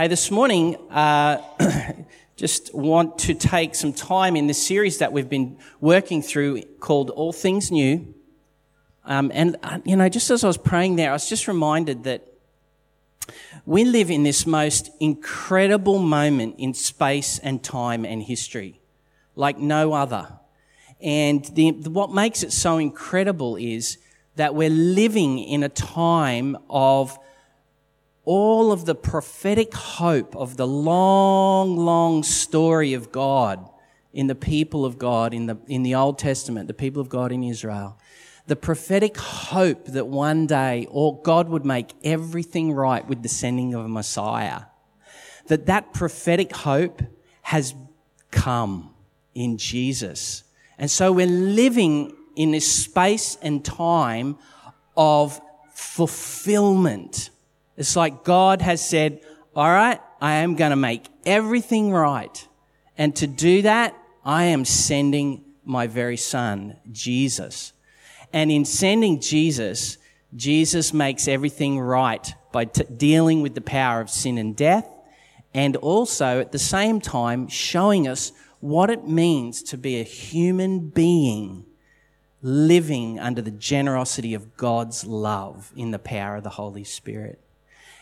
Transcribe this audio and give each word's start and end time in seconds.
Hey, 0.00 0.08
this 0.08 0.30
morning, 0.30 0.76
uh, 0.90 1.42
just 2.36 2.74
want 2.74 3.18
to 3.18 3.34
take 3.34 3.74
some 3.74 3.92
time 3.92 4.34
in 4.34 4.46
this 4.46 4.66
series 4.66 4.96
that 4.96 5.12
we've 5.12 5.28
been 5.28 5.58
working 5.78 6.22
through 6.22 6.62
called 6.80 7.10
All 7.10 7.34
Things 7.34 7.70
New. 7.70 8.14
Um, 9.04 9.30
and, 9.34 9.58
uh, 9.62 9.80
you 9.84 9.96
know, 9.96 10.08
just 10.08 10.30
as 10.30 10.42
I 10.42 10.46
was 10.46 10.56
praying 10.56 10.96
there, 10.96 11.10
I 11.10 11.12
was 11.12 11.28
just 11.28 11.46
reminded 11.46 12.04
that 12.04 12.26
we 13.66 13.84
live 13.84 14.10
in 14.10 14.22
this 14.22 14.46
most 14.46 14.88
incredible 15.00 15.98
moment 15.98 16.54
in 16.56 16.72
space 16.72 17.38
and 17.38 17.62
time 17.62 18.06
and 18.06 18.22
history, 18.22 18.80
like 19.36 19.58
no 19.58 19.92
other. 19.92 20.28
And 21.02 21.44
the, 21.44 21.72
what 21.72 22.10
makes 22.10 22.42
it 22.42 22.52
so 22.52 22.78
incredible 22.78 23.56
is 23.56 23.98
that 24.36 24.54
we're 24.54 24.70
living 24.70 25.38
in 25.38 25.62
a 25.62 25.68
time 25.68 26.56
of 26.70 27.18
all 28.32 28.70
of 28.70 28.84
the 28.84 28.94
prophetic 28.94 29.74
hope 29.74 30.36
of 30.36 30.56
the 30.56 30.64
long, 30.64 31.76
long 31.76 32.22
story 32.22 32.94
of 32.94 33.10
God 33.10 33.68
in 34.12 34.28
the 34.28 34.36
people 34.36 34.84
of 34.84 35.00
God 35.00 35.34
in 35.34 35.46
the, 35.46 35.58
in 35.66 35.82
the 35.82 35.96
Old 35.96 36.16
Testament, 36.16 36.68
the 36.68 36.72
people 36.72 37.02
of 37.02 37.08
God 37.08 37.32
in 37.32 37.42
Israel. 37.42 37.98
The 38.46 38.54
prophetic 38.54 39.16
hope 39.16 39.86
that 39.86 40.06
one 40.06 40.46
day 40.46 40.86
all 40.92 41.14
God 41.14 41.48
would 41.48 41.64
make 41.64 41.90
everything 42.04 42.72
right 42.72 43.04
with 43.04 43.24
the 43.24 43.28
sending 43.28 43.74
of 43.74 43.84
a 43.84 43.88
Messiah. 43.88 44.62
That 45.48 45.66
that 45.66 45.92
prophetic 45.92 46.54
hope 46.54 47.02
has 47.42 47.74
come 48.30 48.94
in 49.34 49.58
Jesus. 49.58 50.44
And 50.78 50.88
so 50.88 51.10
we're 51.10 51.26
living 51.26 52.14
in 52.36 52.52
this 52.52 52.72
space 52.84 53.36
and 53.42 53.64
time 53.64 54.38
of 54.96 55.40
fulfillment 55.74 57.30
it's 57.80 57.96
like 57.96 58.24
God 58.24 58.60
has 58.60 58.86
said, 58.86 59.22
all 59.56 59.70
right, 59.70 59.98
I 60.20 60.34
am 60.34 60.54
going 60.54 60.68
to 60.68 60.76
make 60.76 61.06
everything 61.24 61.90
right. 61.90 62.46
And 62.98 63.16
to 63.16 63.26
do 63.26 63.62
that, 63.62 63.96
I 64.22 64.44
am 64.44 64.66
sending 64.66 65.46
my 65.64 65.86
very 65.86 66.18
son, 66.18 66.76
Jesus. 66.92 67.72
And 68.34 68.52
in 68.52 68.66
sending 68.66 69.18
Jesus, 69.18 69.96
Jesus 70.36 70.92
makes 70.92 71.26
everything 71.26 71.80
right 71.80 72.34
by 72.52 72.66
t- 72.66 72.84
dealing 72.84 73.40
with 73.40 73.54
the 73.54 73.62
power 73.62 74.02
of 74.02 74.10
sin 74.10 74.36
and 74.36 74.54
death 74.54 74.86
and 75.54 75.74
also 75.76 76.38
at 76.38 76.52
the 76.52 76.58
same 76.58 77.00
time 77.00 77.48
showing 77.48 78.06
us 78.06 78.32
what 78.60 78.90
it 78.90 79.08
means 79.08 79.62
to 79.62 79.78
be 79.78 79.98
a 79.98 80.04
human 80.04 80.90
being 80.90 81.64
living 82.42 83.18
under 83.18 83.40
the 83.40 83.50
generosity 83.50 84.34
of 84.34 84.58
God's 84.58 85.06
love 85.06 85.72
in 85.74 85.92
the 85.92 85.98
power 85.98 86.36
of 86.36 86.44
the 86.44 86.50
Holy 86.50 86.84
Spirit. 86.84 87.40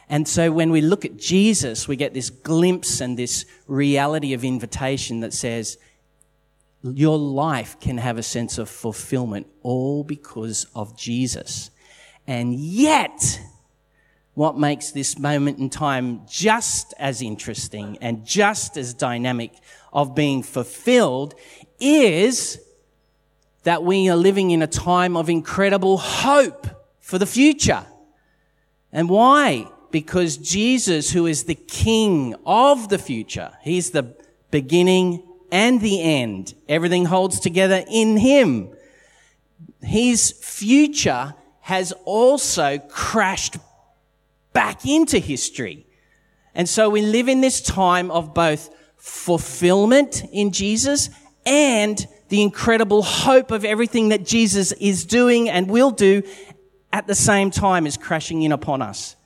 And 0.09 0.27
so 0.27 0.51
when 0.51 0.71
we 0.71 0.81
look 0.81 1.05
at 1.05 1.17
Jesus, 1.17 1.87
we 1.87 1.97
get 1.97 2.15
this 2.15 2.31
glimpse 2.31 3.01
and 3.01 3.19
this 3.19 3.45
reality 3.67 4.33
of 4.33 4.45
invitation 4.45 5.21
that 5.21 5.35
says, 5.35 5.77
your 6.83 7.19
life 7.19 7.79
can 7.81 7.99
have 7.99 8.19
a 8.19 8.23
sense 8.23 8.57
of 8.59 8.69
fulfillment 8.69 9.47
all 9.63 10.05
because 10.05 10.67
of 10.75 10.97
Jesus. 10.97 11.71
And 12.27 12.55
yet, 12.55 13.41
what 14.35 14.57
makes 14.57 14.93
this 14.93 15.19
moment 15.19 15.59
in 15.59 15.71
time 15.71 16.23
just 16.29 16.95
as 16.99 17.21
interesting 17.21 17.99
and 18.01 18.25
just 18.25 18.77
as 18.77 18.95
dynamic 18.95 19.53
of 19.93 20.15
being 20.15 20.43
fulfilled 20.43 21.35
is 21.81 22.61
that 23.65 23.83
we 23.83 24.09
are 24.09 24.17
living 24.17 24.53
in 24.53 24.63
a 24.63 24.67
time 24.67 25.17
of 25.17 25.29
incredible 25.29 25.99
hope 25.99 26.67
for 27.01 27.19
the 27.19 27.27
future. 27.27 27.85
And 28.93 29.09
why? 29.09 29.67
Because 29.91 30.37
Jesus, 30.37 31.11
who 31.13 31.27
is 31.27 31.45
the 31.45 31.55
King 31.55 32.35
of 32.47 32.89
the 32.89 32.99
future, 32.99 33.53
He's 33.63 33.91
the 33.91 34.15
beginning 34.51 35.23
and 35.51 35.81
the 35.81 36.03
end. 36.03 36.55
Everything 36.69 37.07
holds 37.07 37.41
together 37.41 37.85
in 37.91 38.17
Him. 38.17 38.71
His 39.83 40.33
future 40.33 41.35
has 41.61 41.93
also 42.05 42.79
crashed 42.79 43.57
back 44.53 44.87
into 44.87 45.19
history. 45.19 45.87
And 46.55 46.69
so 46.69 46.91
we 46.91 47.03
live 47.03 47.29
in 47.29 47.41
this 47.41 47.61
time 47.61 48.11
of 48.11 48.35
both 48.35 48.71
fulfillment 48.97 50.25
in 50.33 50.51
Jesus 50.51 51.11
and 51.47 52.07
the 52.29 52.43
incredible 52.43 53.03
hope 53.03 53.51
of 53.51 53.65
everything 53.65 54.11
that 54.11 54.27
Jesus 54.27 54.73
is 54.73 55.05
doing 55.07 55.49
and 55.49 55.71
will 55.71 55.91
do 55.91 56.23
at 56.93 57.07
the 57.07 57.15
same 57.15 57.51
time 57.51 57.87
is 57.87 57.97
crashing 57.97 58.43
in 58.43 58.53
upon 58.53 58.83
us. 58.83 59.17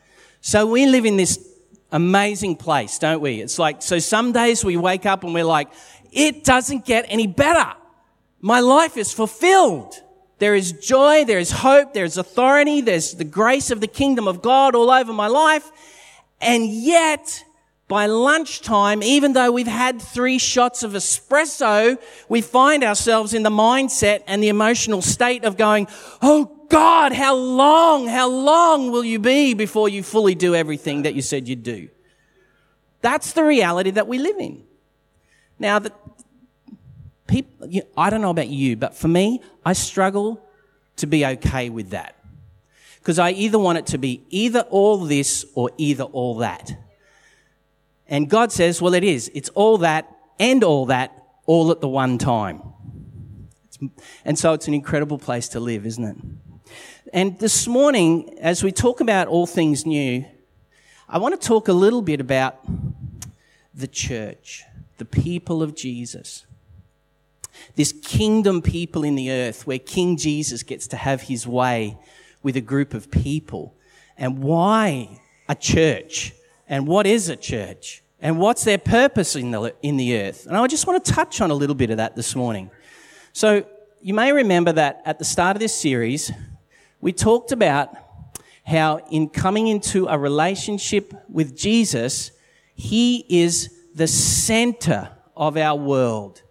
So 0.45 0.67
we 0.67 0.87
live 0.87 1.05
in 1.05 1.17
this 1.17 1.39
amazing 1.93 2.57
place, 2.57 2.99
don't 2.99 3.21
we? 3.21 3.41
It's 3.41 3.61
like, 3.61 3.81
so 3.81 4.01
some 4.01 4.33
days 4.33 4.65
we 4.65 4.77
wake 4.77 5.07
up 5.07 5.23
and 5.23 5.33
we're 5.33 5.45
like, 5.45 5.69
it 6.11 6.43
doesn't 6.43 6.85
get 6.85 7.07
any 7.09 7.29
better. 7.29 7.73
My 8.41 8.59
life 8.59 8.97
is 8.97 9.13
fulfilled. 9.13 9.95
There 10.41 10.57
is 10.57 10.73
joy, 10.73 11.25
there 11.25 11.39
is 11.39 11.53
hope, 11.53 11.95
there 11.95 12.05
is 12.05 12.17
authority, 12.17 12.81
there's 12.81 13.15
the 13.15 13.25
grace 13.25 13.71
of 13.71 13.81
the 13.81 13.87
kingdom 13.87 14.27
of 14.27 14.43
God 14.43 14.75
all 14.75 14.91
over 14.91 15.13
my 15.13 15.29
life. 15.29 15.71
And 16.41 16.67
yet, 16.67 17.45
by 17.87 18.07
lunchtime, 18.07 19.01
even 19.05 19.35
though 19.35 19.53
we've 19.53 19.69
had 19.69 20.03
three 20.03 20.39
shots 20.39 20.83
of 20.83 20.95
espresso, 20.95 21.97
we 22.29 22.41
find 22.41 22.83
ourselves 22.83 23.33
in 23.33 23.45
the 23.45 23.51
mindset 23.51 24.25
and 24.27 24.43
the 24.43 24.49
emotional 24.49 25.03
state 25.03 25.45
of 25.45 25.57
going, 25.57 25.87
Oh 26.21 26.52
God, 26.72 27.12
how 27.12 27.37
long, 27.37 28.09
how 28.09 28.31
long 28.31 28.91
will 28.91 29.05
you 29.05 29.19
be 29.19 29.53
before 29.53 29.91
you 29.91 30.03
fully 30.03 30.34
do 30.34 30.55
everything 30.55 31.03
that 31.03 31.15
you 31.15 31.21
said 31.21 31.47
you'd 31.47 31.62
do? 31.62 31.91
That's 33.03 33.34
the 33.34 33.44
reality 33.44 33.91
that 33.91 34.09
we 34.09 34.19
live 34.19 34.38
in. 34.38 34.65
Now, 35.59 35.81
the 35.81 35.93
people, 37.27 37.69
I 37.94 38.09
don't 38.09 38.22
know 38.22 38.31
about 38.31 38.49
you, 38.49 38.78
but 38.78 38.94
for 38.94 39.09
me, 39.09 39.43
I 39.66 39.75
struggle 39.75 40.43
to 40.97 41.06
be 41.06 41.27
okay 41.27 41.69
with 41.69 41.91
that. 41.91 42.16
Because 43.00 43.19
I 43.19 43.32
either 43.32 43.59
want 43.59 43.77
it 43.77 43.87
to 43.88 43.99
be 43.99 44.25
either 44.31 44.61
all 44.71 44.97
this 44.97 45.44
or 45.55 45.72
either 45.77 46.05
all 46.05 46.37
that. 46.37 46.72
And 48.09 48.31
God 48.31 48.50
says, 48.50 48.81
well, 48.81 48.94
it 48.94 49.05
is. 49.05 49.31
It's 49.34 49.50
all 49.50 49.77
that 49.78 50.09
and 50.38 50.65
all 50.65 50.87
that 50.87 51.12
all 51.44 51.71
at 51.71 51.82
the 51.82 51.88
one 51.88 52.16
time. 52.16 52.62
And 54.25 54.38
so 54.38 54.55
it's 54.55 54.69
an 54.69 54.75
incredible 54.75 55.19
place 55.19 55.49
to 55.50 55.61
live, 55.61 55.84
isn't 55.84 56.05
it? 56.05 56.16
And 57.15 57.39
this 57.39 57.67
morning, 57.69 58.39
as 58.41 58.65
we 58.65 58.73
talk 58.73 59.03
about 59.03 59.28
all 59.28 59.47
things 59.47 59.84
new, 59.84 60.25
I 61.06 61.19
want 61.19 61.39
to 61.39 61.47
talk 61.47 61.69
a 61.69 61.73
little 61.75 62.00
bit 62.00 62.23
about 62.23 62.59
the 63.75 63.87
church, 63.87 64.65
the 64.97 65.05
people 65.05 65.62
of 65.62 65.77
Jesus. 65.77 66.47
This 67.77 67.93
kingdom 67.93 68.62
people 68.62 69.05
in 69.05 69.15
the 69.15 69.31
earth 69.31 69.67
where 69.67 69.78
King 69.78 70.17
Jesus 70.17 70.62
gets 70.62 70.87
to 70.87 70.97
have 70.97 71.21
his 71.21 71.47
way 71.47 71.99
with 72.43 72.56
a 72.56 72.62
group 72.62 72.95
of 72.95 73.11
people. 73.11 73.75
And 74.17 74.43
why 74.43 75.21
a 75.50 75.55
church? 75.55 76.33
And 76.67 76.87
what 76.87 77.06
is 77.06 77.29
a 77.29 77.37
church? 77.37 78.03
And 78.23 78.39
what's 78.39 78.65
their 78.65 78.79
purpose 78.79 79.37
in 79.37 79.50
the, 79.50 79.75
in 79.83 79.99
the 79.99 80.19
earth? 80.19 80.47
And 80.47 80.56
I 80.56 80.67
just 80.67 80.87
want 80.87 81.05
to 81.05 81.12
touch 81.12 81.43
on 81.43 81.50
a 81.50 81.55
little 81.55 81.77
bit 81.77 81.91
of 81.91 81.99
that 81.99 82.17
this 82.17 82.34
morning. 82.34 82.71
So 83.34 83.67
you 84.00 84.15
may 84.15 84.33
remember 84.33 84.73
that 84.73 85.03
at 85.05 85.19
the 85.19 85.27
start 85.27 85.56
of 85.56 85.61
this 85.61 85.75
series, 85.75 86.33
we 87.03 87.13
talked 87.13 87.51
about 87.53 87.95
how 88.65 88.99
in 89.11 89.29
coming 89.29 89.67
into 89.67 90.07
a 90.07 90.17
relationship 90.17 91.13
with 91.29 91.55
Jesus, 91.55 92.31
He 92.75 93.27
is 93.29 93.75
the 93.95 94.07
center 94.07 95.11
of 95.37 95.57
our 95.57 95.77
world. 95.77 96.43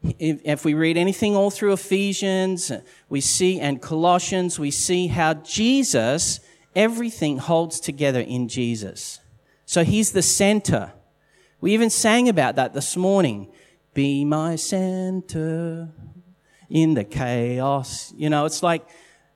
If 0.00 0.64
we 0.64 0.74
read 0.74 0.96
anything 0.96 1.34
all 1.34 1.50
through 1.50 1.72
Ephesians, 1.72 2.70
we 3.08 3.20
see, 3.20 3.58
and 3.58 3.82
Colossians, 3.82 4.56
we 4.56 4.70
see 4.70 5.08
how 5.08 5.34
Jesus, 5.34 6.38
everything 6.76 7.38
holds 7.38 7.80
together 7.80 8.20
in 8.20 8.46
Jesus. 8.46 9.18
So 9.66 9.82
He's 9.82 10.12
the 10.12 10.22
center. 10.22 10.92
We 11.60 11.74
even 11.74 11.90
sang 11.90 12.28
about 12.28 12.54
that 12.54 12.72
this 12.72 12.96
morning. 12.96 13.50
Be 13.94 14.24
my 14.24 14.54
center 14.54 15.88
in 16.70 16.94
the 16.94 17.02
chaos. 17.02 18.14
You 18.16 18.30
know, 18.30 18.44
it's 18.44 18.62
like, 18.62 18.86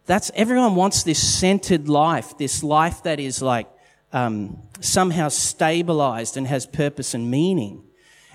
that's 0.06 0.30
everyone 0.34 0.74
wants 0.74 1.02
this 1.02 1.22
centered 1.22 1.88
life, 1.88 2.36
this 2.38 2.62
life 2.62 3.02
that 3.04 3.20
is 3.20 3.40
like 3.40 3.68
um, 4.12 4.62
somehow 4.80 5.28
stabilized 5.28 6.36
and 6.36 6.46
has 6.46 6.66
purpose 6.66 7.14
and 7.14 7.30
meaning. 7.30 7.84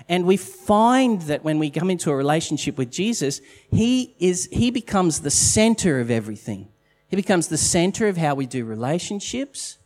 And 0.08 0.24
we 0.24 0.38
find 0.38 1.20
that 1.22 1.44
when 1.44 1.58
we 1.58 1.70
come 1.70 1.90
into 1.90 2.10
a 2.10 2.16
relationship 2.16 2.78
with 2.78 2.90
Jesus, 2.90 3.42
he 3.70 4.14
is 4.18 4.48
he 4.50 4.70
becomes 4.70 5.20
the 5.20 5.30
center 5.30 6.00
of 6.00 6.10
everything. 6.10 6.68
He 7.08 7.16
becomes 7.16 7.48
the 7.48 7.58
center 7.58 8.08
of 8.08 8.16
how 8.16 8.34
we 8.34 8.46
do 8.46 8.64
relationships. 8.64 9.78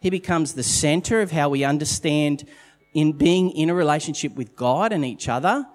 He 0.00 0.10
becomes 0.10 0.54
the 0.54 0.62
center 0.62 1.20
of 1.20 1.30
how 1.30 1.48
we 1.48 1.64
understand 1.64 2.46
in 2.94 3.12
being 3.12 3.50
in 3.50 3.68
a 3.68 3.74
relationship 3.74 4.34
with 4.34 4.56
God 4.56 4.92
and 4.92 5.04
each 5.04 5.28
other. 5.28 5.66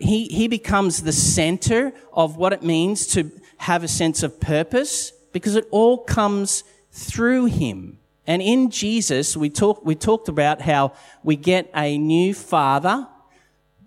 He, 0.00 0.26
he 0.26 0.48
becomes 0.48 1.02
the 1.02 1.12
center 1.12 1.92
of 2.12 2.36
what 2.36 2.52
it 2.52 2.62
means 2.62 3.06
to 3.08 3.30
have 3.58 3.82
a 3.82 3.88
sense 3.88 4.22
of 4.22 4.40
purpose 4.40 5.12
because 5.32 5.56
it 5.56 5.66
all 5.70 5.98
comes 5.98 6.64
through 6.90 7.46
him 7.46 7.98
And 8.26 8.42
in 8.42 8.70
Jesus, 8.70 9.36
we 9.36 9.50
talk, 9.50 9.84
we 9.84 9.94
talked 9.94 10.28
about 10.28 10.60
how 10.60 10.92
we 11.22 11.36
get 11.36 11.70
a 11.74 11.96
new 11.96 12.34
father. 12.34 13.06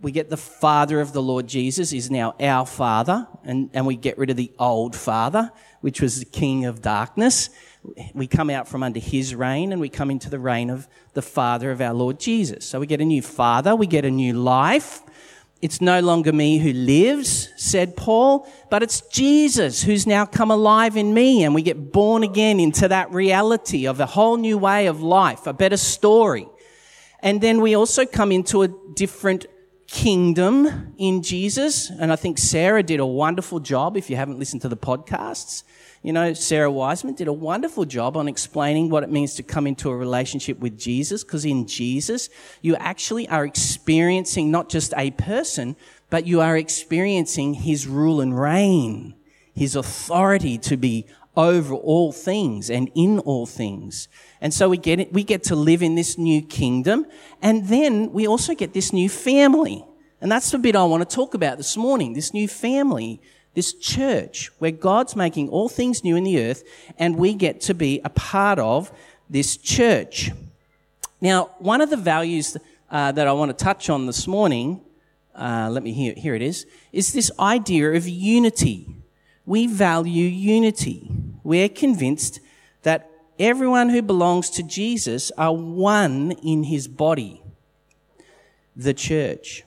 We 0.02 0.14
get 0.14 0.30
the 0.30 0.38
father 0.38 1.02
of 1.02 1.12
the 1.12 1.22
Lord 1.22 1.46
Jesus 1.46 1.92
is 1.92 2.10
now 2.10 2.34
our 2.40 2.66
father 2.66 3.28
and, 3.44 3.70
and 3.74 3.86
we 3.86 3.98
get 3.98 4.18
rid 4.18 4.30
of 4.30 4.38
the 4.38 4.52
old 4.58 4.96
father, 4.96 5.52
which 5.82 6.02
was 6.02 6.20
the 6.20 6.26
king 6.26 6.64
of 6.66 6.82
darkness. 6.82 7.50
We 8.14 8.28
come 8.28 8.50
out 8.50 8.68
from 8.68 8.82
under 8.82 9.00
his 9.00 9.36
reign 9.36 9.74
and 9.74 9.82
we 9.82 9.90
come 9.90 10.10
into 10.10 10.30
the 10.30 10.40
reign 10.40 10.70
of 10.70 10.88
the 11.16 11.22
father 11.22 11.70
of 11.72 11.82
our 11.82 11.94
Lord 11.94 12.18
Jesus. 12.18 12.66
So 12.66 12.80
we 12.80 12.88
get 12.88 13.02
a 13.02 13.06
new 13.06 13.22
father. 13.22 13.76
We 13.76 13.88
get 13.88 14.06
a 14.06 14.12
new 14.12 14.34
life. 14.34 15.02
It's 15.62 15.82
no 15.82 16.00
longer 16.00 16.32
me 16.32 16.60
who 16.60 16.72
lives, 16.72 17.50
said 17.58 17.98
Paul, 17.98 18.48
but 18.70 18.82
it's 18.82 19.02
Jesus 19.02 19.84
who's 19.84 20.08
now 20.08 20.26
come 20.26 20.52
alive 20.52 20.96
in 20.96 21.14
me. 21.14 21.44
And 21.44 21.54
we 21.54 21.62
get 21.62 21.92
born 21.92 22.24
again 22.24 22.62
into 22.62 22.88
that 22.88 23.12
reality 23.12 23.86
of 23.86 24.00
a 24.00 24.06
whole 24.06 24.38
new 24.38 24.58
way 24.58 24.88
of 24.88 25.02
life, 25.02 25.48
a 25.48 25.54
better 25.54 25.76
story. 25.76 26.48
And 27.22 27.42
then 27.42 27.60
we 27.60 27.76
also 27.76 28.06
come 28.06 28.32
into 28.32 28.62
a 28.62 28.70
different 28.96 29.48
kingdom 29.88 30.94
in 30.98 31.22
Jesus. 31.22 31.90
And 31.90 32.14
I 32.14 32.16
think 32.16 32.38
Sarah 32.38 32.84
did 32.84 33.02
a 33.02 33.06
wonderful 33.06 33.60
job. 33.60 33.98
If 33.98 34.10
you 34.10 34.16
haven't 34.16 34.40
listened 34.40 34.62
to 34.62 34.70
the 34.70 34.78
podcasts, 34.78 35.64
you 36.02 36.14
know, 36.14 36.34
Sarah 36.34 36.72
Wiseman 36.72 37.16
did 37.16 37.28
a 37.28 37.34
wonderful 37.34 37.84
job 37.84 38.16
on 38.16 38.28
explaining 38.28 38.90
what 38.90 39.04
it 39.04 39.12
means 39.12 39.36
to 39.36 39.44
come 39.44 39.68
into 39.68 39.90
a 39.90 39.96
relationship 39.96 40.60
with 40.60 40.80
Jesus, 40.80 41.24
because 41.24 41.44
in 41.44 41.68
Jesus, 41.68 42.30
you 42.62 42.76
actually 42.78 43.28
are 43.28 43.46
experiencing 43.46 44.50
not 44.50 44.70
just 44.70 44.94
a 44.96 45.12
person, 45.12 45.76
but 46.10 46.26
you 46.26 46.40
are 46.40 46.58
experiencing 46.58 47.54
his 47.54 47.86
rule 47.86 48.22
and 48.22 48.40
reign, 48.40 49.14
his 49.54 49.76
authority 49.76 50.58
to 50.60 50.78
be 50.78 51.06
over 51.36 51.76
all 51.76 52.12
things 52.12 52.70
and 52.70 52.90
in 52.96 53.20
all 53.20 53.46
things. 53.46 54.08
And 54.42 54.54
so 54.54 54.70
we 54.70 54.78
get 54.78 55.00
it, 55.00 55.14
we 55.14 55.24
get 55.24 55.44
to 55.44 55.56
live 55.56 55.84
in 55.84 55.96
this 55.96 56.18
new 56.18 56.42
kingdom, 56.42 57.06
and 57.42 57.68
then 57.68 58.12
we 58.14 58.26
also 58.26 58.56
get 58.56 58.74
this 58.74 58.94
new 58.94 59.10
family. 59.10 59.86
And 60.22 60.32
that's 60.32 60.52
the 60.52 60.58
bit 60.58 60.76
I 60.76 60.84
want 60.84 61.08
to 61.08 61.16
talk 61.16 61.34
about 61.34 61.58
this 61.58 61.78
morning, 61.78 62.14
this 62.14 62.34
new 62.34 62.48
family 62.48 63.22
this 63.54 63.74
church 63.74 64.52
where 64.60 64.72
God's 64.72 65.16
making 65.16 65.50
all 65.50 65.70
things 65.70 66.04
new 66.04 66.16
in 66.16 66.24
the 66.24 66.42
earth 66.44 66.64
and 66.98 67.18
we 67.18 67.34
get 67.34 67.62
to 67.62 67.74
be 67.74 68.02
a 68.04 68.10
part 68.10 68.60
of 68.60 68.92
this 69.30 69.58
church. 69.58 70.32
Now, 71.22 71.52
one 71.60 71.82
of 71.82 71.90
the 71.90 71.98
values 71.98 72.58
uh, 72.90 73.12
that 73.12 73.28
I 73.28 73.34
want 73.34 73.58
to 73.58 73.64
touch 73.64 73.90
on 73.90 74.06
this 74.06 74.28
morning, 74.28 74.82
uh, 75.36 75.70
let 75.72 75.84
me 75.84 75.94
hear, 75.94 76.14
here 76.16 76.36
it 76.36 76.42
is, 76.42 76.66
is 76.92 77.14
this 77.14 77.32
idea 77.40 77.92
of 77.94 78.08
unity. 78.08 78.88
We 79.46 79.68
value 79.68 80.26
unity. 80.26 81.12
We're 81.44 81.70
convinced 81.70 82.40
that 82.84 83.10
everyone 83.38 83.90
who 83.90 84.02
belongs 84.02 84.50
to 84.52 84.64
Jesus 84.64 85.32
are 85.38 85.54
one 85.54 86.32
in 86.44 86.64
his 86.64 86.88
body, 86.88 87.42
the 88.76 88.94
church. 88.94 89.64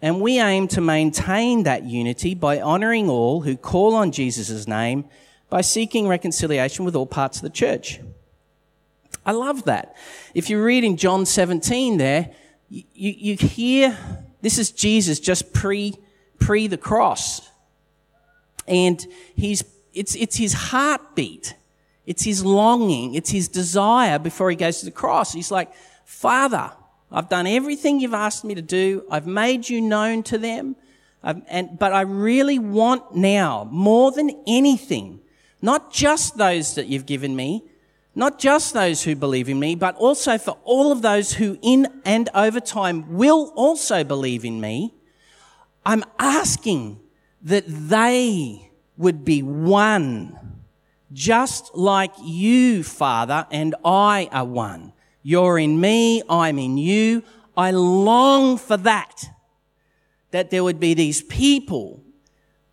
And 0.00 0.20
we 0.20 0.38
aim 0.38 0.68
to 0.68 0.80
maintain 0.80 1.64
that 1.64 1.84
unity 1.84 2.34
by 2.34 2.60
honoring 2.60 3.10
all 3.10 3.40
who 3.40 3.56
call 3.56 3.94
on 3.94 4.12
Jesus' 4.12 4.68
name 4.68 5.04
by 5.50 5.60
seeking 5.60 6.06
reconciliation 6.06 6.84
with 6.84 6.94
all 6.94 7.06
parts 7.06 7.38
of 7.38 7.42
the 7.42 7.50
church. 7.50 8.00
I 9.26 9.32
love 9.32 9.64
that. 9.64 9.96
If 10.34 10.50
you 10.50 10.62
read 10.62 10.84
in 10.84 10.96
John 10.96 11.26
17 11.26 11.98
there, 11.98 12.30
you, 12.68 12.84
you 12.94 13.36
hear 13.36 13.96
this 14.40 14.58
is 14.58 14.70
Jesus 14.70 15.18
just 15.18 15.52
pre, 15.52 15.94
pre 16.38 16.66
the 16.66 16.76
cross. 16.76 17.48
And 18.66 19.04
he's, 19.34 19.64
it's, 19.92 20.14
it's 20.14 20.36
his 20.36 20.52
heartbeat. 20.52 21.56
It's 22.06 22.24
his 22.24 22.44
longing. 22.44 23.14
It's 23.14 23.30
his 23.30 23.48
desire 23.48 24.18
before 24.18 24.50
he 24.50 24.56
goes 24.56 24.78
to 24.80 24.84
the 24.84 24.90
cross. 24.90 25.32
He's 25.32 25.50
like, 25.50 25.72
Father, 26.04 26.70
I've 27.10 27.28
done 27.28 27.46
everything 27.46 28.00
you've 28.00 28.14
asked 28.14 28.44
me 28.44 28.54
to 28.54 28.62
do. 28.62 29.04
I've 29.10 29.26
made 29.26 29.68
you 29.68 29.80
known 29.80 30.22
to 30.24 30.38
them. 30.38 30.76
And, 31.22 31.78
but 31.78 31.92
I 31.92 32.02
really 32.02 32.58
want 32.58 33.16
now, 33.16 33.68
more 33.70 34.12
than 34.12 34.30
anything, 34.46 35.20
not 35.60 35.92
just 35.92 36.36
those 36.36 36.74
that 36.76 36.86
you've 36.86 37.06
given 37.06 37.34
me, 37.34 37.64
not 38.14 38.38
just 38.38 38.74
those 38.74 39.02
who 39.02 39.14
believe 39.14 39.48
in 39.48 39.58
me, 39.58 39.74
but 39.74 39.96
also 39.96 40.38
for 40.38 40.58
all 40.64 40.92
of 40.92 41.02
those 41.02 41.34
who 41.34 41.58
in 41.62 41.86
and 42.04 42.28
over 42.34 42.60
time 42.60 43.16
will 43.16 43.52
also 43.54 44.04
believe 44.04 44.44
in 44.44 44.60
me. 44.60 44.94
I'm 45.84 46.04
asking 46.18 47.00
that 47.42 47.64
they 47.66 48.70
would 48.96 49.24
be 49.24 49.42
one, 49.42 50.62
just 51.12 51.74
like 51.74 52.12
you, 52.22 52.82
Father, 52.82 53.46
and 53.50 53.74
I 53.84 54.28
are 54.32 54.44
one. 54.44 54.92
You're 55.28 55.58
in 55.58 55.78
me, 55.78 56.22
I'm 56.30 56.58
in 56.58 56.78
you. 56.78 57.22
I 57.54 57.70
long 57.70 58.56
for 58.56 58.78
that. 58.78 59.26
That 60.30 60.50
there 60.50 60.64
would 60.64 60.80
be 60.80 60.94
these 60.94 61.20
people 61.20 62.02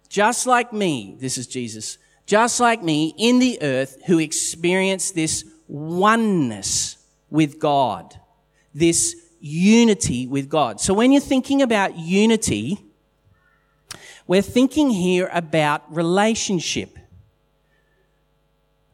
just 0.08 0.48
like 0.48 0.72
me, 0.72 1.18
this 1.20 1.38
is 1.38 1.48
Jesus, 1.48 1.98
just 2.26 2.62
like 2.62 2.82
me 2.82 3.14
in 3.18 3.40
the 3.40 3.62
earth 3.62 3.98
who 4.06 4.20
experience 4.20 5.12
this 5.12 5.44
oneness 5.68 6.96
with 7.30 7.60
God, 7.60 8.18
this 8.74 9.18
unity 9.42 10.26
with 10.26 10.48
God. 10.48 10.80
So 10.80 10.94
when 10.94 11.12
you're 11.12 11.20
thinking 11.20 11.62
about 11.62 11.98
unity, 11.98 12.80
we're 14.28 14.42
thinking 14.42 14.92
here 14.92 15.30
about 15.34 15.94
relationship. 15.94 16.98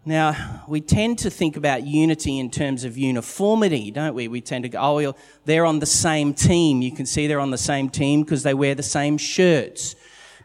Now, 0.04 0.64
we 0.68 0.82
tend 0.82 1.20
to 1.20 1.30
think 1.30 1.58
about 1.58 1.84
unity 1.84 2.40
in 2.40 2.50
terms 2.50 2.84
of 2.84 2.98
uniformity, 2.98 3.92
don't 3.92 4.16
we? 4.16 4.28
We 4.28 4.42
tend 4.42 4.64
to 4.64 4.70
go, 4.70 4.80
oh, 4.82 5.16
they're 5.46 5.66
on 5.66 5.78
the 5.78 5.86
same 5.86 6.34
team. 6.34 6.82
You 6.82 6.92
can 6.92 7.06
see 7.06 7.28
they're 7.28 7.40
on 7.40 7.52
the 7.52 7.58
same 7.58 7.88
team 7.88 8.24
because 8.24 8.42
they 8.42 8.56
wear 8.56 8.74
the 8.74 8.82
same 8.82 9.20
shirts. 9.20 9.96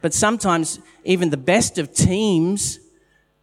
But 0.02 0.12
sometimes 0.12 0.78
even 1.04 1.30
the 1.30 1.38
best 1.38 1.78
of 1.78 1.94
teams 1.94 2.80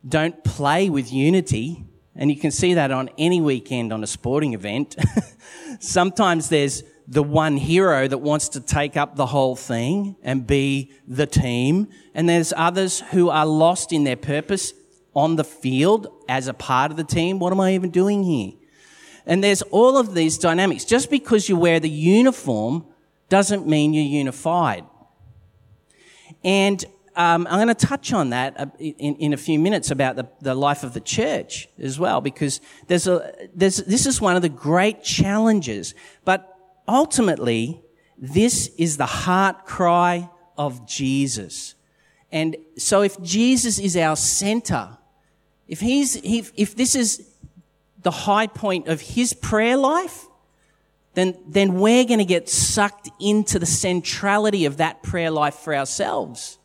don't 0.07 0.43
play 0.43 0.87
with 0.87 1.11
unity. 1.11 1.83
And 2.15 2.29
you 2.29 2.39
can 2.39 2.51
see 2.51 2.75
that 2.75 2.91
on 2.91 3.09
any 3.17 3.41
weekend 3.41 3.91
on 3.91 4.03
a 4.03 4.07
sporting 4.07 4.53
event. 4.53 4.95
sometimes 5.79 6.49
there's 6.49 6.83
the 7.07 7.23
one 7.23 7.57
hero 7.57 8.07
that 8.07 8.19
wants 8.19 8.49
to 8.49 8.61
take 8.61 8.95
up 8.95 9.15
the 9.15 9.25
whole 9.25 9.55
thing 9.55 10.15
and 10.21 10.45
be 10.45 10.91
the 11.07 11.25
team. 11.25 11.87
And 12.13 12.29
there's 12.29 12.53
others 12.55 12.99
who 12.99 13.29
are 13.29 13.47
lost 13.47 13.91
in 13.91 14.03
their 14.03 14.15
purpose 14.15 14.73
on 15.15 15.35
the 15.35 15.43
field 15.43 16.07
as 16.27 16.47
a 16.47 16.53
part 16.53 16.91
of 16.91 16.97
the 16.97 17.03
team. 17.03 17.39
What 17.39 17.53
am 17.53 17.59
I 17.59 17.73
even 17.73 17.89
doing 17.89 18.23
here? 18.23 18.53
And 19.25 19.43
there's 19.43 19.61
all 19.63 19.97
of 19.97 20.13
these 20.13 20.37
dynamics. 20.37 20.85
Just 20.85 21.09
because 21.09 21.47
you 21.47 21.55
wear 21.55 21.79
the 21.79 21.89
uniform 21.89 22.85
doesn't 23.29 23.67
mean 23.67 23.93
you're 23.93 24.03
unified. 24.03 24.85
And 26.43 26.83
um, 27.15 27.47
I'm 27.49 27.57
going 27.57 27.67
to 27.67 27.87
touch 27.87 28.11
on 28.11 28.31
that 28.31 28.59
uh, 28.59 28.65
in, 28.79 29.15
in 29.15 29.33
a 29.33 29.37
few 29.37 29.59
minutes 29.59 29.91
about 29.91 30.15
the, 30.15 30.27
the 30.41 30.55
life 30.55 30.83
of 30.83 30.93
the 30.93 30.99
church 30.99 31.69
as 31.79 31.99
well, 31.99 32.21
because 32.21 32.59
there's 32.87 33.07
a, 33.07 33.33
there's, 33.53 33.77
this 33.77 34.05
is 34.05 34.19
one 34.19 34.35
of 34.35 34.41
the 34.41 34.49
great 34.49 35.03
challenges. 35.03 35.93
But 36.25 36.57
ultimately, 36.87 37.81
this 38.17 38.71
is 38.77 38.97
the 38.97 39.05
heart 39.05 39.65
cry 39.65 40.29
of 40.57 40.87
Jesus. 40.87 41.75
And 42.31 42.57
so 42.77 43.03
if 43.03 43.21
Jesus 43.21 43.79
is 43.79 43.95
our 43.95 44.15
center, 44.15 44.97
if 45.67 45.79
he's, 45.79 46.15
if, 46.17 46.51
if 46.55 46.75
this 46.75 46.95
is 46.95 47.27
the 48.01 48.11
high 48.11 48.47
point 48.47 48.87
of 48.87 49.01
his 49.01 49.33
prayer 49.33 49.77
life, 49.77 50.25
then, 51.13 51.37
then 51.47 51.75
we're 51.75 52.05
going 52.05 52.19
to 52.19 52.25
get 52.25 52.49
sucked 52.49 53.09
into 53.19 53.59
the 53.59 53.65
centrality 53.65 54.65
of 54.65 54.77
that 54.77 55.03
prayer 55.03 55.31
life 55.31 55.55
for 55.55 55.75
ourselves. 55.75 56.57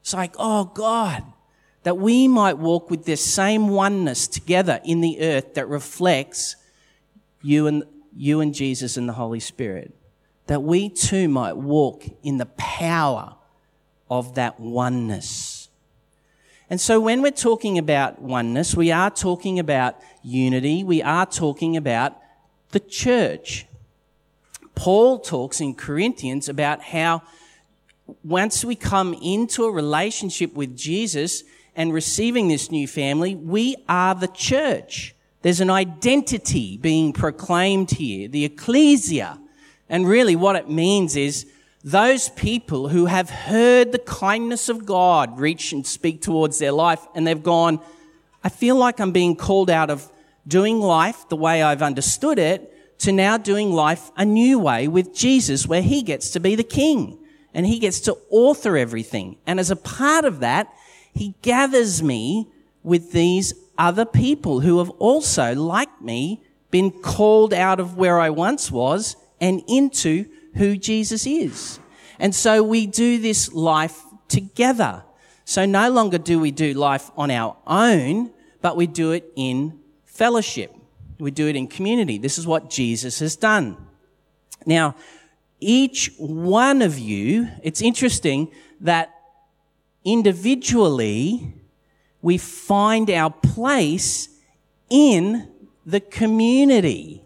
It's 0.00 0.14
like, 0.14 0.34
oh 0.38 0.64
God, 0.64 1.24
that 1.82 1.98
we 1.98 2.26
might 2.26 2.58
walk 2.58 2.90
with 2.90 3.04
this 3.04 3.24
same 3.24 3.68
oneness 3.68 4.26
together 4.26 4.80
in 4.84 5.00
the 5.00 5.20
earth 5.20 5.54
that 5.54 5.68
reflects 5.68 6.56
you 7.42 7.66
and, 7.66 7.84
you 8.16 8.40
and 8.40 8.54
Jesus 8.54 8.96
and 8.96 9.08
the 9.08 9.12
Holy 9.12 9.40
Spirit. 9.40 9.94
That 10.46 10.62
we 10.62 10.88
too 10.88 11.28
might 11.28 11.56
walk 11.56 12.04
in 12.22 12.38
the 12.38 12.46
power 12.46 13.36
of 14.10 14.34
that 14.34 14.58
oneness. 14.58 15.51
And 16.70 16.80
so 16.80 17.00
when 17.00 17.22
we're 17.22 17.32
talking 17.32 17.76
about 17.78 18.22
oneness, 18.22 18.74
we 18.74 18.90
are 18.90 19.10
talking 19.10 19.58
about 19.58 20.00
unity. 20.22 20.84
We 20.84 21.02
are 21.02 21.26
talking 21.26 21.76
about 21.76 22.16
the 22.70 22.80
church. 22.80 23.66
Paul 24.74 25.18
talks 25.18 25.60
in 25.60 25.74
Corinthians 25.74 26.48
about 26.48 26.82
how 26.82 27.22
once 28.24 28.64
we 28.64 28.74
come 28.74 29.14
into 29.22 29.64
a 29.64 29.70
relationship 29.70 30.54
with 30.54 30.76
Jesus 30.76 31.44
and 31.76 31.92
receiving 31.92 32.48
this 32.48 32.70
new 32.70 32.86
family, 32.86 33.34
we 33.34 33.76
are 33.88 34.14
the 34.14 34.28
church. 34.28 35.14
There's 35.42 35.60
an 35.60 35.70
identity 35.70 36.78
being 36.78 37.12
proclaimed 37.12 37.90
here, 37.92 38.28
the 38.28 38.44
ecclesia. 38.44 39.38
And 39.88 40.06
really 40.06 40.36
what 40.36 40.56
it 40.56 40.70
means 40.70 41.16
is 41.16 41.46
those 41.84 42.28
people 42.30 42.88
who 42.88 43.06
have 43.06 43.28
heard 43.28 43.92
the 43.92 43.98
kindness 43.98 44.68
of 44.68 44.86
God 44.86 45.38
reach 45.38 45.72
and 45.72 45.86
speak 45.86 46.22
towards 46.22 46.58
their 46.58 46.72
life 46.72 47.04
and 47.14 47.26
they've 47.26 47.42
gone, 47.42 47.80
I 48.44 48.48
feel 48.48 48.76
like 48.76 49.00
I'm 49.00 49.12
being 49.12 49.36
called 49.36 49.70
out 49.70 49.90
of 49.90 50.10
doing 50.46 50.80
life 50.80 51.28
the 51.28 51.36
way 51.36 51.62
I've 51.62 51.82
understood 51.82 52.38
it 52.38 52.98
to 53.00 53.12
now 53.12 53.36
doing 53.36 53.72
life 53.72 54.10
a 54.16 54.24
new 54.24 54.58
way 54.58 54.86
with 54.86 55.14
Jesus 55.14 55.66
where 55.66 55.82
he 55.82 56.02
gets 56.02 56.30
to 56.30 56.40
be 56.40 56.54
the 56.54 56.62
king 56.62 57.18
and 57.52 57.66
he 57.66 57.78
gets 57.78 58.00
to 58.00 58.16
author 58.30 58.76
everything. 58.76 59.36
And 59.46 59.58
as 59.58 59.70
a 59.70 59.76
part 59.76 60.24
of 60.24 60.40
that, 60.40 60.72
he 61.12 61.34
gathers 61.42 62.02
me 62.02 62.48
with 62.82 63.12
these 63.12 63.54
other 63.76 64.04
people 64.04 64.60
who 64.60 64.78
have 64.78 64.90
also, 64.90 65.54
like 65.54 66.00
me, 66.00 66.42
been 66.70 66.90
called 66.90 67.52
out 67.52 67.80
of 67.80 67.96
where 67.96 68.18
I 68.20 68.30
once 68.30 68.70
was 68.70 69.16
and 69.40 69.62
into 69.68 70.26
who 70.54 70.76
Jesus 70.76 71.26
is. 71.26 71.78
And 72.18 72.34
so 72.34 72.62
we 72.62 72.86
do 72.86 73.18
this 73.18 73.52
life 73.52 74.02
together. 74.28 75.04
So 75.44 75.66
no 75.66 75.90
longer 75.90 76.18
do 76.18 76.38
we 76.38 76.50
do 76.50 76.72
life 76.74 77.10
on 77.16 77.30
our 77.30 77.56
own, 77.66 78.30
but 78.60 78.76
we 78.76 78.86
do 78.86 79.12
it 79.12 79.32
in 79.36 79.78
fellowship. 80.04 80.74
We 81.18 81.30
do 81.30 81.48
it 81.48 81.56
in 81.56 81.66
community. 81.66 82.18
This 82.18 82.38
is 82.38 82.46
what 82.46 82.70
Jesus 82.70 83.18
has 83.18 83.36
done. 83.36 83.76
Now, 84.66 84.94
each 85.60 86.12
one 86.18 86.82
of 86.82 86.98
you, 86.98 87.48
it's 87.62 87.80
interesting 87.80 88.50
that 88.80 89.14
individually 90.04 91.54
we 92.20 92.38
find 92.38 93.10
our 93.10 93.30
place 93.30 94.28
in 94.90 95.48
the 95.86 96.00
community. 96.00 97.21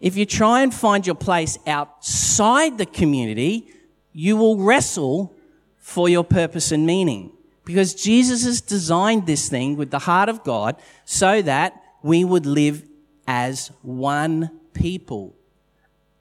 If 0.00 0.16
you 0.16 0.24
try 0.24 0.62
and 0.62 0.72
find 0.72 1.06
your 1.06 1.16
place 1.16 1.58
outside 1.66 2.78
the 2.78 2.86
community, 2.86 3.68
you 4.12 4.36
will 4.36 4.56
wrestle 4.58 5.34
for 5.78 6.08
your 6.08 6.24
purpose 6.24 6.72
and 6.72 6.86
meaning. 6.86 7.32
Because 7.64 7.94
Jesus 7.94 8.44
has 8.44 8.60
designed 8.60 9.26
this 9.26 9.48
thing 9.48 9.76
with 9.76 9.90
the 9.90 10.00
heart 10.00 10.28
of 10.28 10.42
God 10.42 10.76
so 11.04 11.42
that 11.42 11.80
we 12.02 12.24
would 12.24 12.46
live 12.46 12.82
as 13.26 13.70
one 13.82 14.50
people 14.72 15.36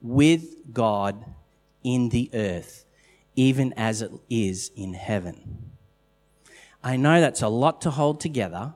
with 0.02 0.74
God 0.74 1.26
in 1.84 2.10
the 2.10 2.30
earth, 2.34 2.86
even 3.36 3.74
as 3.74 4.02
it 4.02 4.12
is 4.30 4.72
in 4.76 4.94
heaven. 4.94 5.72
I 6.84 6.98
know 6.98 7.20
that's 7.20 7.42
a 7.42 7.48
lot 7.48 7.82
to 7.82 7.92
hold 7.92 8.20
together 8.20 8.74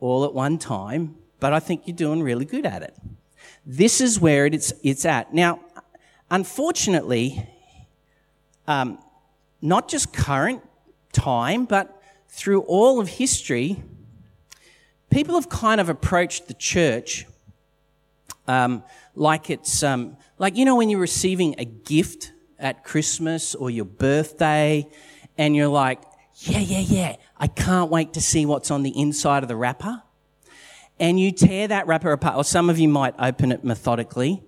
all 0.00 0.24
at 0.24 0.34
one 0.34 0.58
time, 0.58 1.16
but 1.40 1.52
I 1.52 1.60
think 1.60 1.86
you're 1.86 1.96
doing 1.96 2.22
really 2.22 2.44
good 2.44 2.64
at 2.64 2.82
it. 2.82 2.96
This 3.66 4.00
is 4.00 4.20
where 4.20 4.46
it's, 4.46 4.72
it's 4.82 5.04
at. 5.04 5.34
Now, 5.34 5.60
unfortunately, 6.30 7.48
um, 8.66 8.98
not 9.60 9.88
just 9.88 10.12
current 10.12 10.62
time, 11.12 11.64
but 11.64 12.02
through 12.28 12.62
all 12.62 13.00
of 13.00 13.08
history, 13.08 13.82
people 15.10 15.34
have 15.34 15.48
kind 15.48 15.80
of 15.80 15.88
approached 15.88 16.48
the 16.48 16.54
church 16.54 17.26
um, 18.48 18.82
like 19.14 19.50
it's 19.50 19.82
um, 19.82 20.16
like 20.38 20.56
you 20.56 20.64
know 20.64 20.74
when 20.74 20.88
you're 20.88 20.98
receiving 20.98 21.54
a 21.58 21.64
gift 21.64 22.32
at 22.58 22.82
Christmas 22.82 23.54
or 23.54 23.70
your 23.70 23.84
birthday, 23.84 24.88
and 25.36 25.54
you're 25.54 25.68
like, 25.68 26.00
yeah, 26.36 26.60
yeah, 26.60 26.80
yeah, 26.80 27.16
I 27.36 27.46
can't 27.46 27.90
wait 27.90 28.14
to 28.14 28.20
see 28.20 28.46
what's 28.46 28.70
on 28.70 28.82
the 28.82 28.98
inside 28.98 29.42
of 29.42 29.48
the 29.48 29.56
wrapper. 29.56 30.02
And 31.00 31.18
you 31.20 31.30
tear 31.30 31.68
that 31.68 31.86
wrapper 31.86 32.12
apart, 32.12 32.36
or 32.36 32.44
some 32.44 32.68
of 32.68 32.78
you 32.78 32.88
might 32.88 33.14
open 33.18 33.52
it 33.52 33.64
methodically. 33.64 34.42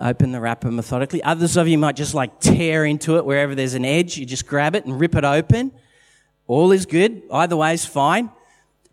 Open 0.00 0.32
the 0.32 0.40
wrapper 0.40 0.70
methodically. 0.70 1.22
Others 1.22 1.56
of 1.56 1.66
you 1.66 1.76
might 1.76 1.96
just 1.96 2.14
like 2.14 2.38
tear 2.40 2.84
into 2.84 3.16
it 3.16 3.24
wherever 3.24 3.54
there's 3.54 3.74
an 3.74 3.84
edge. 3.84 4.16
You 4.16 4.24
just 4.24 4.46
grab 4.46 4.74
it 4.74 4.84
and 4.84 5.00
rip 5.00 5.14
it 5.14 5.24
open. 5.24 5.72
All 6.46 6.72
is 6.72 6.86
good. 6.86 7.22
Either 7.30 7.56
way 7.56 7.74
is 7.74 7.84
fine. 7.84 8.30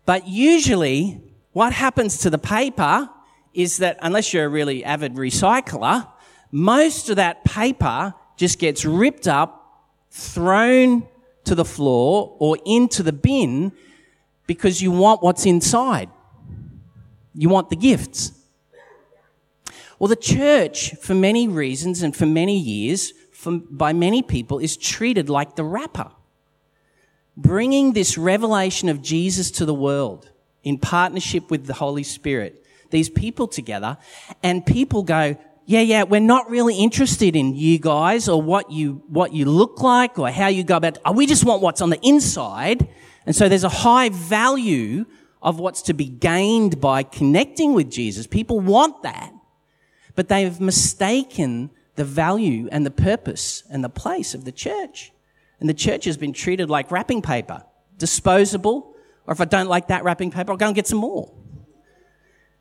But 0.04 0.26
usually, 0.26 1.20
what 1.52 1.72
happens 1.72 2.18
to 2.18 2.30
the 2.30 2.38
paper 2.38 3.08
is 3.54 3.78
that 3.78 3.98
unless 4.02 4.32
you're 4.32 4.44
a 4.44 4.48
really 4.48 4.84
avid 4.84 5.14
recycler, 5.14 6.08
most 6.50 7.08
of 7.08 7.16
that 7.16 7.44
paper 7.44 8.14
just 8.36 8.58
gets 8.58 8.84
ripped 8.84 9.28
up, 9.28 9.84
thrown 10.10 11.06
to 11.44 11.54
the 11.54 11.64
floor 11.64 12.36
or 12.38 12.58
into 12.64 13.02
the 13.02 13.12
bin 13.12 13.72
because 14.46 14.82
you 14.82 14.90
want 14.90 15.22
what's 15.22 15.46
inside. 15.46 16.08
You 17.38 17.48
want 17.48 17.70
the 17.70 17.76
gifts. 17.76 18.32
Well, 19.98 20.08
the 20.08 20.16
church, 20.16 20.94
for 20.96 21.14
many 21.14 21.48
reasons 21.48 22.02
and 22.02 22.14
for 22.14 22.26
many 22.26 22.58
years, 22.58 23.12
for, 23.32 23.58
by 23.70 23.92
many 23.92 24.22
people, 24.22 24.58
is 24.58 24.76
treated 24.76 25.28
like 25.28 25.56
the 25.56 25.64
wrapper 25.64 26.10
bringing 27.38 27.92
this 27.92 28.18
revelation 28.18 28.88
of 28.88 29.00
Jesus 29.00 29.52
to 29.52 29.64
the 29.64 29.72
world 29.72 30.28
in 30.64 30.76
partnership 30.76 31.50
with 31.50 31.66
the 31.66 31.74
Holy 31.74 32.02
Spirit, 32.02 32.64
these 32.90 33.08
people 33.08 33.46
together, 33.46 33.96
and 34.42 34.66
people 34.66 35.04
go, 35.04 35.36
yeah, 35.64 35.80
yeah, 35.80 36.02
we're 36.02 36.20
not 36.20 36.50
really 36.50 36.76
interested 36.76 37.36
in 37.36 37.54
you 37.54 37.78
guys 37.78 38.28
or 38.28 38.42
what 38.42 38.72
you, 38.72 39.02
what 39.06 39.32
you 39.32 39.44
look 39.44 39.80
like 39.80 40.18
or 40.18 40.30
how 40.30 40.48
you 40.48 40.64
go 40.64 40.76
about, 40.76 40.98
we 41.14 41.26
just 41.26 41.44
want 41.44 41.62
what's 41.62 41.80
on 41.80 41.90
the 41.90 42.00
inside. 42.02 42.88
And 43.24 43.36
so 43.36 43.48
there's 43.48 43.64
a 43.64 43.68
high 43.68 44.08
value 44.08 45.04
of 45.42 45.58
what's 45.60 45.82
to 45.82 45.94
be 45.94 46.06
gained 46.06 46.80
by 46.80 47.02
connecting 47.02 47.74
with 47.74 47.90
Jesus. 47.90 48.26
People 48.26 48.60
want 48.60 49.02
that, 49.02 49.32
but 50.14 50.28
they've 50.28 50.60
mistaken 50.60 51.70
the 51.94 52.04
value 52.04 52.68
and 52.70 52.86
the 52.86 52.90
purpose 52.90 53.62
and 53.70 53.82
the 53.82 53.88
place 53.88 54.34
of 54.34 54.44
the 54.44 54.52
church. 54.52 55.12
And 55.60 55.68
the 55.68 55.74
church 55.74 56.04
has 56.04 56.16
been 56.16 56.32
treated 56.32 56.70
like 56.70 56.90
wrapping 56.90 57.22
paper, 57.22 57.64
disposable, 57.96 58.94
or 59.26 59.32
if 59.32 59.40
I 59.40 59.44
don't 59.44 59.68
like 59.68 59.88
that 59.88 60.04
wrapping 60.04 60.30
paper, 60.30 60.52
I'll 60.52 60.56
go 60.56 60.66
and 60.66 60.74
get 60.74 60.86
some 60.86 60.98
more. 60.98 61.32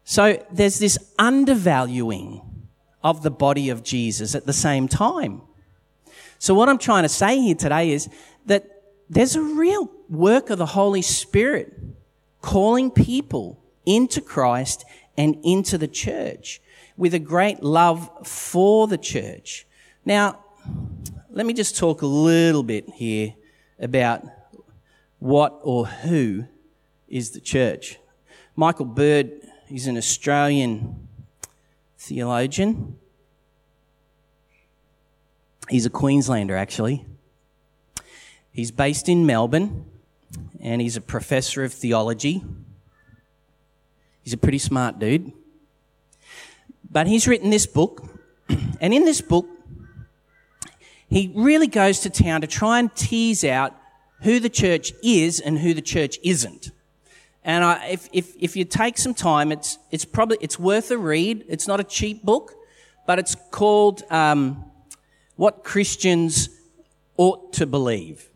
So 0.04 0.44
there's 0.52 0.80
this 0.80 0.98
undervaluing 1.20 2.42
of 3.04 3.24
the 3.24 3.32
body 3.32 3.70
of 3.70 3.84
Jesus 3.84 4.36
at 4.36 4.46
the 4.46 4.54
same 4.54 4.88
time. 4.88 5.42
So 6.40 6.54
what 6.54 6.70
I'm 6.70 6.78
trying 6.78 7.04
to 7.04 7.10
say 7.10 7.40
here 7.40 7.56
today 7.56 7.92
is 7.92 8.10
that 8.46 8.70
there's 9.10 9.36
a 9.36 9.42
real 9.42 9.90
work 10.10 10.50
of 10.50 10.58
the 10.58 10.66
Holy 10.66 11.02
Spirit 11.02 11.74
calling 12.48 12.90
people 12.90 13.62
into 13.86 14.22
Christ 14.22 14.86
and 15.18 15.36
into 15.44 15.78
the 15.78 15.88
church 15.88 16.62
with 16.96 17.14
a 17.14 17.20
great 17.20 17.62
love 17.62 18.10
for 18.26 18.88
the 18.88 18.98
church. 18.98 19.68
Now, 20.06 20.40
let 21.30 21.46
me 21.46 21.52
just 21.52 21.76
talk 21.76 22.04
a 22.04 22.08
little 22.08 22.64
bit 22.64 22.90
here 22.90 23.34
about 23.78 24.24
what 25.20 25.60
or 25.62 25.88
who 25.88 26.46
is 27.10 27.32
the 27.32 27.42
church. 27.42 28.00
Michael 28.56 28.86
Bird 28.86 29.30
is 29.70 29.86
an 29.86 29.98
Australian 29.98 31.10
theologian. 31.98 32.98
He's 35.68 35.86
a 35.86 35.90
Queenslander, 35.90 36.56
actually. 36.56 37.06
He's 38.54 38.72
based 38.72 39.10
in 39.10 39.26
Melbourne 39.26 39.84
and 40.62 40.82
he's 40.82 40.98
a 40.98 41.02
professor 41.02 41.64
of 41.64 41.74
theology. 41.74 42.44
He's 44.24 44.34
a 44.34 44.38
pretty 44.38 44.58
smart 44.58 45.00
dude. 45.00 45.32
But 46.90 47.08
he's 47.08 47.28
written 47.28 47.50
this 47.50 47.66
book, 47.66 48.08
and 48.82 48.94
in 48.94 49.06
this 49.06 49.22
book, 49.22 49.48
he 51.10 51.32
really 51.36 51.68
goes 51.68 52.02
to 52.02 52.10
town 52.10 52.42
to 52.42 52.48
try 52.48 52.80
and 52.80 52.94
tease 52.96 53.44
out 53.44 53.74
who 54.22 54.40
the 54.40 54.50
church 54.50 54.94
is 55.04 55.40
and 55.40 55.60
who 55.60 55.74
the 55.74 55.82
church 55.82 56.20
isn't. 56.24 56.72
And 57.44 57.64
I, 57.64 57.88
if, 57.88 58.10
if, 58.12 58.36
if 58.38 58.56
you 58.58 58.66
take 58.66 58.98
some 58.98 59.14
time, 59.14 59.52
it's, 59.52 59.78
it's 59.92 60.04
probably, 60.04 60.38
it's 60.42 60.60
worth 60.60 60.92
a 60.92 60.98
read. 60.98 61.46
It's 61.48 61.68
not 61.68 61.80
a 61.80 61.84
cheap 61.84 62.24
book, 62.24 62.54
but 63.06 63.20
it's 63.20 63.36
called, 63.52 64.04
um, 64.10 64.66
What 65.38 65.64
Christians 65.64 66.50
Ought 67.16 67.54
to 67.54 67.66
Believe. 67.66 68.30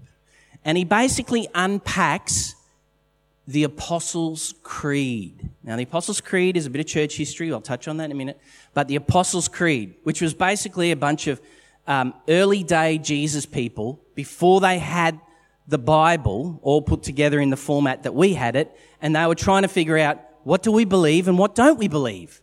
And 0.63 0.77
he 0.77 0.83
basically 0.83 1.47
unpacks 1.55 2.55
the 3.47 3.63
Apostles' 3.63 4.53
Creed. 4.63 5.49
Now, 5.63 5.75
the 5.75 5.83
Apostles' 5.83 6.21
Creed 6.21 6.55
is 6.55 6.65
a 6.65 6.69
bit 6.69 6.79
of 6.79 6.87
church 6.87 7.17
history. 7.17 7.51
I'll 7.51 7.61
touch 7.61 7.87
on 7.87 7.97
that 7.97 8.05
in 8.05 8.11
a 8.11 8.15
minute. 8.15 8.39
But 8.73 8.87
the 8.87 8.95
Apostles' 8.95 9.47
Creed, 9.47 9.95
which 10.03 10.21
was 10.21 10.33
basically 10.33 10.91
a 10.91 10.95
bunch 10.95 11.27
of 11.27 11.41
um, 11.87 12.13
early 12.27 12.63
day 12.63 12.97
Jesus 12.97 13.45
people, 13.45 13.99
before 14.15 14.61
they 14.61 14.77
had 14.77 15.19
the 15.67 15.77
Bible 15.77 16.59
all 16.61 16.81
put 16.81 17.01
together 17.03 17.39
in 17.39 17.49
the 17.49 17.57
format 17.57 18.03
that 18.03 18.13
we 18.13 18.33
had 18.33 18.55
it, 18.55 18.71
and 19.01 19.15
they 19.15 19.25
were 19.25 19.35
trying 19.35 19.63
to 19.63 19.67
figure 19.67 19.97
out 19.97 20.19
what 20.43 20.63
do 20.63 20.71
we 20.71 20.85
believe 20.85 21.27
and 21.27 21.37
what 21.37 21.55
don't 21.55 21.79
we 21.79 21.87
believe. 21.87 22.41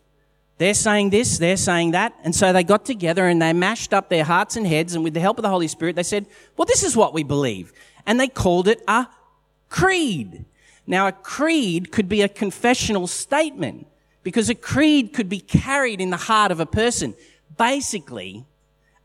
They're 0.57 0.73
saying 0.73 1.11
this, 1.11 1.37
they're 1.37 1.57
saying 1.57 1.91
that, 1.91 2.13
and 2.23 2.35
so 2.35 2.51
they 2.51 2.63
got 2.63 2.83
together 2.85 3.25
and 3.25 3.41
they 3.41 3.53
mashed 3.53 3.93
up 3.93 4.09
their 4.09 4.25
hearts 4.25 4.57
and 4.57 4.67
heads, 4.67 4.93
and 4.93 5.03
with 5.03 5.13
the 5.13 5.21
help 5.21 5.37
of 5.37 5.43
the 5.43 5.49
Holy 5.49 5.69
Spirit, 5.69 5.95
they 5.95 6.03
said, 6.03 6.25
well, 6.57 6.65
this 6.65 6.83
is 6.83 6.97
what 6.97 7.13
we 7.13 7.23
believe. 7.23 7.71
And 8.09 8.19
they 8.19 8.27
called 8.27 8.67
it 8.67 8.81
a 8.87 9.05
creed. 9.69 10.45
Now, 10.87 11.05
a 11.05 11.11
creed 11.11 11.91
could 11.91 12.09
be 12.09 12.23
a 12.23 12.27
confessional 12.27 13.05
statement 13.05 13.85
because 14.23 14.49
a 14.49 14.55
creed 14.55 15.13
could 15.13 15.29
be 15.29 15.39
carried 15.39 16.01
in 16.01 16.09
the 16.09 16.17
heart 16.17 16.51
of 16.51 16.59
a 16.59 16.65
person. 16.65 17.13
Basically, 17.55 18.45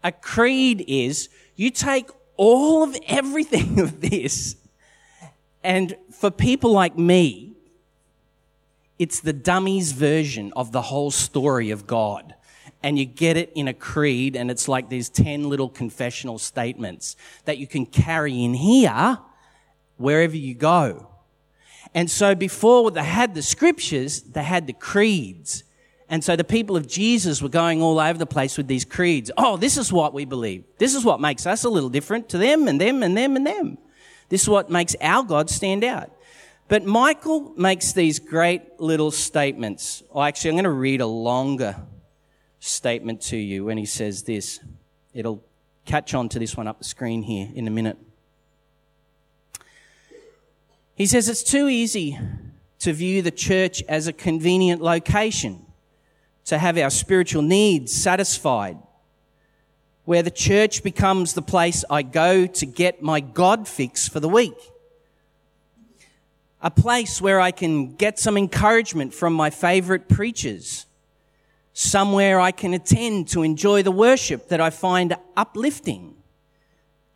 a 0.02 0.11
creed 0.11 0.87
is 0.88 1.28
you 1.54 1.68
take 1.68 2.08
all 2.38 2.82
of 2.82 2.96
everything 3.06 3.78
of 3.87 4.00
this, 4.00 4.56
and 5.62 5.94
for 6.11 6.30
people 6.30 6.73
like 6.73 6.96
me, 6.96 7.52
it's 8.99 9.20
the 9.20 9.34
dummies 9.34 9.92
version 9.92 10.50
of 10.56 10.73
the 10.73 10.80
whole 10.80 11.11
story 11.11 11.70
of 11.70 11.87
God. 11.87 12.34
And 12.85 12.99
you 12.99 13.07
get 13.07 13.38
it 13.38 13.50
in 13.55 13.67
a 13.67 13.73
creed, 13.73 14.37
and 14.37 14.50
it's 14.50 14.69
like 14.69 14.91
these 14.91 15.09
10 15.09 15.49
little 15.49 15.71
confessional 15.71 16.38
statements 16.38 17.17
that 17.47 17.57
you 17.57 17.67
can 17.67 17.87
carry 17.87 18.45
in 18.45 18.53
here 18.53 19.19
wherever 19.97 20.37
you 20.37 20.55
go. 20.55 21.09
And 21.95 22.11
so 22.11 22.35
before 22.35 22.91
they 22.91 23.03
had 23.03 23.35
the 23.35 23.41
scriptures, 23.41 24.21
they 24.21 24.43
had 24.43 24.67
the 24.67 24.75
creeds. 24.75 25.64
And 26.11 26.23
so 26.23 26.37
the 26.37 26.45
people 26.45 26.76
of 26.76 26.87
Jesus 26.87 27.41
were 27.41 27.49
going 27.49 27.81
all 27.81 27.99
over 27.99 28.19
the 28.19 28.26
place 28.26 28.59
with 28.59 28.69
these 28.69 28.85
creeds. 28.85 29.31
Oh, 29.38 29.57
this 29.57 29.79
is 29.79 29.91
what 29.91 30.12
we 30.12 30.26
believe. 30.26 30.64
This 30.76 30.95
is 30.95 31.07
what 31.07 31.23
makes 31.23 31.47
us 31.47 31.64
a 31.64 31.71
little 31.71 31.88
different 31.88 32.29
to 32.29 32.38
them 32.38 32.69
and 32.69 32.79
them 32.79 33.03
and 33.03 33.17
them 33.17 33.35
and 33.35 33.47
them. 33.47 33.79
This 34.29 34.43
is 34.43 34.49
what 34.50 34.69
makes 34.69 34.95
our 35.00 35.23
God 35.23 35.49
stand 35.49 35.85
out. 35.85 36.11
But 36.69 36.85
Michael 36.85 37.55
makes 37.57 37.95
these 37.95 38.19
great 38.19 38.79
little 38.79 39.11
statements. 39.11 40.03
Oh, 40.12 40.21
actually, 40.21 40.50
I'm 40.50 40.57
going 40.57 40.64
to 40.64 40.71
read 40.71 41.00
a 41.00 41.07
longer 41.07 41.76
statement 42.64 43.21
to 43.21 43.37
you 43.37 43.66
when 43.66 43.76
he 43.76 43.85
says 43.85 44.23
this. 44.23 44.61
It'll 45.12 45.44
catch 45.85 46.14
on 46.14 46.28
to 46.30 46.38
this 46.38 46.56
one 46.56 46.66
up 46.66 46.78
the 46.78 46.85
screen 46.85 47.23
here 47.23 47.49
in 47.54 47.68
a 47.68 47.71
minute. 47.71 47.99
He 50.94 51.06
says 51.06 51.28
it's 51.28 51.42
too 51.42 51.68
easy 51.68 52.18
to 52.78 52.92
view 52.92 53.21
the 53.21 53.30
church 53.30 53.83
as 53.83 54.06
a 54.06 54.12
convenient 54.12 54.80
location 54.80 55.66
to 56.47 56.59
have 56.59 56.78
our 56.78 56.90
spiritual 56.90 57.42
needs 57.42 57.92
satisfied, 57.92 58.78
where 60.04 60.23
the 60.23 60.30
church 60.30 60.83
becomes 60.83 61.35
the 61.35 61.42
place 61.42 61.85
I 61.90 62.02
go 62.02 62.47
to 62.47 62.66
get 62.66 63.02
my 63.02 63.21
God 63.21 63.66
fix 63.68 64.09
for 64.09 64.21
the 64.21 64.28
week. 64.28 64.56
A 66.62 66.71
place 66.71 67.21
where 67.21 67.40
I 67.40 67.50
can 67.50 67.94
get 67.94 68.18
some 68.18 68.38
encouragement 68.38 69.12
from 69.12 69.35
my 69.35 69.50
favorite 69.50 70.09
preachers. 70.09 70.87
Somewhere 71.76 72.38
I 72.38 72.52
can 72.52 72.73
attend 72.73 73.26
to 73.28 73.43
enjoy 73.43 73.83
the 73.83 73.90
worship 73.90 74.49
that 74.49 74.61
I 74.61 74.71
find 74.71 75.16
uplifting. 75.37 76.14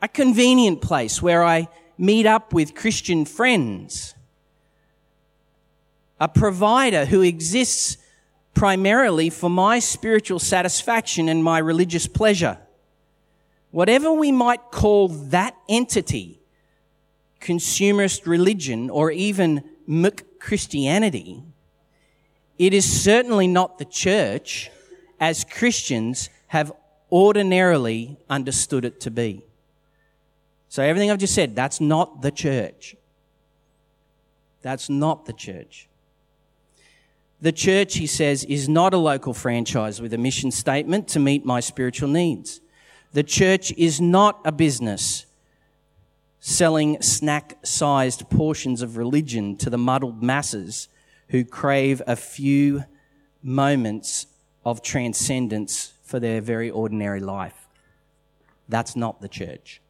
A 0.02 0.08
convenient 0.08 0.82
place 0.82 1.22
where 1.22 1.44
I 1.44 1.68
meet 1.96 2.26
up 2.26 2.52
with 2.52 2.74
Christian 2.74 3.24
friends. 3.24 4.14
A 6.18 6.26
provider 6.26 7.04
who 7.04 7.22
exists 7.22 7.98
primarily 8.52 9.30
for 9.30 9.48
my 9.48 9.78
spiritual 9.78 10.40
satisfaction 10.40 11.28
and 11.28 11.44
my 11.44 11.58
religious 11.58 12.08
pleasure. 12.08 12.58
Whatever 13.70 14.10
we 14.12 14.32
might 14.32 14.72
call 14.72 15.06
that 15.06 15.54
entity, 15.68 16.40
consumerist 17.40 18.26
religion 18.26 18.90
or 18.90 19.12
even 19.12 19.62
Christianity, 20.40 21.44
it 22.58 22.74
is 22.74 23.02
certainly 23.02 23.46
not 23.46 23.78
the 23.78 23.84
church 23.84 24.70
as 25.20 25.44
Christians 25.44 26.28
have 26.48 26.72
ordinarily 27.10 28.18
understood 28.28 28.84
it 28.84 29.00
to 29.00 29.10
be. 29.10 29.42
So 30.68 30.82
everything 30.82 31.10
I've 31.10 31.18
just 31.18 31.34
said, 31.34 31.56
that's 31.56 31.80
not 31.80 32.22
the 32.22 32.30
church. 32.30 32.96
That's 34.62 34.90
not 34.90 35.24
the 35.24 35.32
church. 35.32 35.88
The 37.40 37.52
church, 37.52 37.96
he 37.96 38.06
says, 38.06 38.44
is 38.44 38.68
not 38.68 38.92
a 38.92 38.98
local 38.98 39.32
franchise 39.32 40.02
with 40.02 40.12
a 40.12 40.18
mission 40.18 40.50
statement 40.50 41.06
to 41.08 41.20
meet 41.20 41.44
my 41.44 41.60
spiritual 41.60 42.08
needs. 42.08 42.60
The 43.12 43.22
church 43.22 43.72
is 43.72 44.00
not 44.00 44.40
a 44.44 44.52
business 44.52 45.24
selling 46.40 47.00
snack 47.02 47.58
sized 47.64 48.28
portions 48.30 48.82
of 48.82 48.96
religion 48.96 49.56
to 49.56 49.70
the 49.70 49.78
muddled 49.78 50.22
masses 50.22 50.88
who 51.28 51.44
crave 51.44 52.02
a 52.06 52.16
few 52.16 52.84
moments 53.42 54.26
of 54.64 54.82
transcendence 54.82 55.92
for 56.02 56.18
their 56.18 56.40
very 56.40 56.70
ordinary 56.70 57.20
life. 57.20 57.68
That's 58.68 58.96
not 58.96 59.20
the 59.20 59.28
church. 59.28 59.80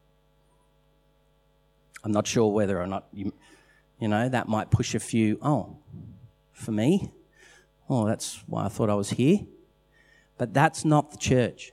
I'm 2.05 2.13
not 2.13 2.27
sure 2.27 2.53
whether 2.53 2.81
or 2.81 2.87
not 2.87 3.07
you, 3.13 3.33
you 4.01 4.09
know, 4.09 4.29
that 4.29 4.49
might 4.49 4.71
push 4.71 4.95
a 4.95 5.01
few, 5.01 5.39
oh, 5.43 5.79
for 6.53 6.73
me? 6.73 7.11
Oh, 7.91 8.07
that's 8.07 8.43
why 8.47 8.67
I 8.67 8.69
thought 8.69 8.91
I 8.91 8.95
was 8.95 9.11
here. 9.11 9.41
But 10.37 10.55
that's 10.55 10.85
not 10.85 11.11
the 11.11 11.17
church. 11.17 11.73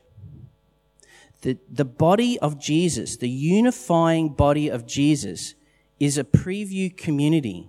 The, 1.42 1.58
the 1.72 1.86
body 1.86 2.40
of 2.40 2.60
Jesus, 2.60 3.18
the 3.18 3.30
unifying 3.30 4.30
body 4.30 4.70
of 4.70 4.88
Jesus, 4.88 5.54
is 6.00 6.18
a 6.18 6.24
preview 6.24 6.96
community 6.96 7.68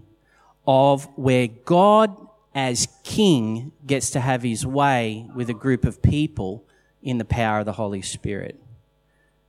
of 0.67 1.05
where 1.17 1.47
God 1.47 2.17
as 2.55 2.89
King 3.05 3.73
gets 3.87 4.11
to 4.11 4.21
have 4.21 4.43
his 4.43 4.67
way 4.67 5.29
with 5.35 5.51
a 5.51 5.55
group 5.55 5.85
of 5.85 6.03
people 6.03 6.65
in 7.03 7.19
the 7.19 7.25
power 7.25 7.61
of 7.61 7.67
the 7.67 7.73
Holy 7.73 8.03
Spirit, 8.03 8.59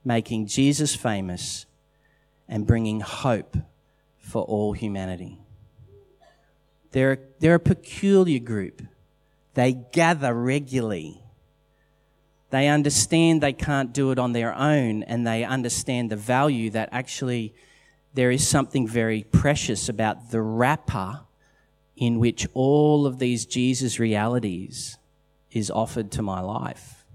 making 0.04 0.48
Jesus 0.48 0.96
famous 0.96 1.66
and 2.48 2.68
bringing 2.68 3.00
hope 3.00 3.58
for 4.20 4.44
all 4.44 4.74
humanity. 4.74 5.40
They're, 6.92 7.20
they're 7.40 7.56
a 7.56 7.60
peculiar 7.60 8.40
group. 8.40 8.82
They 9.54 9.74
gather 9.74 10.34
regularly. 10.34 11.22
They 12.50 12.68
understand 12.68 13.42
they 13.42 13.54
can't 13.54 13.94
do 13.94 14.12
it 14.12 14.20
on 14.20 14.34
their 14.34 14.54
own, 14.54 15.04
and 15.04 15.26
they 15.26 15.44
understand 15.44 16.10
the 16.10 16.16
value 16.16 16.70
that 16.72 16.90
actually 16.92 17.54
there 18.18 18.32
is 18.32 18.48
something 18.48 18.88
very 18.88 19.22
precious 19.22 19.88
about 19.88 20.32
the 20.32 20.42
wrapper 20.42 21.22
in 21.96 22.18
which 22.18 22.48
all 22.56 23.06
of 23.06 23.20
these 23.20 23.46
Jesus 23.46 24.00
realities 24.00 24.98
is 25.52 25.70
offered 25.70 26.10
to 26.14 26.24
my 26.24 26.42
life. 26.42 27.06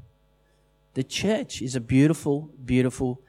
The 0.95 1.03
church 1.03 1.61
is 1.61 1.75
a 1.75 1.81
beautiful, 1.81 2.51
beautiful 2.65 3.21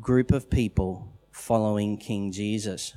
group 0.00 0.32
of 0.32 0.50
people 0.50 1.12
following 1.30 1.96
King 1.96 2.32
Jesus. 2.32 2.92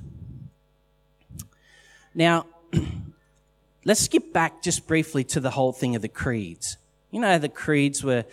Now, 2.16 2.48
let's 3.86 4.02
skip 4.02 4.34
back 4.34 4.64
just 4.64 4.88
briefly 4.88 5.24
to 5.26 5.40
the 5.40 5.52
whole 5.52 5.72
thing 5.72 5.96
of 5.96 6.02
the 6.02 6.10
creeds. 6.10 6.78
You 7.12 7.22
know, 7.22 7.38
the 7.38 7.48
creeds 7.48 8.04
were, 8.04 8.26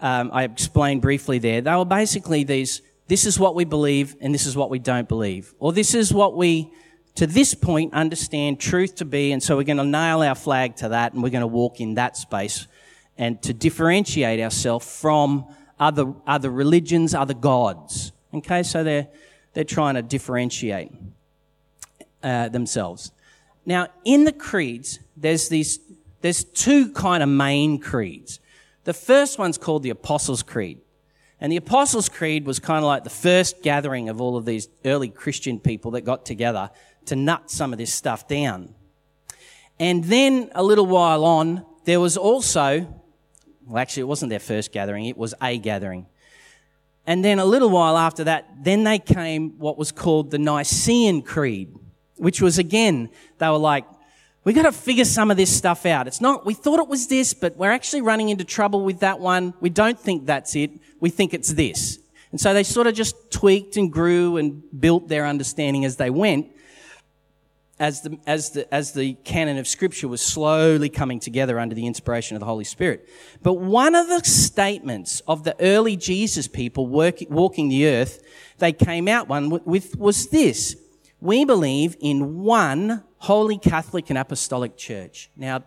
um, 0.00 0.30
I 0.32 0.44
explained 0.44 1.02
briefly 1.02 1.40
there, 1.40 1.60
they 1.60 1.74
were 1.74 1.84
basically 1.84 2.44
these 2.44 2.82
this 3.06 3.26
is 3.26 3.38
what 3.38 3.54
we 3.54 3.64
believe 3.64 4.16
and 4.20 4.34
this 4.34 4.46
is 4.46 4.56
what 4.56 4.70
we 4.70 4.78
don't 4.78 5.08
believe. 5.08 5.54
Or 5.58 5.72
this 5.72 5.94
is 5.94 6.12
what 6.12 6.36
we, 6.36 6.72
to 7.16 7.26
this 7.26 7.54
point, 7.54 7.92
understand 7.92 8.60
truth 8.60 8.96
to 8.96 9.04
be, 9.04 9.32
and 9.32 9.42
so 9.42 9.56
we're 9.56 9.64
going 9.64 9.76
to 9.76 9.84
nail 9.84 10.22
our 10.22 10.34
flag 10.34 10.76
to 10.76 10.88
that 10.90 11.12
and 11.12 11.22
we're 11.22 11.30
going 11.30 11.42
to 11.42 11.46
walk 11.46 11.80
in 11.80 11.94
that 11.94 12.16
space 12.16 12.66
and 13.16 13.40
to 13.42 13.52
differentiate 13.52 14.40
ourselves 14.40 15.00
from 15.00 15.46
other, 15.78 16.12
other 16.26 16.50
religions, 16.50 17.14
other 17.14 17.34
gods. 17.34 18.12
Okay, 18.32 18.62
so 18.62 18.82
they're, 18.82 19.08
they're 19.52 19.64
trying 19.64 19.94
to 19.94 20.02
differentiate 20.02 20.90
uh, 22.22 22.48
themselves. 22.48 23.12
Now, 23.66 23.88
in 24.04 24.24
the 24.24 24.32
creeds, 24.32 24.98
there's 25.16 25.48
these, 25.48 25.78
there's 26.20 26.44
two 26.44 26.90
kind 26.92 27.22
of 27.22 27.28
main 27.28 27.78
creeds. 27.78 28.40
The 28.84 28.92
first 28.92 29.38
one's 29.38 29.58
called 29.58 29.82
the 29.82 29.90
Apostles' 29.90 30.42
Creed. 30.42 30.80
And 31.44 31.52
the 31.52 31.58
Apostles' 31.58 32.08
Creed 32.08 32.46
was 32.46 32.58
kind 32.58 32.78
of 32.78 32.84
like 32.84 33.04
the 33.04 33.10
first 33.10 33.60
gathering 33.60 34.08
of 34.08 34.18
all 34.18 34.38
of 34.38 34.46
these 34.46 34.70
early 34.86 35.10
Christian 35.10 35.60
people 35.60 35.90
that 35.90 36.00
got 36.00 36.24
together 36.24 36.70
to 37.04 37.16
nut 37.16 37.50
some 37.50 37.70
of 37.70 37.78
this 37.78 37.92
stuff 37.92 38.26
down. 38.26 38.74
And 39.78 40.04
then 40.04 40.48
a 40.54 40.62
little 40.62 40.86
while 40.86 41.22
on, 41.22 41.66
there 41.84 42.00
was 42.00 42.16
also, 42.16 42.88
well, 43.66 43.76
actually, 43.76 44.00
it 44.00 44.06
wasn't 44.06 44.30
their 44.30 44.38
first 44.38 44.72
gathering, 44.72 45.04
it 45.04 45.18
was 45.18 45.34
a 45.42 45.58
gathering. 45.58 46.06
And 47.06 47.22
then 47.22 47.38
a 47.38 47.44
little 47.44 47.68
while 47.68 47.98
after 47.98 48.24
that, 48.24 48.48
then 48.62 48.84
they 48.84 48.98
came 48.98 49.58
what 49.58 49.76
was 49.76 49.92
called 49.92 50.30
the 50.30 50.38
Nicene 50.38 51.20
Creed, 51.20 51.74
which 52.16 52.40
was 52.40 52.56
again, 52.56 53.10
they 53.36 53.50
were 53.50 53.58
like, 53.58 53.84
we 54.44 54.52
got 54.52 54.62
to 54.62 54.72
figure 54.72 55.04
some 55.04 55.30
of 55.30 55.36
this 55.36 55.54
stuff 55.54 55.86
out. 55.86 56.06
It's 56.06 56.20
not, 56.20 56.44
we 56.44 56.54
thought 56.54 56.78
it 56.78 56.88
was 56.88 57.08
this, 57.08 57.34
but 57.34 57.56
we're 57.56 57.70
actually 57.70 58.02
running 58.02 58.28
into 58.28 58.44
trouble 58.44 58.84
with 58.84 59.00
that 59.00 59.18
one. 59.18 59.54
We 59.60 59.70
don't 59.70 59.98
think 59.98 60.26
that's 60.26 60.54
it. 60.54 60.70
We 61.00 61.10
think 61.10 61.34
it's 61.34 61.52
this. 61.54 61.98
And 62.30 62.40
so 62.40 62.52
they 62.52 62.62
sort 62.62 62.86
of 62.86 62.94
just 62.94 63.30
tweaked 63.30 63.76
and 63.76 63.92
grew 63.92 64.36
and 64.36 64.62
built 64.78 65.08
their 65.08 65.26
understanding 65.26 65.84
as 65.84 65.96
they 65.96 66.10
went 66.10 66.48
as 67.78 68.02
the, 68.02 68.18
as 68.26 68.50
the, 68.50 68.72
as 68.72 68.92
the 68.92 69.14
canon 69.24 69.58
of 69.58 69.66
scripture 69.66 70.06
was 70.06 70.20
slowly 70.20 70.88
coming 70.88 71.18
together 71.18 71.58
under 71.58 71.74
the 71.74 71.86
inspiration 71.86 72.36
of 72.36 72.40
the 72.40 72.46
Holy 72.46 72.64
Spirit. 72.64 73.08
But 73.42 73.54
one 73.54 73.94
of 73.94 74.08
the 74.08 74.20
statements 74.20 75.20
of 75.26 75.44
the 75.44 75.56
early 75.60 75.96
Jesus 75.96 76.46
people 76.46 76.86
work, 76.86 77.16
walking 77.28 77.68
the 77.68 77.88
earth, 77.88 78.22
they 78.58 78.72
came 78.72 79.08
out 79.08 79.28
one 79.28 79.50
with, 79.64 79.98
was 79.98 80.28
this. 80.28 80.76
We 81.20 81.44
believe 81.44 81.96
in 82.00 82.40
one 82.40 83.02
holy 83.24 83.56
Catholic 83.56 84.10
and 84.10 84.18
apostolic 84.18 84.76
church. 84.76 85.30
Now, 85.34 85.64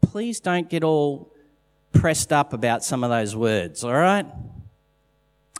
please 0.00 0.40
don't 0.40 0.70
get 0.70 0.82
all 0.82 1.30
pressed 1.92 2.32
up 2.32 2.54
about 2.54 2.82
some 2.82 3.04
of 3.04 3.10
those 3.10 3.36
words, 3.36 3.84
all 3.84 3.92
right? 3.92 4.24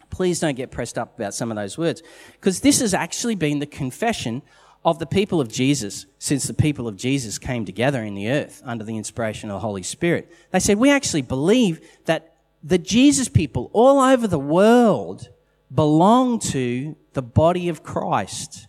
Please 0.09 0.41
don't 0.41 0.57
get 0.57 0.71
pressed 0.71 0.97
up 0.97 1.19
about 1.19 1.35
some 1.35 1.51
of 1.51 1.57
those 1.57 1.77
words. 1.77 2.03
Because 2.33 2.61
this 2.61 2.81
has 2.81 2.95
actually 2.95 3.35
been 3.35 3.59
the 3.59 3.67
confession 3.67 4.41
of 4.83 4.99
the 4.99 5.07
people 5.07 5.39
of 5.39 5.49
Jesus 5.49 6.07
since 6.19 6.45
the 6.45 6.55
people 6.55 6.89
of 6.89 6.97
Jesus 6.97 7.39
came 7.39 7.67
together 7.67 8.03
in 8.03 8.15
the 8.15 8.31
earth 8.31 8.63
under 8.65 8.83
the 8.83 8.97
inspiration 8.97 9.51
of 9.51 9.57
the 9.57 9.61
Holy 9.61 9.83
Spirit. 9.83 10.33
They 10.51 10.61
said, 10.61 10.79
we 10.79 10.91
actually 10.91 11.23
believe 11.23 11.87
that 12.07 12.37
the 12.63 12.79
Jesus 12.79 13.29
people 13.29 13.71
all 13.75 14.01
over 14.01 14.27
the 14.27 14.39
world 14.39 15.29
belong 15.75 16.39
to 16.39 16.97
the 17.13 17.23
body 17.23 17.69
of 17.69 17.83
Christ. 17.83 18.67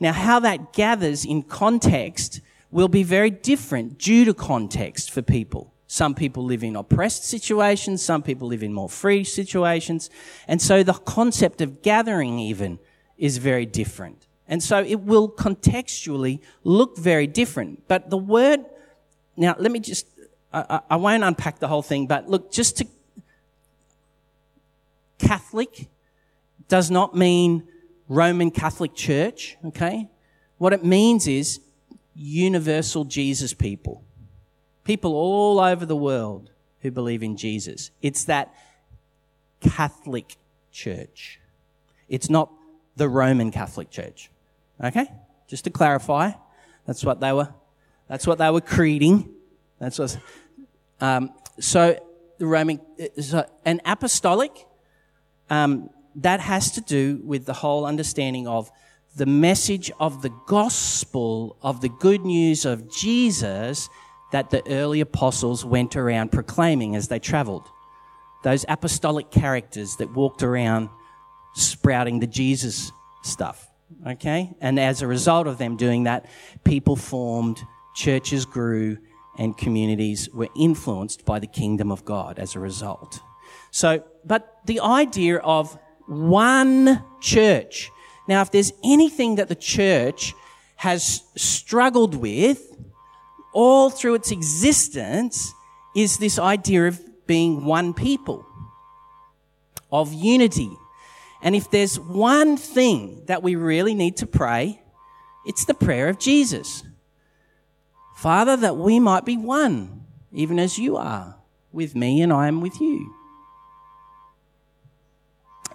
Now, 0.00 0.12
how 0.12 0.40
that 0.40 0.72
gathers 0.72 1.24
in 1.24 1.42
context 1.42 2.40
will 2.70 2.88
be 2.88 3.02
very 3.02 3.30
different 3.30 3.98
due 3.98 4.24
to 4.24 4.34
context 4.34 5.10
for 5.10 5.22
people. 5.22 5.72
Some 5.86 6.14
people 6.14 6.44
live 6.44 6.64
in 6.64 6.74
oppressed 6.74 7.24
situations, 7.24 8.02
some 8.02 8.22
people 8.22 8.48
live 8.48 8.64
in 8.64 8.72
more 8.72 8.88
free 8.88 9.22
situations, 9.22 10.10
and 10.48 10.60
so 10.60 10.82
the 10.82 10.94
concept 10.94 11.60
of 11.60 11.82
gathering 11.82 12.40
even 12.40 12.80
is 13.16 13.38
very 13.38 13.64
different. 13.64 14.26
And 14.48 14.62
so 14.62 14.82
it 14.82 15.00
will 15.00 15.28
contextually 15.28 16.40
look 16.64 16.98
very 16.98 17.26
different. 17.26 17.86
But 17.86 18.10
the 18.10 18.18
word, 18.18 18.64
now 19.36 19.54
let 19.58 19.70
me 19.70 19.78
just, 19.78 20.06
I, 20.52 20.80
I 20.90 20.96
won't 20.96 21.22
unpack 21.22 21.60
the 21.60 21.68
whole 21.68 21.82
thing, 21.82 22.06
but 22.06 22.28
look, 22.28 22.50
just 22.50 22.78
to, 22.78 22.86
Catholic 25.18 25.88
does 26.68 26.90
not 26.90 27.14
mean 27.14 27.68
Roman 28.08 28.50
Catholic 28.50 28.94
Church, 28.94 29.56
okay? 29.66 30.08
What 30.58 30.72
it 30.72 30.84
means 30.84 31.26
is 31.26 31.60
universal 32.14 33.04
Jesus 33.04 33.54
people. 33.54 34.04
People 34.84 35.14
all 35.14 35.58
over 35.58 35.86
the 35.86 35.96
world 35.96 36.50
who 36.80 36.90
believe 36.90 37.22
in 37.22 37.36
Jesus. 37.36 37.90
It's 38.02 38.24
that 38.24 38.54
Catholic 39.60 40.36
Church. 40.70 41.40
It's 42.08 42.28
not 42.28 42.50
the 42.96 43.08
Roman 43.08 43.50
Catholic 43.50 43.90
Church. 43.90 44.30
Okay? 44.82 45.06
Just 45.48 45.64
to 45.64 45.70
clarify, 45.70 46.32
that's 46.86 47.04
what 47.04 47.20
they 47.20 47.32
were, 47.32 47.48
that's 48.08 48.26
what 48.26 48.38
they 48.38 48.50
were 48.50 48.60
creeding. 48.60 49.30
That's 49.78 49.98
what, 49.98 50.18
um, 51.00 51.30
so 51.58 51.98
the 52.38 52.46
Roman, 52.46 52.80
so 53.20 53.46
an 53.64 53.80
apostolic, 53.84 54.66
um, 55.48 55.90
that 56.16 56.40
has 56.40 56.70
to 56.72 56.80
do 56.80 57.20
with 57.24 57.46
the 57.46 57.52
whole 57.52 57.86
understanding 57.86 58.46
of 58.46 58.70
the 59.16 59.26
message 59.26 59.90
of 60.00 60.22
the 60.22 60.32
gospel 60.46 61.56
of 61.62 61.80
the 61.80 61.88
good 61.88 62.24
news 62.24 62.64
of 62.64 62.92
Jesus 62.92 63.88
that 64.32 64.50
the 64.50 64.66
early 64.68 65.00
apostles 65.00 65.64
went 65.64 65.94
around 65.94 66.32
proclaiming 66.32 66.96
as 66.96 67.08
they 67.08 67.20
traveled. 67.20 67.68
Those 68.42 68.64
apostolic 68.68 69.30
characters 69.30 69.96
that 69.96 70.12
walked 70.12 70.42
around 70.42 70.88
sprouting 71.54 72.18
the 72.18 72.26
Jesus 72.26 72.90
stuff. 73.22 73.68
Okay? 74.06 74.52
And 74.60 74.80
as 74.80 75.02
a 75.02 75.06
result 75.06 75.46
of 75.46 75.58
them 75.58 75.76
doing 75.76 76.04
that, 76.04 76.26
people 76.64 76.96
formed, 76.96 77.62
churches 77.94 78.44
grew, 78.44 78.98
and 79.38 79.56
communities 79.56 80.28
were 80.30 80.48
influenced 80.56 81.24
by 81.24 81.38
the 81.38 81.46
kingdom 81.46 81.90
of 81.90 82.04
God 82.04 82.38
as 82.38 82.54
a 82.54 82.60
result. 82.60 83.20
So, 83.70 84.04
but 84.24 84.60
the 84.66 84.80
idea 84.80 85.38
of 85.38 85.78
one 86.06 87.02
church. 87.20 87.90
Now, 88.26 88.42
if 88.42 88.50
there's 88.50 88.72
anything 88.82 89.36
that 89.36 89.48
the 89.48 89.54
church 89.54 90.34
has 90.76 91.22
struggled 91.36 92.14
with 92.14 92.76
all 93.52 93.90
through 93.90 94.14
its 94.14 94.30
existence 94.30 95.52
is 95.94 96.18
this 96.18 96.38
idea 96.38 96.88
of 96.88 97.00
being 97.26 97.64
one 97.64 97.94
people, 97.94 98.44
of 99.90 100.12
unity. 100.12 100.70
And 101.42 101.54
if 101.54 101.70
there's 101.70 101.98
one 102.00 102.56
thing 102.56 103.22
that 103.26 103.42
we 103.42 103.54
really 103.54 103.94
need 103.94 104.16
to 104.18 104.26
pray, 104.26 104.82
it's 105.46 105.64
the 105.64 105.74
prayer 105.74 106.08
of 106.08 106.18
Jesus. 106.18 106.82
Father, 108.16 108.56
that 108.56 108.76
we 108.76 108.98
might 108.98 109.24
be 109.24 109.36
one, 109.36 110.04
even 110.32 110.58
as 110.58 110.78
you 110.78 110.96
are 110.96 111.36
with 111.72 111.94
me 111.94 112.22
and 112.22 112.32
I 112.32 112.48
am 112.48 112.60
with 112.60 112.80
you 112.80 113.14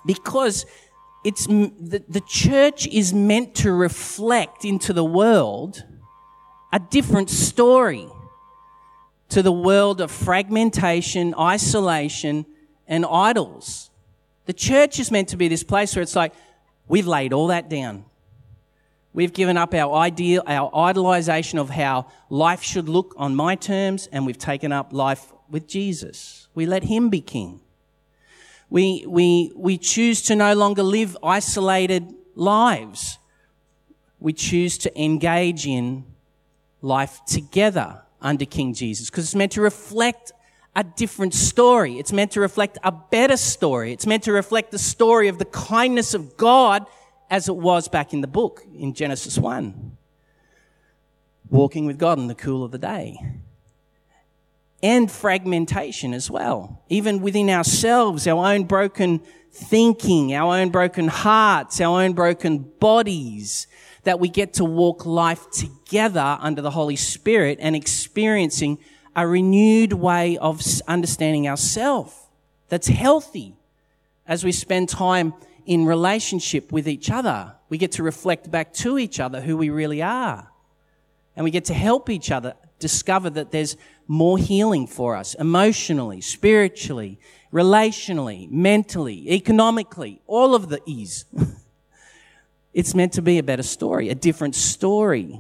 because 0.06 0.66
it's 1.24 1.48
the, 1.48 2.04
the 2.08 2.22
church 2.22 2.88
is 2.88 3.14
meant 3.14 3.56
to 3.56 3.72
reflect 3.72 4.66
into 4.66 4.94
the 4.94 5.04
world 5.04 5.84
a 6.72 6.80
different 6.80 7.30
story 7.30 8.08
to 9.30 9.44
the 9.44 9.52
world 9.52 10.02
of 10.02 10.12
fragmentation, 10.12 11.36
isolation, 11.38 12.46
and 12.88 13.06
idols. 13.06 13.92
The 14.46 14.54
church 14.54 15.00
is 15.00 15.12
meant 15.12 15.30
to 15.30 15.38
be 15.38 15.48
this 15.48 15.64
place 15.64 15.96
where 15.96 16.02
it's 16.02 16.16
like, 16.16 16.34
we've 16.88 17.08
laid 17.08 17.34
all 17.34 17.48
that 17.48 17.70
down. 17.70 18.06
We've 19.14 19.34
given 19.34 19.58
up 19.58 19.74
our 19.74 19.94
ideal, 19.96 20.44
our 20.48 20.72
idolization 20.72 21.60
of 21.60 21.70
how 21.70 22.08
life 22.30 22.64
should 22.64 22.90
look 22.90 23.14
on 23.18 23.36
my 23.36 23.56
terms, 23.56 24.08
and 24.12 24.26
we've 24.26 24.38
taken 24.38 24.72
up 24.72 24.94
life 24.94 25.32
with 25.50 25.68
Jesus. 25.68 26.48
We 26.56 26.66
let 26.66 26.84
Him 26.84 27.10
be 27.10 27.22
King. 27.22 27.62
We, 28.70 29.06
we, 29.08 29.52
we 29.56 29.78
choose 29.78 30.22
to 30.24 30.36
no 30.36 30.54
longer 30.54 30.84
live 30.84 31.18
isolated 31.24 32.14
lives. 32.36 33.18
We 34.20 34.34
choose 34.34 34.78
to 34.80 35.02
engage 35.02 35.66
in 35.66 36.06
life 36.82 37.22
together 37.26 38.02
under 38.22 38.46
King 38.46 38.74
Jesus 38.74 39.10
because 39.10 39.26
it's 39.26 39.36
meant 39.36 39.54
to 39.54 39.62
reflect 39.62 40.32
a 40.76 40.84
different 40.84 41.34
story. 41.34 41.98
It's 41.98 42.14
meant 42.14 42.32
to 42.34 42.42
reflect 42.42 42.78
a 42.84 42.92
better 42.92 43.38
story. 43.38 43.92
It's 43.92 44.06
meant 44.06 44.24
to 44.24 44.32
reflect 44.32 44.72
the 44.72 44.80
story 44.80 45.28
of 45.28 45.40
the 45.40 45.46
kindness 45.46 46.14
of 46.14 46.38
God 46.38 46.86
as 47.30 47.50
it 47.50 47.56
was 47.56 47.88
back 47.88 48.14
in 48.14 48.22
the 48.22 48.28
book 48.28 48.64
in 48.78 48.94
Genesis 48.94 49.38
1. 49.38 49.98
Walking 51.50 51.86
with 51.86 51.98
God 51.98 52.20
in 52.20 52.28
the 52.28 52.36
cool 52.36 52.64
of 52.64 52.72
the 52.72 52.78
day 52.78 53.18
and 54.82 55.12
fragmentation 55.12 56.13
as 56.13 56.30
well. 56.32 56.84
Even 56.89 57.22
within 57.22 57.50
ourselves, 57.50 58.28
our 58.28 58.54
own 58.54 58.63
broken 58.63 59.22
thinking, 59.52 60.34
our 60.34 60.58
own 60.58 60.70
broken 60.70 61.08
hearts, 61.08 61.82
our 61.82 62.02
own 62.02 62.13
broken 62.13 62.60
bodies, 62.80 63.68
that 64.04 64.20
we 64.20 64.30
get 64.30 64.54
to 64.54 64.65
walk 64.65 65.06
life 65.06 65.50
together 65.52 66.38
under 66.39 66.62
the 66.62 66.72
Holy 66.72 66.96
Spirit 66.96 67.58
and 67.62 67.76
experiencing 67.76 68.78
a 69.15 69.28
renewed 69.28 69.94
way 69.94 70.38
of 70.38 70.62
understanding 70.88 71.48
ourselves 71.48 72.15
that's 72.70 72.88
healthy 72.88 73.56
as 74.28 74.44
we 74.44 74.52
spend 74.52 74.88
time 74.88 75.34
in 75.65 75.86
relationship 75.86 76.72
with 76.72 76.88
each 76.88 77.10
other. 77.10 77.54
We 77.68 77.78
get 77.78 77.92
to 77.94 78.04
reflect 78.04 78.50
back 78.50 78.74
to 78.76 78.98
each 78.98 79.20
other 79.20 79.42
who 79.42 79.58
we 79.58 79.70
really 79.70 80.02
are. 80.02 80.48
And 81.36 81.44
we 81.44 81.52
get 81.52 81.65
to 81.65 81.74
help 81.74 82.10
each 82.10 82.32
other 82.32 82.54
discover 82.80 83.30
that 83.32 83.52
there's 83.52 83.76
more 84.10 84.39
healing 84.39 84.88
for 84.88 85.15
us 85.15 85.36
emotionally, 85.36 86.19
spiritually, 86.19 87.19
relationally, 87.54 88.50
mentally, 88.50 89.32
economically, 89.32 90.19
all 90.26 90.56
of 90.56 90.67
the 90.67 90.82
E's. 90.88 91.26
it's 92.74 92.95
meant 92.95 93.13
to 93.13 93.22
be 93.22 93.38
a 93.38 93.43
better 93.43 93.62
story, 93.62 94.10
a 94.10 94.15
different 94.15 94.56
story. 94.56 95.39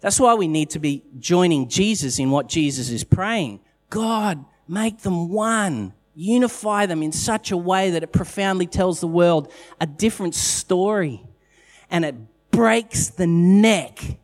That's 0.00 0.20
why 0.20 0.34
we 0.34 0.46
need 0.46 0.68
to 0.70 0.78
be 0.78 1.02
joining 1.18 1.70
Jesus 1.70 2.18
in 2.18 2.30
what 2.30 2.48
Jesus 2.48 2.90
is 2.90 3.02
praying. 3.02 3.60
God, 3.88 4.44
make 4.68 4.98
them 4.98 5.30
one. 5.30 5.94
Unify 6.14 6.84
them 6.84 7.02
in 7.02 7.12
such 7.12 7.50
a 7.50 7.56
way 7.56 7.92
that 7.92 8.02
it 8.02 8.12
profoundly 8.12 8.66
tells 8.66 9.00
the 9.00 9.08
world 9.08 9.50
a 9.80 9.86
different 9.86 10.34
story 10.34 11.24
and 11.90 12.04
it 12.04 12.14
breaks 12.50 13.08
the 13.08 13.26
neck 13.26 14.18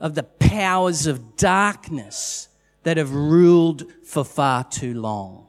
of 0.00 0.14
the 0.14 0.22
powers 0.22 1.06
of 1.06 1.36
darkness 1.36 2.48
that 2.82 2.96
have 2.96 3.12
ruled 3.12 3.84
for 4.04 4.24
far 4.24 4.64
too 4.64 4.94
long. 4.94 5.46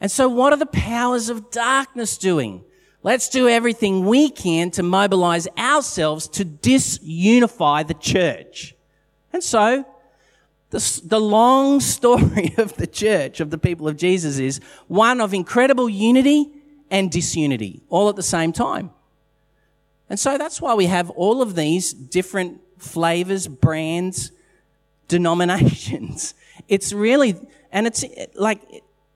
And 0.00 0.10
so, 0.10 0.28
what 0.28 0.52
are 0.52 0.56
the 0.56 0.66
powers 0.66 1.28
of 1.28 1.50
darkness 1.50 2.16
doing? 2.16 2.64
Let's 3.04 3.28
do 3.28 3.48
everything 3.48 4.06
we 4.06 4.30
can 4.30 4.70
to 4.72 4.82
mobilize 4.82 5.48
ourselves 5.58 6.28
to 6.28 6.44
disunify 6.44 7.86
the 7.86 7.94
church. 7.94 8.76
And 9.32 9.42
so, 9.42 9.84
the, 10.70 11.00
the 11.04 11.20
long 11.20 11.80
story 11.96 12.54
of 12.58 12.76
the 12.76 12.86
church, 12.86 13.40
of 13.40 13.50
the 13.50 13.58
people 13.58 13.88
of 13.88 13.96
Jesus, 13.96 14.38
is 14.38 14.60
one 14.86 15.20
of 15.20 15.34
incredible 15.34 15.88
unity 15.88 16.50
and 16.90 17.10
disunity 17.10 17.82
all 17.88 18.08
at 18.08 18.16
the 18.16 18.22
same 18.22 18.52
time. 18.52 18.90
And 20.12 20.20
so 20.20 20.36
that's 20.36 20.60
why 20.60 20.74
we 20.74 20.84
have 20.86 21.08
all 21.08 21.40
of 21.40 21.54
these 21.54 21.94
different 21.94 22.60
flavors, 22.76 23.48
brands, 23.48 24.30
denominations. 25.08 26.34
It's 26.68 26.92
really, 26.92 27.34
and 27.72 27.86
it's 27.86 28.04
like, 28.34 28.60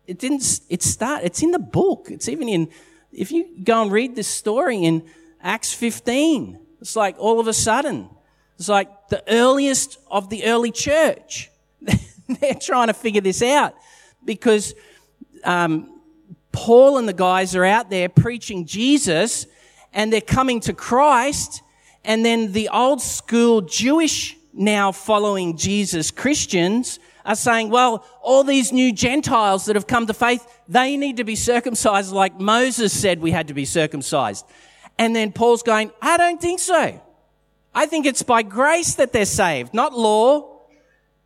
it 0.07 0.19
didn't, 0.19 0.63
it 0.71 0.83
start, 0.83 1.23
it's 1.23 1.43
in 1.43 1.51
the 1.51 1.59
book. 1.59 2.07
It's 2.11 2.31
even 2.31 2.49
in, 2.49 2.71
if 3.13 3.31
you 3.31 3.47
go 3.63 3.83
and 3.83 3.93
read 3.93 4.17
this 4.17 4.27
story 4.27 4.85
in 4.85 5.07
Acts 5.43 5.75
15, 5.75 6.59
it's 6.81 6.97
like 6.97 7.17
all 7.19 7.41
of 7.41 7.47
a 7.47 7.53
sudden, 7.53 8.09
it's 8.59 8.71
like 8.71 8.89
the 9.11 9.23
earliest 9.29 9.99
of 10.11 10.31
the 10.31 10.47
early 10.47 10.71
church. 10.71 11.51
They're 12.41 12.55
trying 12.55 12.87
to 12.87 12.95
figure 12.95 13.21
this 13.21 13.43
out 13.43 13.75
because 14.25 14.75
um, 15.45 16.01
Paul 16.53 16.97
and 16.97 17.07
the 17.07 17.13
guys 17.13 17.55
are 17.55 17.67
out 17.67 17.91
there 17.91 18.09
preaching 18.09 18.65
Jesus 18.65 19.47
and 19.97 20.13
they're 20.13 20.21
coming 20.21 20.61
to 20.61 20.75
Christ. 20.75 21.63
And 22.05 22.25
then 22.25 22.53
the 22.53 22.69
old 22.69 23.03
school 23.03 23.63
Jewish 23.63 24.37
now 24.53 24.93
following 24.93 25.57
Jesus 25.57 26.13
Christians 26.13 27.01
are 27.25 27.35
saying, 27.35 27.71
well, 27.71 28.05
all 28.23 28.45
these 28.45 28.73
new 28.73 28.93
Gentiles 28.93 29.65
that 29.65 29.75
have 29.75 29.89
come 29.89 30.07
to 30.07 30.15
faith, 30.15 30.47
they 30.69 30.97
need 30.97 31.17
to 31.17 31.25
be 31.25 31.35
circumcised 31.35 32.13
like 32.13 32.39
Moses 32.39 32.93
said 32.93 33.21
we 33.21 33.33
had 33.33 33.49
to 33.49 33.55
be 33.55 33.65
circumcised. 33.65 34.47
And 34.99 35.17
then 35.17 35.33
Paul's 35.33 35.63
going, 35.63 35.91
I 36.01 36.17
don't 36.17 36.41
think 36.41 36.61
so. 36.61 37.01
I 37.75 37.87
think 37.87 38.07
it's 38.07 38.23
by 38.23 38.43
grace 38.43 38.95
that 38.95 39.13
they're 39.13 39.25
saved, 39.25 39.75
not 39.75 39.93
law. 39.93 40.53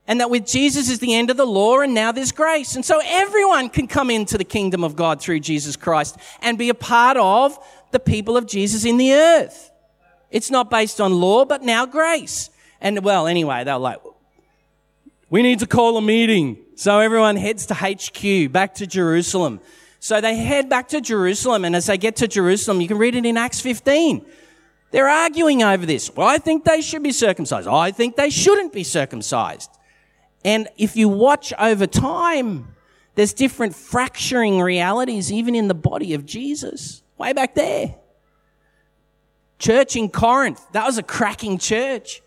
And 0.06 0.20
that 0.20 0.30
with 0.30 0.44
Jesus 0.44 0.90
is 0.90 0.98
the 0.98 1.14
end 1.14 1.30
of 1.30 1.36
the 1.36 1.46
law 1.46 1.80
and 1.80 1.94
now 1.94 2.10
there's 2.10 2.32
grace. 2.32 2.74
And 2.74 2.84
so 2.84 3.00
everyone 3.04 3.68
can 3.68 3.86
come 3.86 4.10
into 4.10 4.36
the 4.38 4.44
kingdom 4.44 4.82
of 4.82 4.96
God 4.96 5.20
through 5.20 5.38
Jesus 5.38 5.76
Christ 5.76 6.16
and 6.40 6.58
be 6.58 6.68
a 6.68 6.74
part 6.74 7.16
of 7.16 7.56
the 7.92 8.00
people 8.00 8.36
of 8.36 8.46
Jesus 8.46 8.84
in 8.84 8.96
the 8.96 9.12
earth. 9.12 9.70
It's 10.30 10.50
not 10.50 10.70
based 10.70 11.00
on 11.00 11.14
law, 11.14 11.44
but 11.44 11.62
now 11.62 11.86
grace. 11.86 12.50
And 12.80 13.04
well, 13.04 13.26
anyway, 13.26 13.64
they're 13.64 13.78
like, 13.78 14.00
we 15.28 15.42
need 15.42 15.58
to 15.60 15.66
call 15.66 15.96
a 15.96 16.02
meeting. 16.02 16.58
So 16.76 16.98
everyone 16.98 17.36
heads 17.36 17.66
to 17.66 17.74
HQ, 17.74 18.52
back 18.52 18.74
to 18.76 18.86
Jerusalem. 18.86 19.60
So 19.98 20.20
they 20.20 20.36
head 20.36 20.68
back 20.68 20.88
to 20.88 21.00
Jerusalem, 21.00 21.64
and 21.64 21.76
as 21.76 21.86
they 21.86 21.98
get 21.98 22.16
to 22.16 22.28
Jerusalem, 22.28 22.80
you 22.80 22.88
can 22.88 22.96
read 22.96 23.14
it 23.14 23.26
in 23.26 23.36
Acts 23.36 23.60
15. 23.60 24.24
They're 24.92 25.08
arguing 25.08 25.62
over 25.62 25.84
this. 25.86 26.10
Well, 26.14 26.26
I 26.26 26.38
think 26.38 26.64
they 26.64 26.80
should 26.80 27.02
be 27.02 27.12
circumcised. 27.12 27.68
I 27.68 27.90
think 27.90 28.16
they 28.16 28.30
shouldn't 28.30 28.72
be 28.72 28.82
circumcised. 28.82 29.70
And 30.44 30.68
if 30.78 30.96
you 30.96 31.08
watch 31.08 31.52
over 31.58 31.86
time, 31.86 32.74
there's 33.14 33.34
different 33.34 33.74
fracturing 33.74 34.60
realities 34.60 35.30
even 35.30 35.54
in 35.54 35.68
the 35.68 35.74
body 35.74 36.14
of 36.14 36.24
Jesus. 36.24 37.02
Way 37.20 37.34
back 37.34 37.54
there. 37.54 37.96
Church 39.58 39.94
in 39.94 40.08
Corinth, 40.08 40.66
that 40.72 40.86
was 40.86 40.96
a 40.96 41.02
cracking 41.02 41.58
church. 41.58 42.22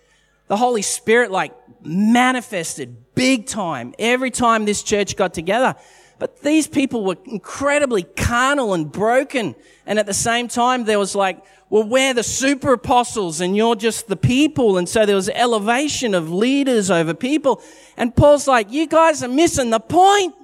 The 0.49 0.55
Holy 0.55 0.83
Spirit 0.83 1.31
like 1.31 1.51
manifested 1.81 3.15
big 3.15 3.47
time 3.47 3.95
every 3.97 4.29
time 4.29 4.65
this 4.65 4.83
church 4.83 5.15
got 5.15 5.33
together. 5.33 5.75
But 6.19 6.41
these 6.41 6.67
people 6.67 7.03
were 7.03 7.17
incredibly 7.25 8.03
carnal 8.03 8.75
and 8.75 8.91
broken. 8.91 9.55
And 9.87 9.97
at 9.97 10.05
the 10.05 10.13
same 10.13 10.47
time, 10.47 10.85
there 10.85 10.99
was 10.99 11.15
like, 11.15 11.43
well, 11.71 11.87
we're 11.87 12.13
the 12.13 12.21
super 12.21 12.73
apostles 12.73 13.41
and 13.41 13.57
you're 13.57 13.75
just 13.75 14.07
the 14.07 14.15
people. 14.15 14.77
And 14.77 14.87
so 14.87 15.07
there 15.07 15.15
was 15.15 15.27
elevation 15.27 16.13
of 16.13 16.31
leaders 16.31 16.91
over 16.91 17.15
people. 17.15 17.63
And 17.97 18.15
Paul's 18.15 18.47
like, 18.47 18.71
you 18.71 18.85
guys 18.85 19.23
are 19.23 19.27
missing 19.27 19.71
the 19.71 19.79
point. 19.79 20.35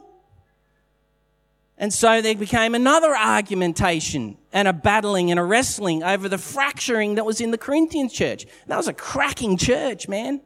And 1.80 1.94
so 1.94 2.22
there 2.22 2.36
became 2.36 2.76
another 2.76 3.16
argumentation 3.16 4.38
and 4.52 4.68
a 4.68 4.74
battling 4.74 5.32
and 5.32 5.40
a 5.40 5.44
wrestling 5.44 6.04
over 6.04 6.28
the 6.28 6.38
fracturing 6.38 7.16
that 7.16 7.26
was 7.26 7.40
in 7.40 7.52
the 7.52 7.58
Corinthian 7.58 8.10
church. 8.10 8.46
That 8.68 8.78
was 8.78 8.90
a 8.90 8.94
cracking 8.94 9.58
church, 9.58 10.08
man. 10.08 10.42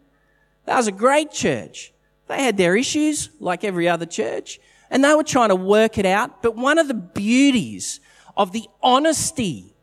That 0.66 0.78
was 0.78 0.88
a 0.88 0.92
great 0.92 1.32
church. 1.32 1.92
They 2.28 2.44
had 2.44 2.56
their 2.56 2.78
issues 2.78 3.32
like 3.40 3.64
every 3.64 3.90
other 3.90 4.06
church 4.06 4.60
and 4.94 5.04
they 5.04 5.16
were 5.16 5.24
trying 5.24 5.50
to 5.50 5.56
work 5.56 5.98
it 5.98 6.06
out. 6.06 6.44
But 6.44 6.56
one 6.56 6.78
of 6.78 6.88
the 6.88 6.94
beauties 6.94 8.00
of 8.38 8.52
the 8.52 8.68
honesty, 8.82 9.74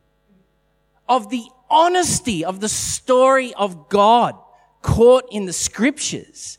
of 1.09 1.31
the 1.31 1.45
honesty 1.69 2.45
of 2.45 2.61
the 2.61 2.69
story 2.69 3.53
of 3.55 3.89
God 3.89 4.37
caught 4.83 5.25
in 5.33 5.47
the 5.47 5.53
scriptures 5.53 6.59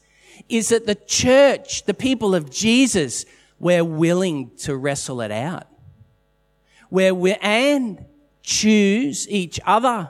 is 0.49 0.67
that 0.67 0.85
the 0.85 0.95
church, 0.95 1.85
the 1.85 1.93
people 1.93 2.35
of 2.35 2.51
Jesus, 2.51 3.25
were 3.61 3.83
willing 3.83 4.51
to 4.57 4.75
wrestle 4.75 5.21
it 5.21 5.31
out. 5.31 5.67
Where 6.89 7.13
we 7.13 7.33
and 7.35 8.03
choose 8.41 9.29
each 9.29 9.59
other 9.65 10.09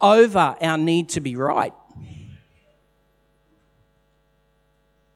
over 0.00 0.54
our 0.60 0.78
need 0.78 1.08
to 1.10 1.20
be 1.20 1.34
right. 1.34 1.72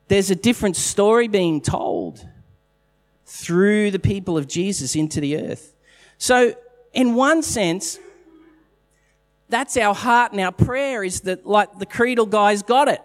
There's 0.08 0.30
a 0.30 0.34
different 0.34 0.76
story 0.76 1.28
being 1.28 1.60
told 1.60 2.26
through 3.26 3.90
the 3.90 3.98
people 3.98 4.36
of 4.36 4.48
Jesus 4.48 4.96
into 4.96 5.20
the 5.20 5.36
earth. 5.36 5.74
So, 6.18 6.54
in 6.92 7.14
one 7.14 7.42
sense, 7.42 7.98
that's 9.48 9.76
our 9.76 9.94
heart 9.94 10.32
and 10.32 10.40
our 10.40 10.52
prayer 10.52 11.04
is 11.04 11.20
that, 11.22 11.46
like 11.46 11.78
the 11.78 11.86
creedal 11.86 12.26
guys 12.26 12.62
got 12.62 12.88
it. 12.88 13.02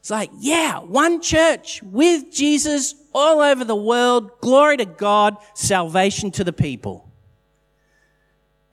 It's 0.00 0.10
like, 0.10 0.30
yeah, 0.38 0.78
one 0.78 1.20
church 1.20 1.82
with 1.82 2.32
Jesus 2.32 2.94
all 3.14 3.40
over 3.40 3.64
the 3.64 3.76
world. 3.76 4.40
Glory 4.40 4.76
to 4.78 4.84
God, 4.84 5.36
salvation 5.54 6.30
to 6.32 6.44
the 6.44 6.52
people. 6.52 7.10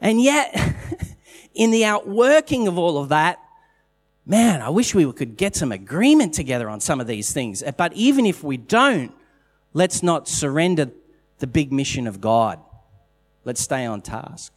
And 0.02 0.22
yet, 0.22 0.56
in 1.54 1.72
the 1.72 1.86
outworking 1.86 2.68
of 2.68 2.78
all 2.78 2.98
of 2.98 3.10
that, 3.10 3.40
man, 4.26 4.62
I 4.62 4.70
wish 4.70 4.96
we 4.96 5.12
could 5.12 5.38
get 5.38 5.56
some 5.56 5.72
agreement 5.72 6.34
together 6.34 6.70
on 6.70 6.80
some 6.80 7.02
of 7.02 7.08
these 7.08 7.34
things. 7.34 7.64
But 7.78 7.94
even 7.94 8.26
if 8.26 8.44
we 8.44 8.58
don't, 8.58 9.12
let's 9.74 10.02
not 10.04 10.28
surrender 10.28 10.92
the 11.40 11.48
big 11.48 11.72
mission 11.72 12.08
of 12.08 12.22
God. 12.22 12.60
Let's 13.46 13.62
stay 13.62 13.86
on 13.86 14.02
task. 14.02 14.54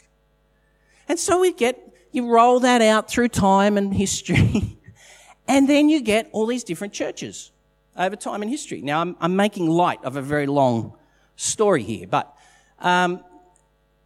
And 1.09 1.19
so 1.19 1.41
we 1.41 1.53
get, 1.53 1.79
you 2.13 2.31
roll 2.31 2.61
that 2.61 2.83
out 2.83 3.09
through 3.09 3.29
time 3.29 3.77
and 3.77 3.95
history, 3.95 4.79
and 5.49 5.69
then 5.69 5.89
you 5.89 6.01
get 6.01 6.29
all 6.33 6.47
these 6.47 6.65
different 6.65 6.93
churches 6.93 7.51
over 7.97 8.17
time 8.17 8.43
in 8.43 8.49
history. 8.49 8.83
Now, 8.83 9.01
I'm, 9.01 9.17
I'm 9.21 9.37
making 9.37 9.69
light 9.69 10.03
of 10.05 10.17
a 10.17 10.23
very 10.23 10.47
long 10.47 10.95
story 11.37 11.83
here, 11.83 12.07
but 12.07 12.35
um, 12.79 13.23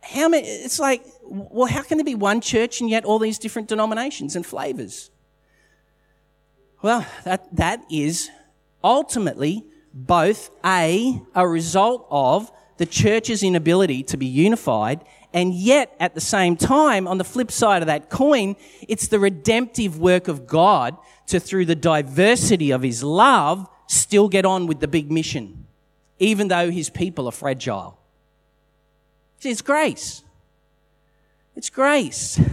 how 0.03 0.29
many, 0.29 0.47
it's 0.47 0.79
like, 0.79 1.05
well, 1.23 1.67
how 1.67 1.83
can 1.83 1.99
there 1.99 2.05
be 2.05 2.15
one 2.15 2.41
church 2.41 2.81
and 2.81 2.89
yet 2.89 3.05
all 3.05 3.19
these 3.19 3.39
different 3.39 3.69
denominations 3.69 4.37
and 4.37 4.45
flavors? 4.47 5.11
Well, 6.83 7.07
that, 7.25 7.55
that 7.57 7.85
is 7.91 8.31
ultimately 8.85 9.65
both 9.93 10.51
A, 10.65 11.21
a 11.35 11.49
result 11.49 12.07
of 12.11 12.53
the 12.77 12.87
church's 12.87 13.43
inability 13.43 14.03
to 14.05 14.17
be 14.17 14.27
unified, 14.27 15.03
and 15.33 15.55
yet 15.55 15.95
at 15.99 16.15
the 16.15 16.21
same 16.21 16.57
time, 16.57 17.09
on 17.09 17.19
the 17.19 17.25
flip 17.25 17.51
side 17.51 17.83
of 17.83 17.87
that 17.87 18.11
coin, 18.11 18.57
it's 18.87 19.09
the 19.09 19.19
redemptive 19.19 19.99
work 19.99 20.29
of 20.29 20.47
God 20.47 20.97
to, 21.29 21.41
through 21.41 21.65
the 21.65 21.75
diversity 21.75 22.71
of 22.71 22.83
his 22.83 23.03
love, 23.03 23.69
still 23.87 24.29
get 24.29 24.45
on 24.45 24.67
with 24.67 24.81
the 24.81 24.89
big 24.89 25.11
mission, 25.11 25.67
even 26.19 26.49
though 26.49 26.71
his 26.71 26.91
people 26.91 27.29
are 27.29 27.33
fragile. 27.33 27.99
It's 29.43 29.63
grace. 29.63 30.23
It's 31.55 31.71
grace. 31.71 32.41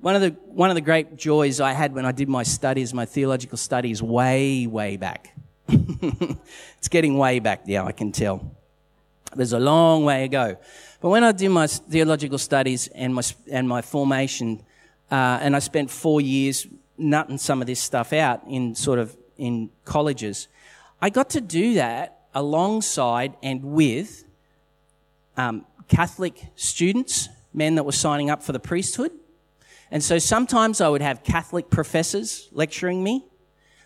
One 0.00 0.14
of 0.14 0.22
the, 0.22 0.30
one 0.46 0.70
of 0.70 0.76
the 0.76 0.80
great 0.80 1.16
joys 1.16 1.60
I 1.60 1.72
had 1.72 1.92
when 1.92 2.06
I 2.06 2.12
did 2.12 2.28
my 2.28 2.44
studies, 2.44 2.94
my 2.94 3.04
theological 3.04 3.58
studies, 3.58 4.00
way, 4.00 4.66
way 4.66 4.96
back. 4.96 5.34
it's 5.68 6.88
getting 6.88 7.18
way 7.18 7.40
back 7.40 7.66
now, 7.66 7.86
I 7.86 7.92
can 7.92 8.12
tell. 8.12 8.54
There's 9.34 9.52
a 9.52 9.58
long 9.58 10.04
way 10.04 10.22
to 10.22 10.28
go. 10.28 10.56
But 11.00 11.08
when 11.08 11.24
I 11.24 11.32
did 11.32 11.48
my 11.48 11.66
theological 11.66 12.38
studies 12.38 12.88
and 12.94 13.12
my, 13.12 13.22
and 13.50 13.68
my 13.68 13.82
formation, 13.82 14.62
uh, 15.10 15.40
and 15.42 15.56
I 15.56 15.58
spent 15.58 15.90
four 15.90 16.20
years 16.20 16.66
nutting 16.98 17.38
some 17.38 17.60
of 17.60 17.66
this 17.66 17.80
stuff 17.80 18.12
out 18.12 18.42
in 18.46 18.74
sort 18.74 18.98
of 18.98 19.16
in 19.36 19.70
colleges, 19.84 20.48
I 21.00 21.10
got 21.10 21.30
to 21.30 21.40
do 21.40 21.74
that 21.74 22.26
alongside 22.34 23.36
and 23.42 23.62
with 23.62 24.24
um, 25.36 25.64
Catholic 25.88 26.46
students, 26.56 27.28
men 27.54 27.76
that 27.76 27.84
were 27.84 27.92
signing 27.92 28.30
up 28.30 28.42
for 28.42 28.52
the 28.52 28.60
priesthood, 28.60 29.12
and 29.90 30.02
so 30.02 30.18
sometimes 30.18 30.80
I 30.80 30.88
would 30.88 31.00
have 31.00 31.22
Catholic 31.22 31.70
professors 31.70 32.48
lecturing 32.52 33.02
me. 33.02 33.24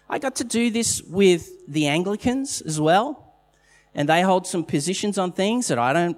I 0.08 0.18
got 0.18 0.36
to 0.36 0.44
do 0.44 0.70
this 0.70 1.00
with 1.02 1.48
the 1.68 1.86
Anglicans 1.86 2.60
as 2.62 2.80
well. 2.80 3.34
And 3.94 4.08
they 4.08 4.22
hold 4.22 4.46
some 4.46 4.64
positions 4.64 5.18
on 5.18 5.32
things 5.32 5.68
that 5.68 5.78
I 5.78 5.92
don't, 5.92 6.16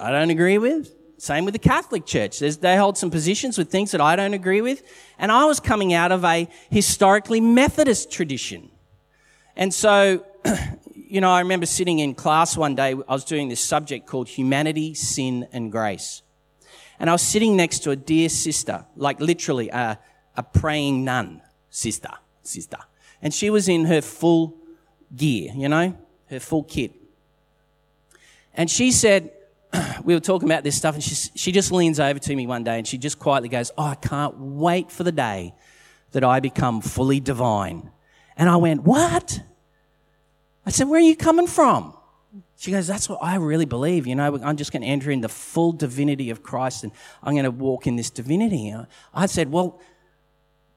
I 0.00 0.10
don't 0.10 0.30
agree 0.30 0.58
with. 0.58 0.94
Same 1.18 1.44
with 1.44 1.52
the 1.52 1.58
Catholic 1.58 2.06
Church. 2.06 2.38
There's, 2.38 2.58
they 2.58 2.76
hold 2.76 2.98
some 2.98 3.10
positions 3.10 3.56
with 3.56 3.70
things 3.70 3.92
that 3.92 4.00
I 4.00 4.16
don't 4.16 4.34
agree 4.34 4.60
with. 4.60 4.82
And 5.18 5.30
I 5.30 5.44
was 5.44 5.60
coming 5.60 5.92
out 5.92 6.12
of 6.12 6.24
a 6.24 6.48
historically 6.70 7.40
Methodist 7.40 8.10
tradition. 8.10 8.70
And 9.56 9.72
so, 9.72 10.24
you 10.94 11.20
know, 11.20 11.30
I 11.30 11.40
remember 11.40 11.66
sitting 11.66 12.00
in 12.00 12.14
class 12.14 12.56
one 12.56 12.74
day, 12.74 12.90
I 12.90 13.12
was 13.12 13.24
doing 13.24 13.48
this 13.48 13.60
subject 13.60 14.06
called 14.06 14.28
Humanity, 14.28 14.94
Sin 14.94 15.48
and 15.52 15.70
Grace. 15.70 16.22
And 16.98 17.08
I 17.08 17.12
was 17.12 17.22
sitting 17.22 17.56
next 17.56 17.80
to 17.80 17.90
a 17.90 17.96
dear 17.96 18.28
sister, 18.28 18.84
like 18.96 19.20
literally 19.20 19.68
a, 19.68 19.98
a 20.36 20.42
praying 20.42 21.04
nun 21.04 21.42
sister, 21.70 22.10
sister. 22.42 22.78
And 23.22 23.32
she 23.32 23.50
was 23.50 23.68
in 23.68 23.84
her 23.86 24.00
full 24.00 24.56
gear, 25.14 25.52
you 25.54 25.68
know, 25.68 25.96
her 26.30 26.40
full 26.40 26.64
kit. 26.64 26.92
And 28.54 28.70
she 28.70 28.92
said, 28.92 29.32
we 30.04 30.14
were 30.14 30.20
talking 30.20 30.48
about 30.48 30.64
this 30.64 30.76
stuff, 30.76 30.94
and 30.94 31.02
she, 31.02 31.14
she 31.14 31.52
just 31.52 31.72
leans 31.72 32.00
over 32.00 32.18
to 32.18 32.36
me 32.36 32.46
one 32.46 32.64
day 32.64 32.78
and 32.78 32.86
she 32.86 32.98
just 32.98 33.18
quietly 33.18 33.48
goes, 33.48 33.70
Oh, 33.76 33.84
I 33.84 33.94
can't 33.94 34.38
wait 34.38 34.90
for 34.90 35.04
the 35.04 35.12
day 35.12 35.54
that 36.12 36.24
I 36.24 36.40
become 36.40 36.80
fully 36.80 37.20
divine. 37.20 37.90
And 38.36 38.48
I 38.48 38.56
went, 38.56 38.82
What? 38.82 39.40
I 40.66 40.70
said, 40.70 40.88
Where 40.88 40.98
are 40.98 41.04
you 41.04 41.16
coming 41.16 41.46
from? 41.46 41.96
She 42.56 42.70
goes, 42.70 42.86
That's 42.86 43.08
what 43.08 43.18
I 43.22 43.36
really 43.36 43.66
believe. 43.66 44.06
You 44.06 44.14
know, 44.14 44.38
I'm 44.42 44.56
just 44.56 44.72
going 44.72 44.82
to 44.82 44.88
enter 44.88 45.10
in 45.10 45.20
the 45.20 45.28
full 45.28 45.72
divinity 45.72 46.30
of 46.30 46.42
Christ 46.42 46.84
and 46.84 46.92
I'm 47.22 47.34
going 47.34 47.44
to 47.44 47.50
walk 47.50 47.86
in 47.86 47.96
this 47.96 48.10
divinity. 48.10 48.74
I 49.12 49.26
said, 49.26 49.50
Well, 49.50 49.80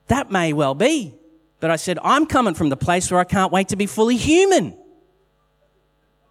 that 0.08 0.32
may 0.32 0.54
well 0.54 0.76
be. 0.76 1.14
But 1.60 1.72
I 1.72 1.76
said, 1.76 1.98
I'm 2.04 2.28
coming 2.28 2.54
from 2.54 2.70
the 2.70 2.78
place 2.78 3.10
where 3.10 3.20
I 3.20 3.24
can't 3.24 3.52
wait 3.52 3.70
to 3.70 3.76
be 3.76 3.88
fully 3.88 4.16
human. 4.16 4.78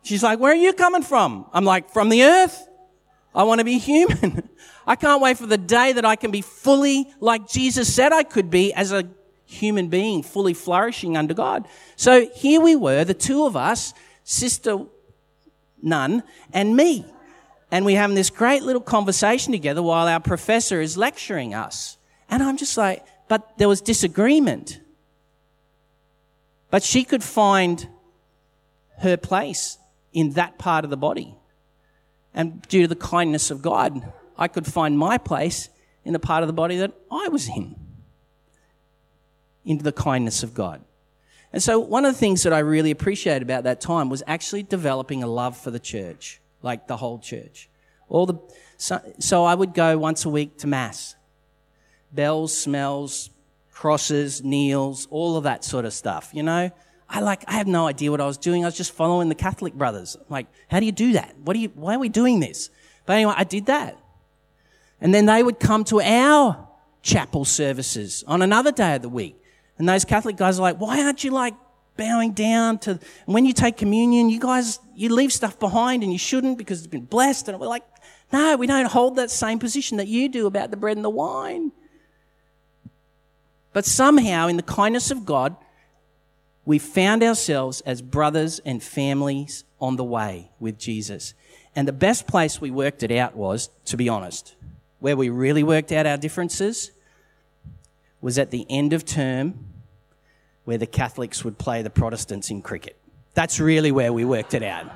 She's 0.07 0.23
like, 0.23 0.39
Where 0.39 0.53
are 0.53 0.55
you 0.55 0.73
coming 0.73 1.03
from? 1.03 1.47
I'm 1.53 1.65
like, 1.65 1.91
From 1.91 2.11
the 2.11 2.23
earth. 2.23 2.69
I 3.35 3.43
want 3.43 3.59
to 3.59 3.65
be 3.65 3.79
human. 3.79 4.49
I 4.87 4.95
can't 4.95 5.21
wait 5.21 5.37
for 5.37 5.47
the 5.47 5.59
day 5.59 5.93
that 5.93 6.05
I 6.05 6.15
can 6.15 6.31
be 6.31 6.43
fully 6.43 7.13
like 7.19 7.49
Jesus 7.49 7.93
said 7.93 8.13
I 8.13 8.23
could 8.23 8.49
be 8.49 8.73
as 8.73 8.93
a 8.93 9.09
human 9.47 9.89
being, 9.89 10.23
fully 10.23 10.55
flourishing 10.55 11.17
under 11.17 11.35
God. 11.35 11.67
So 11.97 12.29
here 12.31 12.61
we 12.61 12.77
were, 12.77 13.05
the 13.05 13.15
two 13.15 13.47
of 13.47 13.57
us, 13.57 13.93
sister 14.23 14.79
nun 15.83 16.23
and 16.53 16.77
me. 16.77 17.05
And 17.73 17.85
we're 17.85 17.99
having 17.99 18.15
this 18.15 18.31
great 18.31 18.63
little 18.63 18.81
conversation 18.81 19.53
together 19.53 19.83
while 19.83 20.07
our 20.07 20.21
professor 20.21 20.81
is 20.81 20.97
lecturing 20.97 21.53
us. 21.53 21.99
And 22.31 22.45
I'm 22.45 22.57
just 22.57 22.79
like, 22.79 23.05
but 23.29 23.59
there 23.59 23.69
was 23.69 23.81
disagreement. 23.81 24.81
But 26.71 26.85
she 26.85 27.03
could 27.03 27.25
find 27.25 27.89
her 28.99 29.17
place 29.17 29.79
in 30.17 30.31
that 30.31 30.59
part 30.59 30.83
of 30.83 30.91
the 30.91 30.97
body. 30.97 31.37
And 32.33 32.63
due 32.63 32.83
to 32.83 32.89
the 32.89 32.97
kindness 32.97 33.51
of 33.51 33.61
God, 33.61 34.13
I 34.39 34.49
could 34.49 34.67
find 34.67 34.99
my 34.99 35.19
place 35.19 35.69
in 36.07 36.15
the 36.15 36.19
part 36.19 36.43
of 36.43 36.47
the 36.47 36.55
body 36.55 36.79
that 36.79 36.93
I 37.11 37.29
was 37.29 37.49
in, 37.49 37.77
into 39.67 39.85
the 39.85 39.93
kindness 39.93 40.43
of 40.43 40.55
God. 40.55 40.83
And 41.53 41.63
so, 41.63 41.79
one 41.79 42.07
of 42.07 42.15
the 42.15 42.19
things 42.19 42.45
that 42.45 42.53
I 42.55 42.61
really 42.61 42.91
appreciated 42.91 43.43
about 43.43 43.65
that 43.65 43.81
time 43.81 44.09
was 44.09 44.23
actually 44.27 44.63
developing 44.63 45.23
a 45.23 45.27
love 45.27 45.57
for 45.57 45.71
the 45.71 45.79
church, 45.79 46.41
like 46.63 46.87
the 46.87 46.97
whole 46.97 47.19
church. 47.19 47.69
All 48.09 48.25
the 48.25 48.39
so, 48.79 49.01
so 49.19 49.45
I 49.45 49.55
would 49.55 49.75
go 49.75 49.99
once 49.99 50.25
a 50.25 50.31
week 50.31 50.59
to 50.59 50.67
mass, 50.67 51.15
bells, 52.11 52.57
smells, 52.57 53.29
crosses, 53.71 54.43
kneels, 54.43 55.09
all 55.11 55.37
of 55.37 55.45
that 55.45 55.63
sort 55.63 55.85
of 55.85 55.93
stuff. 55.93 56.31
You 56.33 56.43
know, 56.43 56.71
I 57.09 57.21
like, 57.21 57.45
I 57.47 57.53
have 57.53 57.67
no 57.67 57.87
idea 57.87 58.11
what 58.11 58.21
I 58.21 58.27
was 58.27 58.39
doing. 58.39 58.65
I 58.65 58.69
was 58.69 58.77
just 58.77 58.93
following 58.93 59.29
the 59.29 59.35
Catholic 59.35 59.75
brothers. 59.75 60.17
Like, 60.29 60.47
how 60.69 60.81
do 60.81 60.87
you 60.87 60.93
do 60.93 61.13
that? 61.13 61.37
What 61.39 61.55
do 61.55 61.61
you, 61.61 61.69
why 61.75 61.95
are 61.95 61.99
we 61.99 62.09
doing 62.09 62.41
this? 62.41 62.71
But 63.05 63.15
anyway, 63.15 63.35
I 63.37 63.45
did 63.45 63.67
that. 63.67 63.97
And 65.01 65.15
then 65.15 65.27
they 65.27 65.43
would 65.43 65.61
come 65.61 65.85
to 65.85 66.01
our 66.01 66.69
chapel 67.03 67.45
services 67.45 68.25
on 68.27 68.43
another 68.43 68.73
day 68.73 68.97
of 68.97 69.03
the 69.03 69.09
week. 69.09 69.37
And 69.79 69.89
those 69.89 70.05
Catholic 70.05 70.37
guys 70.37 70.59
are 70.59 70.63
like, 70.63 70.81
why 70.81 71.03
aren't 71.03 71.23
you 71.23 71.31
like 71.31 71.55
bowing 71.97 72.33
down 72.33 72.79
to, 72.79 72.99
when 73.27 73.45
you 73.45 73.53
take 73.53 73.77
communion, 73.77 74.29
you 74.29 74.41
guys, 74.41 74.81
you 74.95 75.09
leave 75.15 75.33
stuff 75.33 75.59
behind 75.59 76.03
and 76.03 76.13
you 76.13 76.19
shouldn't 76.19 76.59
because 76.59 76.79
it's 76.79 76.87
been 76.87 77.05
blessed. 77.05 77.49
And 77.49 77.59
we're 77.61 77.67
like, 77.69 77.85
no, 78.33 78.57
we 78.57 78.67
don't 78.67 78.87
hold 78.87 79.17
that 79.17 79.31
same 79.31 79.59
position 79.59 79.99
that 79.99 80.09
you 80.09 80.29
do 80.29 80.47
about 80.47 80.71
the 80.71 80.77
bread 80.77 80.97
and 80.97 81.05
the 81.05 81.11
wine. 81.11 81.73
But 83.73 83.85
somehow, 83.85 84.49
in 84.49 84.57
the 84.57 84.63
kindness 84.63 85.11
of 85.11 85.25
God, 85.25 85.55
we 86.67 86.79
found 86.81 87.23
ourselves 87.23 87.81
as 87.83 88.03
brothers 88.03 88.59
and 88.59 88.83
families 88.83 89.65
on 89.81 89.97
the 89.97 90.05
way 90.05 90.51
with 90.59 90.79
Jesus. 90.79 91.33
And 91.77 91.87
the 91.87 91.93
best 91.93 92.27
place 92.27 92.61
we 92.61 92.71
worked 92.71 93.03
it 93.03 93.13
out 93.13 93.37
was, 93.37 93.71
to 93.87 93.97
be 93.97 94.09
honest, 94.09 94.57
where 94.99 95.17
we 95.17 95.29
really 95.29 95.63
worked 95.63 95.93
out 95.93 96.07
our 96.07 96.17
differences 96.17 96.91
was 98.21 98.37
at 98.37 98.51
the 98.51 98.67
end 98.69 98.93
of 98.93 99.05
term 99.05 99.67
where 100.65 100.79
the 100.79 100.87
Catholics 100.87 101.45
would 101.45 101.57
play 101.57 101.83
the 101.83 101.91
Protestants 101.91 102.51
in 102.51 102.61
cricket. 102.61 102.97
That's 103.35 103.61
really 103.61 103.93
where 103.93 104.13
we 104.13 104.25
worked 104.25 104.53
it 104.53 104.65
out. 104.65 104.91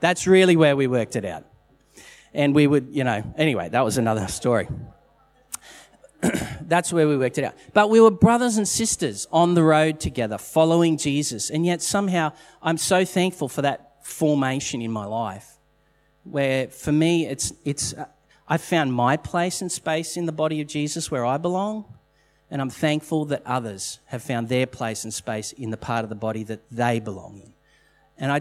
That's 0.00 0.26
really 0.26 0.56
where 0.56 0.74
we 0.74 0.88
worked 0.88 1.14
it 1.14 1.24
out. 1.24 1.44
And 2.34 2.54
we 2.54 2.66
would, 2.66 2.88
you 2.90 3.04
know, 3.04 3.22
anyway, 3.36 3.68
that 3.68 3.84
was 3.84 3.98
another 3.98 4.26
story. 4.26 4.66
That's 6.62 6.92
where 6.92 7.08
we 7.08 7.16
worked 7.16 7.38
it 7.38 7.44
out. 7.44 7.54
But 7.72 7.90
we 7.90 8.00
were 8.00 8.10
brothers 8.10 8.56
and 8.56 8.66
sisters 8.66 9.26
on 9.30 9.54
the 9.54 9.62
road 9.62 10.00
together, 10.00 10.38
following 10.38 10.96
Jesus. 10.96 11.50
And 11.50 11.64
yet 11.64 11.82
somehow 11.82 12.32
I'm 12.62 12.78
so 12.78 13.04
thankful 13.04 13.48
for 13.48 13.62
that 13.62 14.04
formation 14.04 14.82
in 14.82 14.90
my 14.90 15.04
life. 15.04 15.58
Where 16.24 16.68
for 16.68 16.92
me, 16.92 17.26
it's, 17.26 17.52
it's, 17.64 17.94
uh, 17.94 18.06
I've 18.48 18.62
found 18.62 18.92
my 18.92 19.16
place 19.16 19.60
and 19.60 19.70
space 19.70 20.16
in 20.16 20.26
the 20.26 20.32
body 20.32 20.60
of 20.60 20.66
Jesus 20.66 21.10
where 21.10 21.24
I 21.24 21.36
belong. 21.36 21.84
And 22.50 22.60
I'm 22.60 22.70
thankful 22.70 23.26
that 23.26 23.42
others 23.44 23.98
have 24.06 24.22
found 24.22 24.48
their 24.48 24.66
place 24.66 25.04
and 25.04 25.12
space 25.12 25.52
in 25.52 25.70
the 25.70 25.76
part 25.76 26.02
of 26.02 26.08
the 26.08 26.16
body 26.16 26.44
that 26.44 26.68
they 26.70 26.98
belong 26.98 27.40
in. 27.44 27.52
And 28.16 28.32
I 28.32 28.40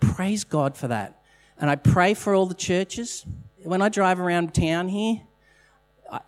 praise 0.00 0.44
God 0.44 0.76
for 0.76 0.88
that. 0.88 1.22
And 1.58 1.68
I 1.70 1.76
pray 1.76 2.14
for 2.14 2.34
all 2.34 2.46
the 2.46 2.54
churches. 2.54 3.26
When 3.62 3.82
I 3.82 3.90
drive 3.90 4.18
around 4.18 4.54
town 4.54 4.88
here, 4.88 5.20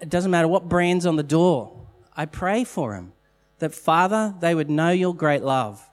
it 0.00 0.08
doesn't 0.08 0.30
matter 0.30 0.48
what 0.48 0.68
brand's 0.68 1.06
on 1.06 1.16
the 1.16 1.22
door. 1.22 1.86
I 2.16 2.26
pray 2.26 2.64
for 2.64 2.94
them 2.94 3.12
that, 3.58 3.74
Father, 3.74 4.34
they 4.40 4.54
would 4.54 4.70
know 4.70 4.90
your 4.90 5.14
great 5.14 5.42
love. 5.42 5.88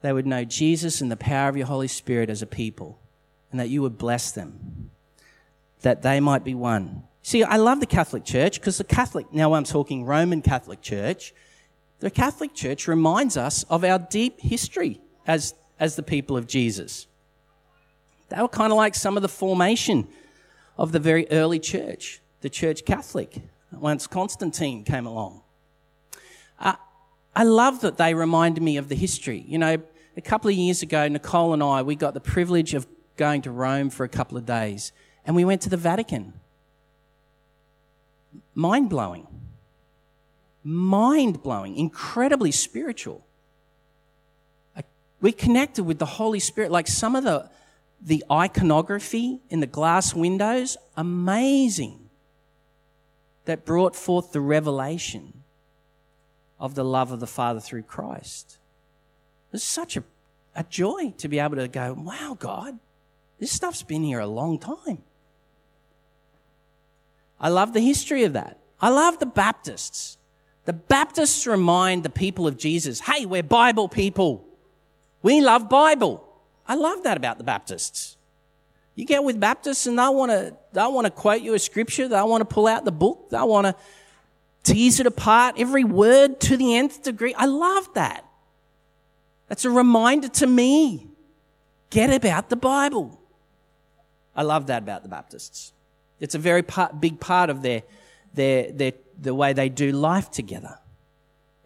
They 0.00 0.12
would 0.12 0.26
know 0.26 0.44
Jesus 0.44 1.00
and 1.00 1.10
the 1.10 1.16
power 1.16 1.48
of 1.48 1.56
your 1.56 1.66
Holy 1.66 1.88
Spirit 1.88 2.28
as 2.28 2.42
a 2.42 2.46
people, 2.46 2.98
and 3.50 3.60
that 3.60 3.68
you 3.68 3.82
would 3.82 3.96
bless 3.96 4.32
them, 4.32 4.90
that 5.82 6.02
they 6.02 6.20
might 6.20 6.44
be 6.44 6.54
one. 6.54 7.04
See, 7.22 7.42
I 7.42 7.56
love 7.56 7.80
the 7.80 7.86
Catholic 7.86 8.24
Church 8.24 8.60
because 8.60 8.76
the 8.78 8.84
Catholic, 8.84 9.32
now 9.32 9.54
I'm 9.54 9.64
talking 9.64 10.04
Roman 10.04 10.42
Catholic 10.42 10.82
Church, 10.82 11.32
the 12.00 12.10
Catholic 12.10 12.52
Church 12.52 12.86
reminds 12.86 13.36
us 13.36 13.62
of 13.64 13.82
our 13.82 13.98
deep 13.98 14.40
history 14.40 15.00
as, 15.26 15.54
as 15.80 15.96
the 15.96 16.02
people 16.02 16.36
of 16.36 16.46
Jesus. 16.46 17.06
They 18.28 18.42
were 18.42 18.48
kind 18.48 18.72
of 18.72 18.76
like 18.76 18.94
some 18.94 19.16
of 19.16 19.22
the 19.22 19.28
formation 19.28 20.08
of 20.76 20.92
the 20.92 20.98
very 20.98 21.30
early 21.30 21.58
church 21.58 22.20
the 22.44 22.50
Church 22.50 22.84
Catholic 22.84 23.38
once 23.72 24.06
Constantine 24.06 24.84
came 24.84 25.06
along. 25.06 25.40
I 26.60 27.42
love 27.42 27.80
that 27.80 27.96
they 27.96 28.12
remind 28.12 28.60
me 28.60 28.76
of 28.76 28.90
the 28.90 28.94
history. 28.94 29.46
You 29.48 29.56
know, 29.56 29.78
a 30.14 30.20
couple 30.20 30.50
of 30.50 30.54
years 30.54 30.82
ago, 30.82 31.08
Nicole 31.08 31.54
and 31.54 31.62
I, 31.62 31.80
we 31.80 31.96
got 31.96 32.12
the 32.12 32.20
privilege 32.20 32.74
of 32.74 32.86
going 33.16 33.40
to 33.42 33.50
Rome 33.50 33.88
for 33.88 34.04
a 34.04 34.10
couple 34.10 34.36
of 34.36 34.44
days, 34.44 34.92
and 35.24 35.34
we 35.34 35.46
went 35.46 35.62
to 35.62 35.70
the 35.70 35.78
Vatican. 35.78 36.34
Mind 38.54 38.90
blowing. 38.90 39.26
Mind 40.62 41.42
blowing. 41.42 41.76
Incredibly 41.76 42.52
spiritual. 42.52 43.24
We 45.22 45.32
connected 45.32 45.84
with 45.84 45.98
the 45.98 46.06
Holy 46.20 46.40
Spirit, 46.40 46.70
like 46.70 46.88
some 46.88 47.16
of 47.16 47.24
the, 47.24 47.48
the 48.02 48.22
iconography 48.30 49.40
in 49.48 49.60
the 49.60 49.66
glass 49.66 50.14
windows, 50.14 50.76
amazing 50.94 52.03
that 53.44 53.64
brought 53.64 53.94
forth 53.94 54.32
the 54.32 54.40
revelation 54.40 55.42
of 56.58 56.74
the 56.74 56.84
love 56.84 57.12
of 57.12 57.20
the 57.20 57.26
Father 57.26 57.60
through 57.60 57.82
Christ. 57.82 58.58
It's 59.52 59.64
such 59.64 59.96
a, 59.96 60.04
a 60.56 60.64
joy 60.64 61.14
to 61.18 61.28
be 61.28 61.38
able 61.38 61.56
to 61.56 61.68
go, 61.68 61.92
wow, 61.92 62.36
God, 62.38 62.78
this 63.38 63.52
stuff's 63.52 63.82
been 63.82 64.02
here 64.02 64.20
a 64.20 64.26
long 64.26 64.58
time. 64.58 64.98
I 67.38 67.48
love 67.48 67.72
the 67.72 67.80
history 67.80 68.24
of 68.24 68.32
that. 68.32 68.58
I 68.80 68.88
love 68.88 69.18
the 69.18 69.26
Baptists. 69.26 70.16
The 70.64 70.72
Baptists 70.72 71.46
remind 71.46 72.02
the 72.02 72.10
people 72.10 72.46
of 72.46 72.56
Jesus, 72.56 73.00
hey, 73.00 73.26
we're 73.26 73.42
Bible 73.42 73.88
people. 73.88 74.44
We 75.22 75.40
love 75.40 75.68
Bible. 75.68 76.26
I 76.66 76.74
love 76.74 77.02
that 77.02 77.16
about 77.16 77.38
the 77.38 77.44
Baptists. 77.44 78.16
You 78.94 79.04
get 79.04 79.24
with 79.24 79.40
Baptists 79.40 79.86
and 79.86 79.98
they 79.98 80.08
want 80.08 80.30
to 80.30 80.56
they 80.72 80.86
want 80.86 81.06
to 81.06 81.10
quote 81.10 81.42
you 81.42 81.54
a 81.54 81.58
scripture, 81.58 82.08
they 82.08 82.22
want 82.22 82.40
to 82.40 82.44
pull 82.44 82.66
out 82.66 82.84
the 82.84 82.92
book, 82.92 83.30
they 83.30 83.38
want 83.38 83.66
to 83.66 83.74
tease 84.62 85.00
it 85.00 85.06
apart, 85.06 85.56
every 85.58 85.84
word 85.84 86.40
to 86.40 86.56
the 86.56 86.76
nth 86.76 87.02
degree. 87.02 87.34
I 87.34 87.46
love 87.46 87.92
that. 87.94 88.24
That's 89.48 89.64
a 89.64 89.70
reminder 89.70 90.28
to 90.28 90.46
me. 90.46 91.08
Get 91.90 92.12
about 92.12 92.48
the 92.50 92.56
Bible. 92.56 93.20
I 94.34 94.42
love 94.42 94.66
that 94.66 94.82
about 94.82 95.02
the 95.02 95.08
Baptists. 95.08 95.72
It's 96.18 96.34
a 96.34 96.38
very 96.38 96.62
part, 96.62 97.00
big 97.00 97.20
part 97.20 97.50
of 97.50 97.62
their, 97.62 97.82
their, 98.32 98.72
their, 98.72 98.92
the 99.20 99.34
way 99.34 99.52
they 99.52 99.68
do 99.68 99.92
life 99.92 100.30
together. 100.30 100.78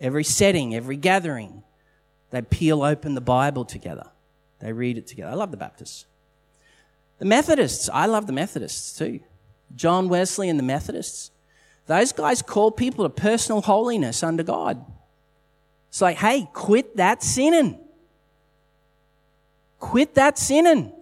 Every 0.01 0.25
setting, 0.25 0.75
every 0.75 0.97
gathering, 0.97 1.63
they 2.31 2.43
peel 2.43 2.83
open 2.83 3.15
the 3.15 3.21
Bible 3.21 3.65
together. 3.65 4.09
They 4.61 4.73
read 4.73 4.99
it 4.99 5.07
together. 5.07 5.31
I 5.31 5.35
love 5.35 5.51
the 5.51 5.57
Baptists. 5.57 6.05
The 7.19 7.25
Methodists, 7.25 7.89
I 7.93 8.07
love 8.07 8.27
the 8.27 8.33
Methodists 8.33 8.97
too. 8.97 9.21
John 9.75 10.09
Wesley 10.09 10.49
and 10.49 10.59
the 10.59 10.65
Methodists. 10.65 11.31
Those 11.87 12.13
guys 12.13 12.43
call 12.43 12.71
people 12.71 13.05
to 13.05 13.11
personal 13.11 13.61
holiness 13.61 14.23
under 14.23 14.43
God. 14.43 14.85
It's 15.89 16.01
like, 16.01 16.19
hey, 16.19 16.49
quit 16.53 16.97
that 16.97 17.23
sinning. 17.23 17.79
Quit 19.79 20.15
that 20.15 20.39
sinning. 20.39 20.93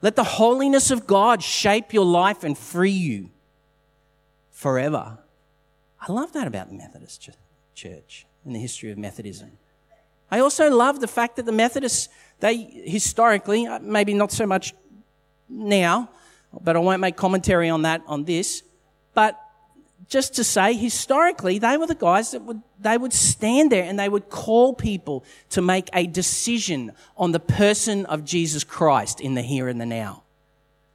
Let 0.00 0.16
the 0.16 0.24
holiness 0.24 0.90
of 0.90 1.06
God 1.06 1.42
shape 1.42 1.92
your 1.92 2.04
life 2.04 2.44
and 2.44 2.56
free 2.56 2.90
you 2.90 3.30
forever. 4.50 5.18
I 6.00 6.12
love 6.12 6.32
that 6.32 6.46
about 6.46 6.68
the 6.68 6.74
Methodist 6.74 7.30
church 7.74 8.26
and 8.44 8.54
the 8.54 8.60
history 8.60 8.90
of 8.90 8.98
Methodism. 8.98 9.52
I 10.30 10.40
also 10.40 10.70
love 10.70 11.00
the 11.00 11.08
fact 11.08 11.36
that 11.36 11.46
the 11.46 11.52
Methodists, 11.52 12.08
they 12.42 12.56
historically, 12.84 13.68
uh, 13.68 13.78
maybe 13.78 14.14
not 14.14 14.32
so 14.32 14.46
much 14.46 14.74
now, 15.48 16.10
but 16.60 16.74
I 16.76 16.80
won't 16.80 17.00
make 17.00 17.16
commentary 17.16 17.68
on 17.70 17.82
that 17.82 18.02
on 18.06 18.24
this, 18.24 18.64
but 19.14 19.38
just 20.08 20.34
to 20.34 20.44
say, 20.44 20.74
historically, 20.74 21.60
they 21.60 21.76
were 21.76 21.86
the 21.86 21.94
guys 21.94 22.32
that 22.32 22.42
would, 22.42 22.60
they 22.80 22.98
would 22.98 23.12
stand 23.12 23.70
there 23.70 23.84
and 23.84 23.96
they 23.96 24.08
would 24.08 24.28
call 24.28 24.74
people 24.74 25.24
to 25.50 25.62
make 25.62 25.88
a 25.94 26.06
decision 26.06 26.92
on 27.16 27.30
the 27.30 27.40
person 27.40 28.04
of 28.06 28.24
Jesus 28.24 28.64
Christ 28.64 29.20
in 29.20 29.34
the 29.34 29.42
here 29.42 29.68
and 29.68 29.80
the 29.80 29.86
now. 29.86 30.24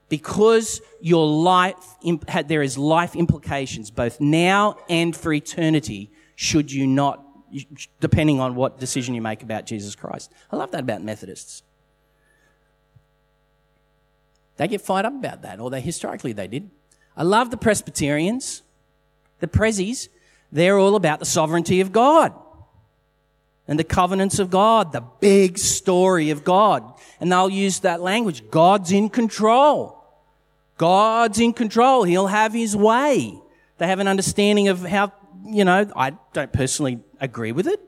Because 0.09 0.81
your 0.99 1.25
life, 1.25 1.75
there 2.45 2.61
is 2.61 2.77
life 2.77 3.15
implications, 3.15 3.89
both 3.89 4.19
now 4.19 4.77
and 4.89 5.15
for 5.15 5.31
eternity, 5.31 6.11
should 6.35 6.71
you 6.71 6.85
not, 6.85 7.23
depending 7.99 8.39
on 8.39 8.55
what 8.55 8.79
decision 8.79 9.15
you 9.15 9.21
make 9.21 9.43
about 9.43 9.65
Jesus 9.65 9.95
Christ. 9.95 10.31
I 10.51 10.55
love 10.55 10.71
that 10.71 10.81
about 10.81 11.03
Methodists. 11.03 11.63
They 14.57 14.67
get 14.67 14.81
fired 14.81 15.05
up 15.05 15.13
about 15.13 15.43
that, 15.43 15.59
or 15.59 15.69
they 15.69 15.81
historically 15.81 16.33
they 16.33 16.47
did. 16.47 16.69
I 17.15 17.23
love 17.23 17.51
the 17.51 17.57
Presbyterians 17.57 18.63
the 19.39 19.47
Prezzies, 19.47 20.09
they're 20.51 20.77
all 20.77 20.95
about 20.95 21.19
the 21.19 21.25
sovereignty 21.25 21.81
of 21.81 21.91
God 21.91 22.33
and 23.67 23.77
the 23.77 23.83
covenants 23.83 24.39
of 24.39 24.49
God, 24.49 24.91
the 24.91 25.03
big 25.19 25.57
story 25.57 26.29
of 26.29 26.43
God. 26.43 26.93
And 27.19 27.31
they'll 27.31 27.49
use 27.49 27.79
that 27.81 28.01
language. 28.01 28.49
God's 28.49 28.91
in 28.91 29.09
control. 29.09 30.03
God's 30.77 31.39
in 31.39 31.53
control. 31.53 32.03
He'll 32.03 32.27
have 32.27 32.53
his 32.53 32.75
way. 32.75 33.37
They 33.77 33.87
have 33.87 33.99
an 33.99 34.07
understanding 34.07 34.69
of 34.69 34.83
how, 34.83 35.11
you 35.45 35.65
know, 35.65 35.91
I 35.95 36.11
don't 36.33 36.53
personally 36.53 36.99
agree 37.19 37.51
with 37.51 37.67
it, 37.67 37.79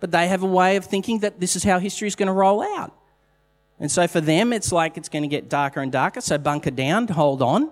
but 0.00 0.10
they 0.10 0.28
have 0.28 0.42
a 0.42 0.46
way 0.46 0.76
of 0.76 0.84
thinking 0.84 1.20
that 1.20 1.40
this 1.40 1.56
is 1.56 1.64
how 1.64 1.78
history 1.78 2.08
is 2.08 2.14
going 2.14 2.28
to 2.28 2.32
roll 2.32 2.62
out. 2.62 2.94
And 3.80 3.90
so 3.90 4.06
for 4.08 4.20
them, 4.20 4.52
it's 4.52 4.72
like 4.72 4.96
it's 4.96 5.08
going 5.08 5.22
to 5.22 5.28
get 5.28 5.48
darker 5.48 5.80
and 5.80 5.92
darker. 5.92 6.20
So 6.20 6.36
bunker 6.38 6.70
down, 6.70 7.06
hold 7.08 7.42
on. 7.42 7.70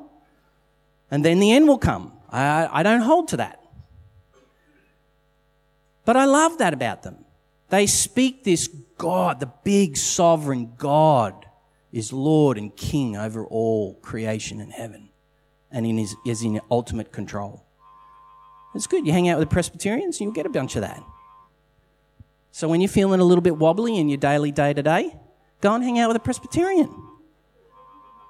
And 1.10 1.24
then 1.24 1.40
the 1.40 1.52
end 1.52 1.66
will 1.66 1.78
come. 1.78 2.12
I, 2.30 2.68
I 2.70 2.82
don't 2.82 3.00
hold 3.00 3.28
to 3.28 3.38
that. 3.38 3.62
But 6.04 6.16
I 6.16 6.24
love 6.24 6.58
that 6.58 6.72
about 6.72 7.02
them. 7.02 7.24
They 7.68 7.86
speak 7.86 8.44
this 8.44 8.68
God, 8.96 9.40
the 9.40 9.50
big 9.64 9.96
sovereign 9.96 10.74
God, 10.76 11.46
is 11.92 12.12
Lord 12.12 12.58
and 12.58 12.76
King 12.76 13.16
over 13.16 13.44
all 13.44 13.94
creation 13.94 14.60
and 14.60 14.72
heaven 14.72 15.10
and 15.70 15.84
in 15.86 15.98
his, 15.98 16.14
is 16.24 16.42
in 16.42 16.60
ultimate 16.70 17.12
control. 17.12 17.65
It's 18.76 18.86
good. 18.86 19.06
You 19.06 19.12
hang 19.12 19.28
out 19.28 19.38
with 19.38 19.48
the 19.48 19.52
Presbyterians, 19.52 20.20
you'll 20.20 20.32
get 20.32 20.46
a 20.46 20.50
bunch 20.50 20.76
of 20.76 20.82
that. 20.82 21.02
So 22.52 22.68
when 22.68 22.80
you're 22.80 22.88
feeling 22.88 23.20
a 23.20 23.24
little 23.24 23.42
bit 23.42 23.56
wobbly 23.56 23.98
in 23.98 24.08
your 24.08 24.18
daily 24.18 24.52
day 24.52 24.72
to 24.72 24.82
day, 24.82 25.14
go 25.60 25.74
and 25.74 25.82
hang 25.82 25.98
out 25.98 26.08
with 26.08 26.16
a 26.16 26.20
Presbyterian. 26.20 26.94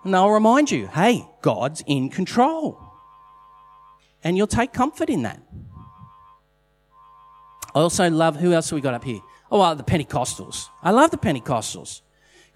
And 0.05 0.14
they'll 0.14 0.30
remind 0.30 0.70
you, 0.70 0.86
hey, 0.86 1.28
God's 1.42 1.82
in 1.86 2.09
control. 2.09 2.80
And 4.22 4.36
you'll 4.36 4.47
take 4.47 4.72
comfort 4.72 5.11
in 5.11 5.22
that. 5.22 5.42
I 7.74 7.80
also 7.80 8.09
love, 8.09 8.36
who 8.36 8.53
else 8.53 8.70
have 8.70 8.76
we 8.76 8.80
got 8.80 8.94
up 8.94 9.05
here? 9.05 9.20
Oh, 9.51 9.61
well, 9.61 9.74
the 9.74 9.82
Pentecostals. 9.82 10.68
I 10.82 10.90
love 10.90 11.11
the 11.11 11.18
Pentecostals. 11.18 12.01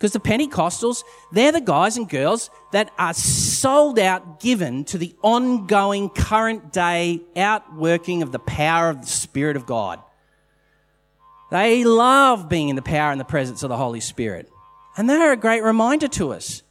Because 0.01 0.13
the 0.13 0.19
Pentecostals, 0.21 1.05
they're 1.31 1.53
the 1.53 1.61
guys 1.61 1.99
and 1.99 2.09
girls 2.09 2.49
that 2.73 2.91
are 2.99 3.13
sold 3.13 3.99
out, 3.99 4.41
given 4.41 4.85
to 4.85 4.97
the 4.97 5.15
ongoing 5.21 6.09
current 6.09 6.73
day 6.73 7.21
outworking 7.37 8.23
of 8.23 8.33
the 8.33 8.39
power 8.39 8.89
of 8.89 9.03
the 9.03 9.07
Spirit 9.07 9.57
of 9.57 9.67
God. 9.67 10.01
They 11.51 11.85
love 11.85 12.49
being 12.49 12.71
in 12.71 12.77
the 12.77 12.83
power 12.83 13.13
and 13.13 13.21
the 13.21 13.27
presence 13.27 13.63
of 13.63 13.69
the 13.69 13.77
Holy 13.77 14.01
Spirit. 14.01 14.49
And 14.97 15.11
they're 15.11 15.33
a 15.33 15.37
great 15.37 15.63
reminder 15.63 16.09
to 16.09 16.33
us 16.33 16.63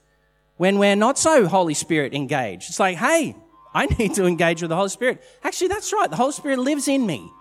when 0.58 0.80
we're 0.80 0.96
not 0.96 1.20
so 1.20 1.46
Holy 1.48 1.76
Spirit 1.76 2.16
engaged. 2.16 2.70
It's 2.70 2.80
like, 2.80 2.98
hey, 2.98 3.36
I 3.76 3.86
need 4.00 4.16
to 4.16 4.26
engage 4.26 4.64
with 4.64 4.70
the 4.70 4.76
Holy 4.76 4.90
Spirit. 4.90 5.22
Actually, 5.44 5.68
that's 5.68 5.94
right. 5.94 6.10
The 6.10 6.16
Holy 6.16 6.32
Spirit 6.32 6.58
lives 6.58 6.88
in 6.88 7.06
me. 7.06 7.32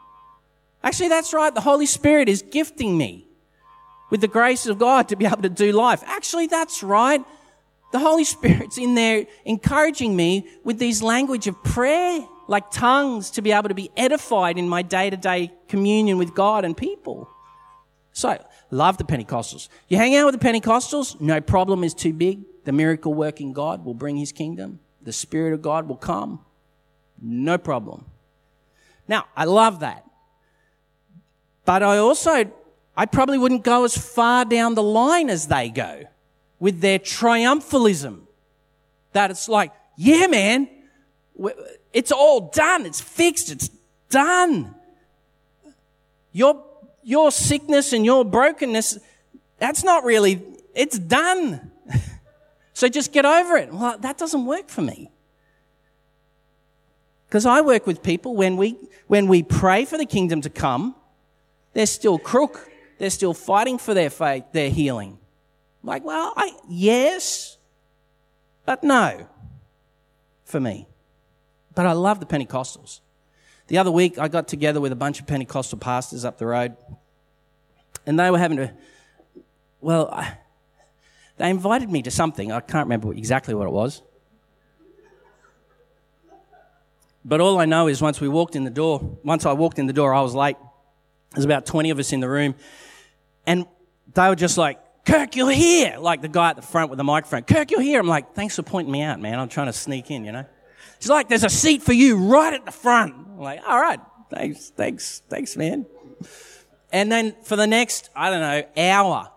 Actually, 0.82 1.08
that's 1.08 1.32
right. 1.32 1.54
The 1.54 1.62
Holy 1.62 1.86
Spirit 1.86 2.28
is 2.28 2.42
gifting 2.42 2.98
me 2.98 3.27
with 4.10 4.20
the 4.20 4.28
grace 4.28 4.66
of 4.66 4.78
God 4.78 5.08
to 5.08 5.16
be 5.16 5.26
able 5.26 5.42
to 5.42 5.48
do 5.48 5.72
life. 5.72 6.02
Actually, 6.06 6.46
that's 6.46 6.82
right. 6.82 7.24
The 7.92 7.98
Holy 7.98 8.24
Spirit's 8.24 8.78
in 8.78 8.94
there 8.94 9.26
encouraging 9.44 10.14
me 10.14 10.48
with 10.64 10.78
these 10.78 11.02
language 11.02 11.46
of 11.46 11.62
prayer, 11.62 12.26
like 12.46 12.70
tongues, 12.70 13.30
to 13.32 13.42
be 13.42 13.52
able 13.52 13.68
to 13.68 13.74
be 13.74 13.90
edified 13.96 14.58
in 14.58 14.68
my 14.68 14.82
day 14.82 15.10
to 15.10 15.16
day 15.16 15.52
communion 15.68 16.18
with 16.18 16.34
God 16.34 16.64
and 16.64 16.76
people. 16.76 17.28
So, 18.12 18.42
love 18.70 18.98
the 18.98 19.04
Pentecostals. 19.04 19.68
You 19.88 19.96
hang 19.96 20.16
out 20.16 20.26
with 20.26 20.40
the 20.40 20.44
Pentecostals, 20.44 21.20
no 21.20 21.40
problem 21.40 21.84
is 21.84 21.94
too 21.94 22.12
big. 22.12 22.40
The 22.64 22.72
miracle 22.72 23.14
working 23.14 23.52
God 23.52 23.84
will 23.84 23.94
bring 23.94 24.16
his 24.16 24.32
kingdom 24.32 24.80
the 25.08 25.12
Spirit 25.12 25.54
of 25.54 25.62
God 25.62 25.88
will 25.88 25.96
come. 25.96 26.40
No 27.18 27.56
problem. 27.56 28.04
Now, 29.08 29.24
I 29.34 29.46
love 29.46 29.80
that. 29.80 30.04
But 31.64 31.82
I 31.82 31.96
also, 31.96 32.44
I 32.98 33.06
probably 33.06 33.38
wouldn't 33.38 33.62
go 33.62 33.84
as 33.84 33.96
far 33.96 34.44
down 34.44 34.74
the 34.74 34.82
line 34.82 35.30
as 35.30 35.46
they 35.46 35.68
go 35.68 36.02
with 36.58 36.80
their 36.80 36.98
triumphalism. 36.98 38.22
That 39.12 39.30
it's 39.30 39.48
like, 39.48 39.70
yeah, 39.96 40.26
man, 40.26 40.68
it's 41.92 42.10
all 42.10 42.50
done. 42.50 42.86
It's 42.86 43.00
fixed. 43.00 43.52
It's 43.52 43.70
done. 44.10 44.74
Your, 46.32 46.64
your 47.04 47.30
sickness 47.30 47.92
and 47.92 48.04
your 48.04 48.24
brokenness, 48.24 48.98
that's 49.58 49.84
not 49.84 50.02
really, 50.02 50.42
it's 50.74 50.98
done. 50.98 51.70
So 52.74 52.88
just 52.88 53.12
get 53.12 53.24
over 53.24 53.56
it. 53.56 53.74
Well, 53.74 53.98
that 53.98 54.18
doesn't 54.18 54.46
work 54.46 54.68
for 54.68 54.82
me. 54.82 55.10
Because 57.26 57.44
I 57.44 57.60
work 57.60 57.88
with 57.88 58.04
people 58.04 58.36
when 58.36 58.56
we, 58.56 58.76
when 59.08 59.26
we 59.26 59.42
pray 59.42 59.84
for 59.84 59.98
the 59.98 60.06
kingdom 60.06 60.42
to 60.42 60.48
come, 60.48 60.94
they're 61.72 61.86
still 61.86 62.20
crook. 62.20 62.70
They're 62.98 63.10
still 63.10 63.34
fighting 63.34 63.78
for 63.78 63.94
their 63.94 64.10
faith, 64.10 64.44
their 64.52 64.70
healing. 64.70 65.18
Like, 65.82 66.04
well, 66.04 66.32
I, 66.36 66.52
yes, 66.68 67.56
but 68.66 68.82
no 68.82 69.28
for 70.44 70.60
me. 70.60 70.88
But 71.74 71.86
I 71.86 71.92
love 71.92 72.18
the 72.20 72.26
Pentecostals. 72.26 73.00
The 73.68 73.78
other 73.78 73.90
week, 73.90 74.18
I 74.18 74.28
got 74.28 74.48
together 74.48 74.80
with 74.80 74.92
a 74.92 74.96
bunch 74.96 75.20
of 75.20 75.26
Pentecostal 75.26 75.78
pastors 75.78 76.24
up 76.24 76.38
the 76.38 76.46
road, 76.46 76.76
and 78.06 78.18
they 78.18 78.30
were 78.30 78.38
having 78.38 78.56
to, 78.56 78.72
well, 79.80 80.08
I, 80.10 80.38
they 81.36 81.50
invited 81.50 81.90
me 81.90 82.02
to 82.02 82.10
something. 82.10 82.50
I 82.50 82.60
can't 82.60 82.86
remember 82.86 83.12
exactly 83.12 83.54
what 83.54 83.66
it 83.66 83.72
was. 83.72 84.02
But 87.24 87.40
all 87.40 87.58
I 87.58 87.66
know 87.66 87.88
is 87.88 88.00
once 88.00 88.20
we 88.20 88.28
walked 88.28 88.56
in 88.56 88.64
the 88.64 88.70
door, 88.70 89.18
once 89.22 89.44
I 89.44 89.52
walked 89.52 89.78
in 89.78 89.86
the 89.86 89.92
door, 89.92 90.14
I 90.14 90.22
was 90.22 90.34
late. 90.34 90.56
There's 91.34 91.44
about 91.44 91.66
20 91.66 91.90
of 91.90 91.98
us 91.98 92.12
in 92.12 92.20
the 92.20 92.28
room. 92.28 92.54
And 93.48 93.66
they 94.12 94.28
were 94.28 94.36
just 94.36 94.58
like, 94.58 94.78
Kirk, 95.06 95.34
you're 95.34 95.50
here. 95.50 95.96
Like 95.98 96.20
the 96.20 96.28
guy 96.28 96.50
at 96.50 96.56
the 96.56 96.62
front 96.62 96.90
with 96.90 96.98
the 96.98 97.04
microphone. 97.04 97.44
Kirk, 97.44 97.70
you're 97.70 97.80
here. 97.80 97.98
I'm 97.98 98.06
like, 98.06 98.34
thanks 98.34 98.56
for 98.56 98.62
pointing 98.62 98.92
me 98.92 99.00
out, 99.00 99.18
man. 99.20 99.38
I'm 99.38 99.48
trying 99.48 99.68
to 99.68 99.72
sneak 99.72 100.10
in, 100.10 100.26
you 100.26 100.32
know? 100.32 100.44
He's 100.98 101.08
like, 101.08 101.30
there's 101.30 101.44
a 101.44 101.48
seat 101.48 101.82
for 101.82 101.94
you 101.94 102.18
right 102.18 102.52
at 102.52 102.66
the 102.66 102.72
front. 102.72 103.14
I'm 103.14 103.38
like, 103.38 103.60
all 103.66 103.80
right. 103.80 104.00
Thanks, 104.30 104.68
thanks, 104.76 105.22
thanks, 105.30 105.56
man. 105.56 105.86
And 106.92 107.10
then 107.10 107.36
for 107.42 107.56
the 107.56 107.66
next, 107.66 108.10
I 108.14 108.28
don't 108.28 108.40
know, 108.40 108.62
hour, 108.76 109.30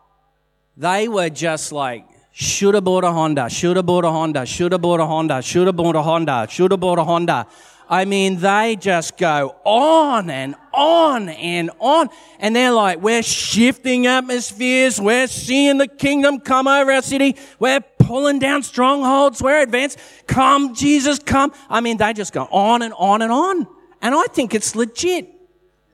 they 0.75 1.07
were 1.07 1.29
just 1.29 1.71
like, 1.71 2.05
should 2.33 2.75
have 2.75 2.83
bought 2.83 3.05
a 3.05 3.11
Honda, 3.13 3.49
should 3.49 3.77
have 3.77 3.85
bought 3.85 4.03
a 4.03 4.11
Honda, 4.11 4.45
should 4.45 4.73
have 4.73 4.81
bought 4.81 4.99
a 4.99 5.05
Honda, 5.05 5.41
should 5.41 5.67
have 5.67 5.77
bought 5.77 5.95
a 5.95 6.01
Honda, 6.01 6.47
should 6.49 6.71
have 6.71 6.81
bought 6.81 6.99
a 6.99 7.05
Honda. 7.05 7.47
I 7.91 8.05
mean, 8.05 8.37
they 8.37 8.77
just 8.79 9.17
go 9.17 9.53
on 9.65 10.29
and 10.29 10.55
on 10.73 11.27
and 11.27 11.69
on. 11.81 12.07
And 12.39 12.55
they're 12.55 12.71
like, 12.71 13.01
we're 13.01 13.21
shifting 13.21 14.07
atmospheres. 14.07 14.99
We're 15.01 15.27
seeing 15.27 15.77
the 15.77 15.89
kingdom 15.89 16.39
come 16.39 16.67
over 16.69 16.89
our 16.89 17.01
city. 17.01 17.35
We're 17.59 17.81
pulling 17.99 18.39
down 18.39 18.63
strongholds. 18.63 19.41
We're 19.41 19.61
advanced. 19.61 19.99
Come, 20.25 20.73
Jesus, 20.73 21.19
come. 21.19 21.51
I 21.69 21.81
mean, 21.81 21.97
they 21.97 22.13
just 22.13 22.31
go 22.31 22.47
on 22.49 22.81
and 22.81 22.93
on 22.97 23.21
and 23.21 23.31
on. 23.31 23.67
And 24.01 24.15
I 24.15 24.23
think 24.31 24.55
it's 24.55 24.73
legit. 24.73 25.29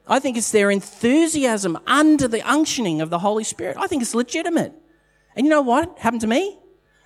I 0.08 0.20
think 0.20 0.38
it's 0.38 0.52
their 0.52 0.70
enthusiasm 0.70 1.80
under 1.88 2.28
the 2.28 2.42
unctioning 2.42 3.02
of 3.02 3.10
the 3.10 3.18
Holy 3.18 3.44
Spirit. 3.44 3.76
I 3.76 3.88
think 3.88 4.04
it's 4.04 4.14
legitimate. 4.14 4.72
And 5.36 5.48
you 5.48 5.50
know 5.50 5.62
what 5.62 5.98
happened 5.98 6.22
to 6.22 6.28
me? 6.28 6.60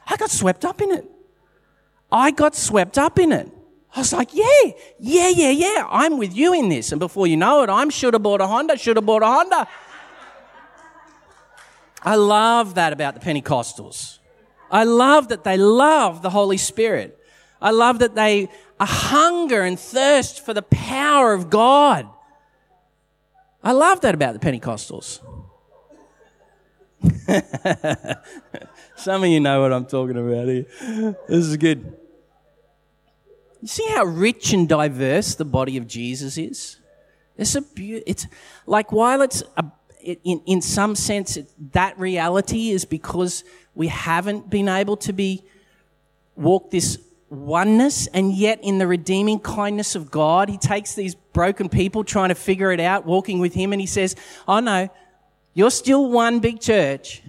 I 0.05 0.17
got 0.17 0.29
swept 0.29 0.65
up 0.65 0.81
in 0.81 0.91
it. 0.91 1.09
I 2.11 2.31
got 2.31 2.55
swept 2.55 2.97
up 2.97 3.17
in 3.17 3.31
it. 3.31 3.49
I 3.95 3.99
was 3.99 4.13
like, 4.13 4.33
yeah, 4.33 4.71
yeah, 4.99 5.29
yeah, 5.29 5.49
yeah, 5.49 5.87
I'm 5.89 6.17
with 6.17 6.35
you 6.35 6.53
in 6.53 6.69
this. 6.69 6.91
And 6.91 6.99
before 6.99 7.27
you 7.27 7.35
know 7.35 7.63
it, 7.63 7.69
I'm 7.69 7.89
should 7.89 8.13
have 8.13 8.23
bought 8.23 8.39
a 8.39 8.47
Honda, 8.47 8.77
should 8.77 8.95
have 8.95 9.05
bought 9.05 9.23
a 9.23 9.27
Honda. 9.27 9.67
I 12.01 12.15
love 12.15 12.75
that 12.75 12.93
about 12.93 13.13
the 13.13 13.19
Pentecostals. 13.19 14.19
I 14.71 14.85
love 14.85 15.27
that 15.27 15.43
they 15.43 15.57
love 15.57 16.21
the 16.21 16.29
Holy 16.29 16.57
Spirit. 16.57 17.19
I 17.61 17.71
love 17.71 17.99
that 17.99 18.15
they 18.15 18.49
hunger 18.79 19.61
and 19.61 19.79
thirst 19.79 20.43
for 20.43 20.53
the 20.53 20.61
power 20.61 21.33
of 21.33 21.49
God. 21.49 22.07
I 23.63 23.73
love 23.73 24.01
that 24.01 24.15
about 24.15 24.33
the 24.33 24.39
Pentecostals. 24.39 25.19
Some 28.95 29.23
of 29.23 29.29
you 29.29 29.39
know 29.39 29.61
what 29.61 29.73
I'm 29.73 29.85
talking 29.85 30.17
about 30.17 30.47
here. 30.47 30.65
This 31.27 31.45
is 31.45 31.57
good. 31.57 32.00
You 33.62 33.68
see 33.68 33.88
how 33.89 34.03
rich 34.03 34.53
and 34.53 34.68
diverse 34.68 35.36
the 35.36 35.45
body 35.45 35.78
of 35.78 35.88
Jesus 35.88 36.38
is? 36.38 36.78
It's 37.38 37.55
a 37.55 37.62
be- 37.62 38.03
it's 38.05 38.28
like 38.66 38.91
while 38.91 39.22
it's 39.22 39.43
a, 39.55 39.66
in 40.03 40.41
in 40.45 40.62
some 40.62 40.95
sense 40.95 41.38
it, 41.38 41.51
that 41.74 41.97
reality 41.99 42.72
is 42.72 42.86
because 42.86 43.43
we 43.76 43.88
haven't 43.88 44.49
been 44.49 44.68
able 44.68 44.97
to 44.97 45.14
be 45.14 45.43
walk 46.36 46.72
this 46.72 46.97
oneness 47.30 48.07
and 48.07 48.34
yet 48.34 48.59
in 48.62 48.78
the 48.78 48.88
redeeming 48.88 49.39
kindness 49.39 49.95
of 49.95 50.12
God 50.12 50.49
he 50.49 50.57
takes 50.57 50.95
these 50.95 51.16
broken 51.16 51.70
people 51.70 52.03
trying 52.03 52.30
to 52.30 52.36
figure 52.36 52.72
it 52.72 52.80
out 52.80 53.05
walking 53.05 53.39
with 53.39 53.53
him 53.53 53.72
and 53.72 53.80
he 53.80 53.88
says, 53.88 54.16
"Oh 54.47 54.59
no, 54.59 54.89
you're 55.53 55.72
still 55.72 56.09
one 56.09 56.39
big 56.39 56.59
church. 56.59 57.22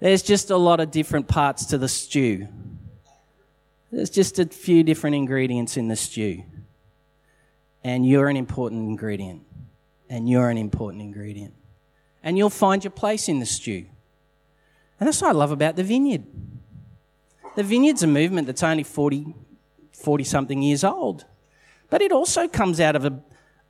There's 0.00 0.22
just 0.22 0.50
a 0.50 0.56
lot 0.56 0.80
of 0.80 0.90
different 0.90 1.28
parts 1.28 1.66
to 1.66 1.78
the 1.78 1.88
stew." 1.88 2.48
There's 3.90 4.10
just 4.10 4.38
a 4.38 4.46
few 4.46 4.82
different 4.82 5.16
ingredients 5.16 5.76
in 5.76 5.88
the 5.88 5.96
stew. 5.96 6.42
And 7.82 8.06
you're 8.06 8.28
an 8.28 8.36
important 8.36 8.82
ingredient. 8.82 9.42
And 10.10 10.28
you're 10.28 10.50
an 10.50 10.58
important 10.58 11.02
ingredient. 11.02 11.54
And 12.22 12.36
you'll 12.36 12.50
find 12.50 12.84
your 12.84 12.90
place 12.90 13.28
in 13.28 13.38
the 13.38 13.46
stew. 13.46 13.86
And 15.00 15.06
that's 15.06 15.22
what 15.22 15.28
I 15.28 15.32
love 15.32 15.52
about 15.52 15.76
the 15.76 15.84
vineyard. 15.84 16.24
The 17.56 17.62
vineyard's 17.62 18.02
a 18.02 18.06
movement 18.06 18.46
that's 18.46 18.62
only 18.62 18.82
40, 18.82 19.34
40 19.92 20.24
something 20.24 20.62
years 20.62 20.84
old. 20.84 21.24
But 21.90 22.02
it 22.02 22.12
also 22.12 22.48
comes 22.48 22.80
out 22.80 22.96
of 22.96 23.04
a, 23.04 23.22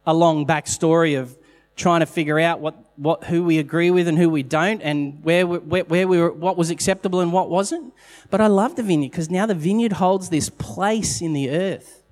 a 0.06 0.14
long 0.14 0.46
backstory 0.46 1.18
of 1.18 1.36
trying 1.78 2.00
to 2.00 2.06
figure 2.06 2.38
out 2.38 2.60
what, 2.60 2.74
what, 2.96 3.24
who 3.24 3.44
we 3.44 3.58
agree 3.58 3.90
with 3.90 4.08
and 4.08 4.18
who 4.18 4.28
we 4.28 4.42
don't, 4.42 4.82
and 4.82 5.22
where, 5.24 5.46
we, 5.46 5.58
where, 5.58 5.84
where 5.84 6.08
we 6.08 6.18
were, 6.18 6.32
what 6.32 6.56
was 6.56 6.68
acceptable 6.70 7.20
and 7.20 7.32
what 7.32 7.48
wasn't. 7.48 7.94
But 8.30 8.40
I 8.40 8.48
love 8.48 8.76
the 8.76 8.82
vineyard 8.82 9.10
because 9.10 9.30
now 9.30 9.46
the 9.46 9.54
vineyard 9.54 9.94
holds 9.94 10.28
this 10.28 10.50
place 10.50 11.22
in 11.22 11.32
the 11.32 11.50
earth 11.50 12.02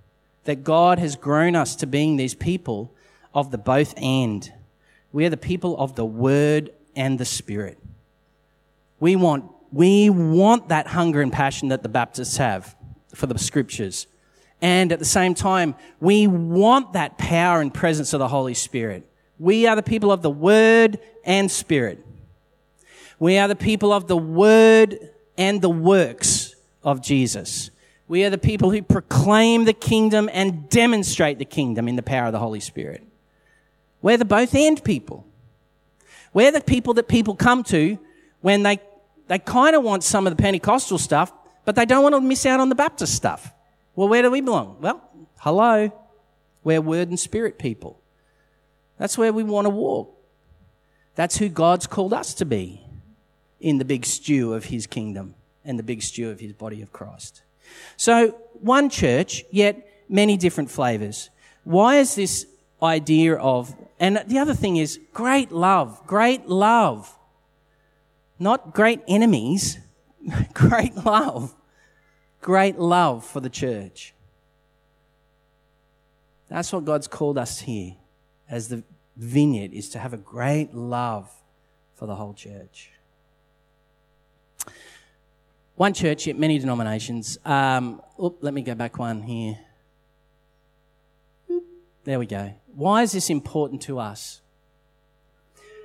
that 0.45 0.65
God 0.65 0.99
has 0.99 1.17
grown 1.17 1.57
us 1.57 1.77
to 1.77 1.87
being 1.87 2.17
these 2.17 2.35
people 2.35 2.95
of 3.35 3.51
the 3.51 3.59
both 3.59 3.93
and. 3.99 4.51
We 5.13 5.27
are 5.27 5.31
the 5.31 5.37
people 5.37 5.77
of 5.79 5.97
the 5.97 6.05
word 6.05 6.71
and 6.95 7.19
the 7.19 7.25
spirit. 7.25 7.79
We 9.01 9.17
want, 9.17 9.51
we 9.73 10.09
want 10.09 10.69
that 10.69 10.87
hunger 10.87 11.21
and 11.21 11.33
passion 11.33 11.69
that 11.69 11.83
the 11.83 11.89
Baptists 11.89 12.37
have 12.39 12.75
for 13.15 13.27
the 13.27 13.39
scriptures. 13.39 14.07
And 14.63 14.93
at 14.93 14.99
the 14.99 15.05
same 15.05 15.35
time, 15.35 15.75
we 16.01 16.27
want 16.27 16.95
that 16.95 17.19
power 17.19 17.61
and 17.61 17.75
presence 17.75 18.13
of 18.13 18.21
the 18.21 18.29
Holy 18.29 18.55
Spirit. 18.55 19.07
We 19.39 19.67
are 19.67 19.77
the 19.77 19.83
people 19.83 20.11
of 20.11 20.23
the 20.23 20.31
Word 20.31 20.99
and 21.25 21.51
Spirit. 21.51 22.05
We 23.19 23.39
are 23.39 23.49
the 23.49 23.57
people 23.57 23.93
of 23.93 24.07
the 24.07 24.17
Word 24.17 24.99
and 25.37 25.61
the 25.61 25.71
works 25.71 26.55
of 26.83 27.03
Jesus. 27.03 27.71
We 28.09 28.25
are 28.25 28.31
the 28.31 28.39
people 28.39 28.71
who 28.71 28.83
proclaim 28.83 29.65
the 29.65 29.73
kingdom 29.73 30.31
and 30.33 30.69
demonstrate 30.69 31.39
the 31.39 31.45
kingdom 31.45 31.89
in 31.89 31.97
the 31.97 32.03
power 32.03 32.27
of 32.27 32.33
the 32.33 32.39
Holy 32.39 32.61
Spirit. 32.61 33.03
We're 34.01 34.17
the 34.17 34.25
both 34.25 34.55
and 34.55 34.83
people. 34.83 35.27
We're 36.33 36.53
the 36.53 36.61
people 36.61 36.95
that 36.95 37.09
people 37.09 37.35
come 37.35 37.65
to 37.65 37.99
when 38.41 38.63
they, 38.63 38.79
they 39.27 39.39
kind 39.39 39.75
of 39.75 39.83
want 39.83 40.05
some 40.05 40.27
of 40.27 40.37
the 40.37 40.41
Pentecostal 40.41 40.99
stuff, 40.99 41.33
but 41.65 41.75
they 41.75 41.85
don't 41.85 42.03
want 42.03 42.15
to 42.15 42.21
miss 42.21 42.47
out 42.47 42.61
on 42.61 42.69
the 42.69 42.75
Baptist 42.75 43.15
stuff. 43.15 43.53
Well, 43.97 44.09
where 44.09 44.23
do 44.23 44.31
we 44.31 44.41
belong? 44.41 44.77
Well, 44.81 45.03
hello. 45.39 45.91
We're 46.63 46.81
word 46.81 47.09
and 47.09 47.19
spirit 47.19 47.59
people. 47.59 48.01
That's 48.99 49.19
where 49.19 49.33
we 49.33 49.43
want 49.43 49.67
to 49.67 49.71
walk. 49.71 50.13
That's 51.15 51.39
who 51.39 51.49
God's 51.49 51.87
called 51.87 52.13
us 52.13 52.35
to 52.35 52.45
be 52.45 52.83
in 53.61 53.79
the 53.79 53.85
big 53.85 54.05
stew 54.05 54.55
of 54.55 54.67
his 54.67 54.87
kingdom 54.87 55.35
and 55.65 55.79
the 55.79 55.83
big 55.83 56.03
stew 56.03 56.31
of 56.31 56.41
his 56.41 56.53
body 56.53 56.83
of 56.83 56.93
Christ. 56.93 57.43
So, 57.97 58.29
one 58.61 58.91
church, 58.91 59.45
yet 59.51 59.89
many 60.09 60.37
different 60.37 60.71
flavors. 60.71 61.31
Why 61.65 61.97
is 61.97 62.15
this 62.15 62.47
idea 62.83 63.35
of, 63.37 63.75
and 63.99 64.23
the 64.27 64.39
other 64.39 64.55
thing 64.55 64.77
is 64.77 65.01
great 65.13 65.51
love, 65.51 66.07
great 66.07 66.47
love. 66.47 67.13
Not 68.39 68.75
great 68.75 69.01
enemies, 69.09 69.79
great 70.53 70.95
love. 70.97 71.55
Great 72.43 72.79
love 72.79 73.25
for 73.25 73.41
the 73.41 73.51
church. 73.51 74.15
That's 76.49 76.73
what 76.73 76.85
God's 76.85 77.09
called 77.09 77.39
us 77.39 77.61
here 77.61 77.97
as 78.49 78.69
the 78.69 78.83
vineyard 79.17 79.73
is 79.73 79.89
to 79.91 79.99
have 79.99 80.13
a 80.13 80.19
great 80.19 80.75
love 80.75 81.31
for 81.95 82.07
the 82.07 82.15
whole 82.15 82.35
church. 82.35 82.91
One 85.75 85.93
church, 85.93 86.27
yet 86.27 86.39
many 86.39 86.59
denominations. 86.59 87.39
Um, 87.45 88.01
oop, 88.23 88.39
let 88.41 88.55
me 88.55 88.63
go 88.63 88.75
back 88.75 88.99
one 88.99 89.23
here. 89.23 89.59
There 92.05 92.19
we 92.19 92.27
go. 92.27 92.55
Why 92.75 93.03
is 93.03 93.13
this 93.13 93.31
important 93.31 93.83
to 93.83 93.99
us? 93.99 94.41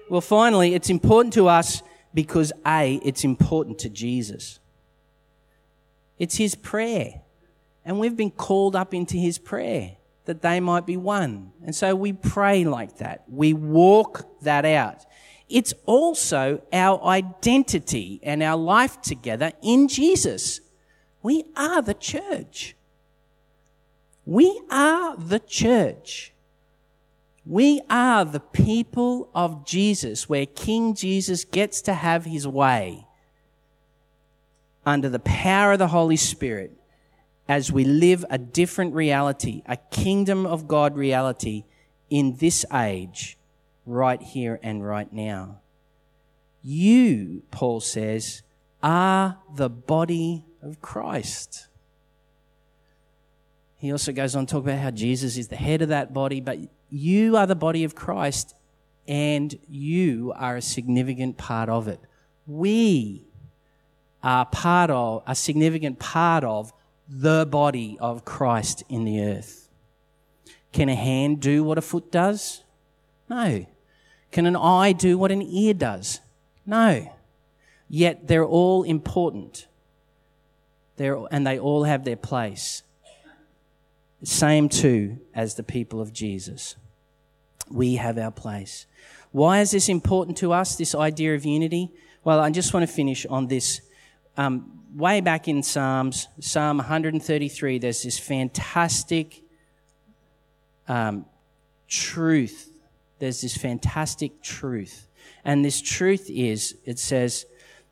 Well, 0.09 0.21
finally, 0.21 0.75
it's 0.75 0.89
important 0.89 1.33
to 1.33 1.47
us 1.47 1.81
because 2.13 2.51
A, 2.65 2.95
it's 3.03 3.23
important 3.23 3.79
to 3.79 3.89
Jesus. 3.89 4.59
It's 6.19 6.35
his 6.35 6.53
prayer. 6.53 7.21
And 7.83 7.99
we've 7.99 8.15
been 8.15 8.31
called 8.31 8.75
up 8.75 8.93
into 8.93 9.17
his 9.17 9.39
prayer 9.39 9.97
that 10.25 10.41
they 10.41 10.59
might 10.59 10.85
be 10.85 10.97
one. 10.97 11.51
And 11.65 11.75
so 11.75 11.95
we 11.95 12.13
pray 12.13 12.63
like 12.63 12.97
that. 12.97 13.23
We 13.27 13.53
walk 13.53 14.41
that 14.41 14.65
out. 14.65 15.05
It's 15.49 15.73
also 15.85 16.61
our 16.71 17.03
identity 17.03 18.19
and 18.23 18.41
our 18.41 18.57
life 18.57 19.01
together 19.01 19.51
in 19.61 19.87
Jesus. 19.87 20.61
We 21.21 21.45
are 21.57 21.81
the 21.81 21.93
church. 21.93 22.75
We 24.25 24.61
are 24.69 25.17
the 25.17 25.39
church. 25.39 26.33
We 27.45 27.81
are 27.89 28.23
the 28.23 28.39
people 28.39 29.29
of 29.33 29.65
Jesus, 29.65 30.29
where 30.29 30.45
King 30.45 30.93
Jesus 30.93 31.43
gets 31.43 31.81
to 31.81 31.93
have 31.95 32.25
his 32.25 32.47
way 32.47 33.07
under 34.85 35.09
the 35.09 35.19
power 35.19 35.73
of 35.73 35.79
the 35.79 35.87
Holy 35.87 36.15
Spirit 36.15 36.71
as 37.51 37.69
we 37.69 37.83
live 37.83 38.23
a 38.29 38.37
different 38.37 38.93
reality, 38.93 39.61
a 39.65 39.75
kingdom 39.75 40.45
of 40.45 40.69
God 40.69 40.95
reality 40.95 41.65
in 42.09 42.37
this 42.37 42.65
age, 42.73 43.37
right 43.85 44.21
here 44.21 44.57
and 44.63 44.87
right 44.87 45.11
now. 45.11 45.59
You, 46.63 47.43
Paul 47.51 47.81
says, 47.81 48.41
are 48.81 49.37
the 49.53 49.69
body 49.69 50.45
of 50.61 50.81
Christ. 50.81 51.67
He 53.75 53.91
also 53.91 54.13
goes 54.13 54.33
on 54.33 54.45
to 54.45 54.51
talk 54.53 54.63
about 54.63 54.79
how 54.79 54.91
Jesus 54.91 55.35
is 55.35 55.49
the 55.49 55.57
head 55.57 55.81
of 55.81 55.89
that 55.89 56.13
body, 56.13 56.39
but 56.39 56.57
you 56.89 57.35
are 57.35 57.47
the 57.47 57.53
body 57.53 57.83
of 57.83 57.95
Christ 57.95 58.55
and 59.09 59.59
you 59.67 60.31
are 60.37 60.55
a 60.55 60.61
significant 60.61 61.37
part 61.37 61.67
of 61.67 61.89
it. 61.89 61.99
We 62.47 63.25
are 64.23 64.45
part 64.45 64.89
of, 64.89 65.23
a 65.27 65.35
significant 65.35 65.99
part 65.99 66.45
of 66.45 66.71
the 67.13 67.45
body 67.45 67.97
of 67.99 68.23
Christ 68.23 68.83
in 68.87 69.03
the 69.03 69.21
earth. 69.21 69.67
Can 70.71 70.87
a 70.87 70.95
hand 70.95 71.41
do 71.41 71.63
what 71.63 71.77
a 71.77 71.81
foot 71.81 72.09
does? 72.09 72.63
No. 73.29 73.65
Can 74.31 74.45
an 74.45 74.55
eye 74.55 74.93
do 74.93 75.17
what 75.17 75.31
an 75.31 75.41
ear 75.41 75.73
does? 75.73 76.21
No. 76.65 77.11
Yet 77.89 78.29
they're 78.29 78.45
all 78.45 78.83
important. 78.83 79.67
They're, 80.95 81.19
and 81.29 81.45
they 81.45 81.59
all 81.59 81.83
have 81.83 82.05
their 82.05 82.15
place. 82.15 82.83
Same 84.23 84.69
too 84.69 85.17
as 85.35 85.55
the 85.55 85.63
people 85.63 85.99
of 85.99 86.13
Jesus. 86.13 86.75
We 87.69 87.95
have 87.95 88.17
our 88.17 88.31
place. 88.31 88.85
Why 89.31 89.59
is 89.59 89.71
this 89.71 89.89
important 89.89 90.37
to 90.37 90.53
us, 90.53 90.77
this 90.77 90.95
idea 90.95 91.35
of 91.35 91.43
unity? 91.43 91.91
Well, 92.23 92.39
I 92.39 92.51
just 92.51 92.73
want 92.73 92.87
to 92.87 92.93
finish 92.93 93.25
on 93.25 93.47
this. 93.47 93.81
Um, 94.37 94.83
way 94.95 95.21
back 95.21 95.47
in 95.47 95.63
Psalms, 95.63 96.27
Psalm 96.39 96.77
133, 96.77 97.79
there's 97.79 98.03
this 98.03 98.17
fantastic 98.17 99.41
um, 100.87 101.25
truth. 101.87 102.71
There's 103.19 103.41
this 103.41 103.55
fantastic 103.55 104.41
truth. 104.41 105.07
And 105.43 105.63
this 105.65 105.81
truth 105.81 106.29
is, 106.29 106.75
it 106.85 106.99
says, 106.99 107.45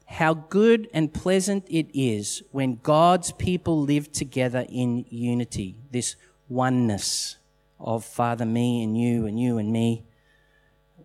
how 0.06 0.34
good 0.34 0.90
and 0.92 1.14
pleasant 1.14 1.66
it 1.70 1.88
is 1.94 2.42
when 2.52 2.80
God's 2.82 3.32
people 3.34 3.80
live 3.80 4.12
together 4.12 4.66
in 4.68 5.06
unity, 5.10 5.76
this 5.92 6.16
oneness 6.48 7.38
of 7.80 8.04
Father, 8.04 8.46
me 8.46 8.84
and 8.84 9.00
you 9.00 9.28
and 9.28 9.40
you 9.40 9.60
and 9.60 9.72
me. 9.72 10.04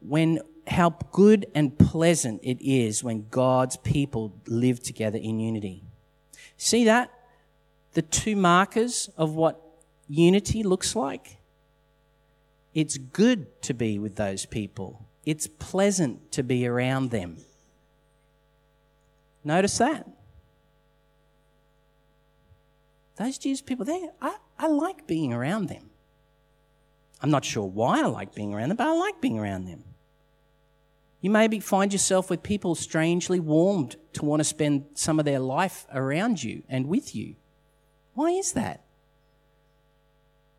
When 0.01 0.41
how 0.67 0.97
good 1.13 1.47
and 1.55 1.79
pleasant 1.79 2.41
it 2.43 2.61
is 2.65 3.05
when 3.05 3.27
God's 3.31 3.77
people 3.77 4.35
live 4.47 4.83
together 4.83 5.19
in 5.19 5.41
unity. 5.41 5.85
See 6.57 6.85
that? 6.85 7.11
The 7.93 8.03
two 8.03 8.37
markers 8.37 9.09
of 9.17 9.35
what 9.35 9.61
unity 10.09 10.63
looks 10.63 10.97
like? 10.97 11.39
It's 12.73 12.99
good 12.99 13.63
to 13.63 13.75
be 13.75 13.99
with 13.99 14.17
those 14.17 14.47
people. 14.47 15.07
It's 15.25 15.47
pleasant 15.47 16.33
to 16.33 16.43
be 16.43 16.67
around 16.67 17.11
them. 17.11 17.39
Notice 19.45 19.79
that. 19.79 20.09
Those 23.17 23.39
Jews 23.39 23.63
people 23.63 23.85
there, 23.85 24.11
I, 24.21 24.37
I 24.59 24.67
like 24.67 25.07
being 25.07 25.33
around 25.33 25.69
them. 25.69 25.91
I'm 27.21 27.31
not 27.31 27.45
sure 27.45 27.65
why 27.65 28.01
I 28.01 28.07
like 28.07 28.35
being 28.35 28.53
around 28.53 28.71
them, 28.71 28.77
but 28.77 28.89
I 28.89 28.93
like 28.93 29.21
being 29.21 29.39
around 29.39 29.67
them. 29.67 29.85
You 31.25 31.31
maybe 31.31 31.59
find 31.59 31.91
yourself 31.91 32.29
with 32.29 32.43
people 32.43 32.75
strangely 32.75 33.41
warmed 33.41 33.97
to 34.13 34.27
want 34.27 34.41
to 34.41 34.45
spend 34.45 34.85
some 34.93 35.19
of 35.19 35.25
their 35.25 35.39
life 35.39 35.87
around 35.91 36.43
you 36.43 36.65
and 36.69 36.87
with 36.87 37.17
you. 37.17 37.37
Why 38.13 38.33
is 38.33 38.53
that? 38.53 38.85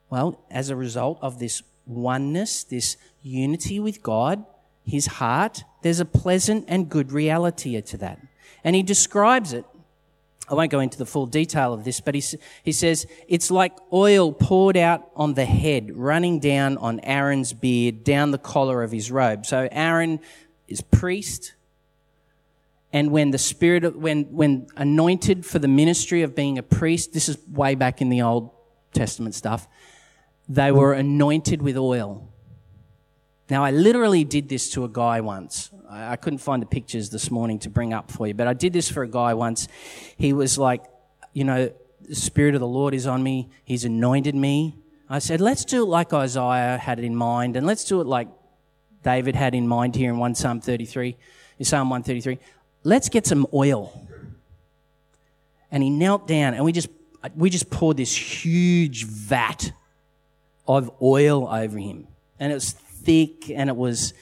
Well, 0.10 0.44
as 0.50 0.72
a 0.72 0.76
result 0.76 1.20
of 1.22 1.38
this 1.38 1.62
oneness, 1.86 2.64
this 2.64 2.98
unity 3.22 3.80
with 3.80 4.02
God, 4.02 4.44
His 4.84 5.06
heart, 5.06 5.64
there's 5.84 6.00
a 6.00 6.06
pleasant 6.06 6.66
and 6.68 6.90
good 6.90 7.12
reality 7.12 7.80
to 7.80 7.98
that. 7.98 8.20
And 8.64 8.76
He 8.76 8.82
describes 8.82 9.54
it. 9.54 9.66
I 10.50 10.54
won't 10.54 10.72
go 10.72 10.80
into 10.80 10.98
the 10.98 11.06
full 11.06 11.26
detail 11.26 11.74
of 11.74 11.84
this, 11.84 12.00
but 12.00 12.14
he, 12.14 12.24
he 12.64 12.72
says 12.72 13.08
it's 13.28 13.50
like 13.50 13.74
oil 13.92 14.32
poured 14.32 14.78
out 14.78 15.10
on 15.16 15.34
the 15.34 15.46
head, 15.46 15.92
running 15.96 16.40
down 16.40 16.78
on 16.78 17.00
Aaron's 17.02 17.52
beard, 17.54 18.04
down 18.04 18.30
the 18.30 18.38
collar 18.38 18.84
of 18.84 18.92
his 18.92 19.12
robe. 19.12 19.46
So 19.48 19.68
Aaron 19.72 20.20
is 20.68 20.82
priest, 20.82 21.54
and 22.96 23.12
when 23.12 23.32
the 23.32 23.38
spirit 23.38 23.84
of, 23.84 23.96
when 23.96 24.24
when 24.32 24.68
anointed 24.78 25.46
for 25.46 25.60
the 25.60 25.68
ministry 25.68 26.24
of 26.24 26.34
being 26.34 26.58
a 26.58 26.64
priest 26.64 27.14
this 27.14 27.28
is 27.28 27.38
way 27.50 27.76
back 27.76 28.02
in 28.02 28.10
the 28.10 28.22
old 28.22 28.52
testament 28.94 29.36
stuff 29.36 29.68
they 30.48 30.72
were 30.72 30.94
anointed 30.94 31.62
with 31.62 31.76
oil. 31.76 32.30
Now 33.50 33.64
i 33.64 33.72
literally 33.72 34.24
did 34.24 34.48
this 34.48 34.72
to 34.72 34.86
a 34.86 34.90
guy 34.90 35.22
once. 35.22 35.72
I 35.90 36.16
couldn't 36.16 36.40
find 36.40 36.62
the 36.62 36.68
pictures 36.68 37.10
this 37.10 37.30
morning 37.30 37.60
to 37.60 37.70
bring 37.70 37.94
up 37.94 38.10
for 38.10 38.28
you 38.28 38.34
but 38.34 38.48
i 38.48 38.54
did 38.54 38.74
this 38.74 38.90
for 38.90 39.04
a 39.04 39.10
guy 39.10 39.34
once. 39.34 39.68
He 40.18 40.32
was 40.34 40.58
like 40.58 40.84
you 41.34 41.44
know 41.44 41.72
the 42.08 42.16
spirit 42.16 42.56
of 42.56 42.62
the 42.62 42.68
lord 42.68 42.94
is 42.94 43.06
on 43.06 43.22
me. 43.22 43.50
He's 43.66 43.84
anointed 43.84 44.36
me. 44.36 44.78
I 45.10 45.20
said 45.20 45.42
let's 45.42 45.66
do 45.66 45.84
it 45.84 45.88
like 45.88 46.14
isaiah 46.14 46.78
had 46.78 47.00
it 47.00 47.06
in 47.06 47.16
mind 47.16 47.58
and 47.58 47.68
let's 47.68 47.84
do 47.84 48.00
it 48.00 48.08
like 48.08 48.30
david 49.06 49.36
had 49.36 49.56
in 49.56 49.68
mind 49.68 49.96
here 49.96 50.12
in 50.12 50.18
1 50.18 50.36
psalm 50.36 50.60
33 50.60 51.16
in 51.60 51.66
psalm 51.66 51.90
133 51.90 52.38
let's 52.86 53.10
get 53.10 53.28
some 53.28 53.46
oil. 53.54 54.08
And 55.70 55.84
he 55.84 55.90
knelt 55.90 56.28
down 56.28 56.54
and 56.54 56.64
we 56.64 56.72
just, 56.72 56.88
we 57.36 57.50
just 57.50 57.70
poured 57.70 57.98
this 57.98 58.16
huge 58.16 59.04
vat 59.06 59.74
of 60.66 60.90
oil 61.02 61.50
over 61.52 61.78
him. 61.78 62.08
And 62.40 62.52
it 62.52 62.56
was 62.56 62.72
thick 62.72 63.50
and 63.50 63.70
it 63.70 63.76
was, 63.76 64.14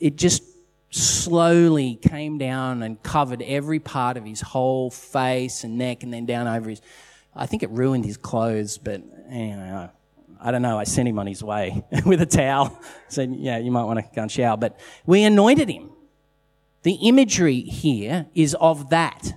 it 0.00 0.16
just 0.16 0.42
slowly 0.90 1.94
came 1.96 2.36
down 2.36 2.82
and 2.82 3.02
covered 3.02 3.42
every 3.42 3.78
part 3.78 4.16
of 4.16 4.24
his 4.24 4.40
whole 4.40 4.90
face 4.90 5.64
and 5.64 5.78
neck 5.78 6.02
and 6.02 6.12
then 6.12 6.26
down 6.26 6.46
over 6.46 6.68
his, 6.68 6.82
I 7.34 7.46
think 7.46 7.62
it 7.62 7.70
ruined 7.70 8.04
his 8.04 8.16
clothes, 8.16 8.78
but 8.78 9.00
anyway, 9.30 9.88
I 10.40 10.50
don't 10.50 10.62
know. 10.62 10.78
I 10.78 10.84
sent 10.84 11.08
him 11.08 11.18
on 11.18 11.26
his 11.26 11.42
way 11.42 11.84
with 12.06 12.20
a 12.22 12.26
towel. 12.26 12.78
Said, 13.08 13.34
yeah, 13.36 13.58
you 13.58 13.70
might 13.70 13.84
want 13.84 13.98
to 13.98 14.14
go 14.14 14.22
and 14.22 14.30
shower. 14.30 14.56
But 14.56 14.78
we 15.06 15.24
anointed 15.24 15.68
him. 15.68 15.90
The 16.82 16.94
imagery 16.94 17.60
here 17.60 18.26
is 18.34 18.54
of 18.54 18.90
that, 18.90 19.32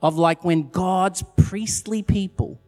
of 0.00 0.16
like 0.16 0.44
when 0.44 0.68
God's 0.68 1.24
priestly 1.36 2.02
people 2.02 2.60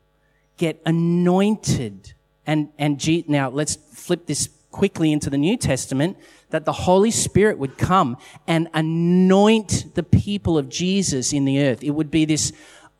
get 0.56 0.80
anointed. 0.86 2.14
And, 2.46 2.70
and 2.78 2.98
G, 2.98 3.24
now 3.28 3.50
let's 3.50 3.76
flip 3.76 4.26
this 4.26 4.48
quickly 4.70 5.12
into 5.12 5.30
the 5.30 5.38
New 5.38 5.56
Testament 5.56 6.16
that 6.50 6.64
the 6.64 6.72
Holy 6.72 7.10
Spirit 7.10 7.58
would 7.58 7.78
come 7.78 8.16
and 8.46 8.68
anoint 8.74 9.94
the 9.94 10.02
people 10.02 10.58
of 10.58 10.68
Jesus 10.68 11.32
in 11.32 11.44
the 11.44 11.62
earth. 11.62 11.84
It 11.84 11.90
would 11.90 12.10
be 12.10 12.24
this 12.24 12.52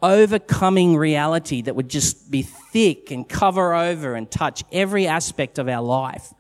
overcoming 0.02 0.96
reality 0.96 1.62
that 1.62 1.74
would 1.74 1.88
just 1.88 2.30
be 2.30 2.42
thick 2.42 3.10
and 3.10 3.28
cover 3.28 3.74
over 3.74 4.14
and 4.14 4.30
touch 4.30 4.64
every 4.70 5.06
aspect 5.06 5.58
of 5.58 5.68
our 5.68 5.82
life 5.82 6.34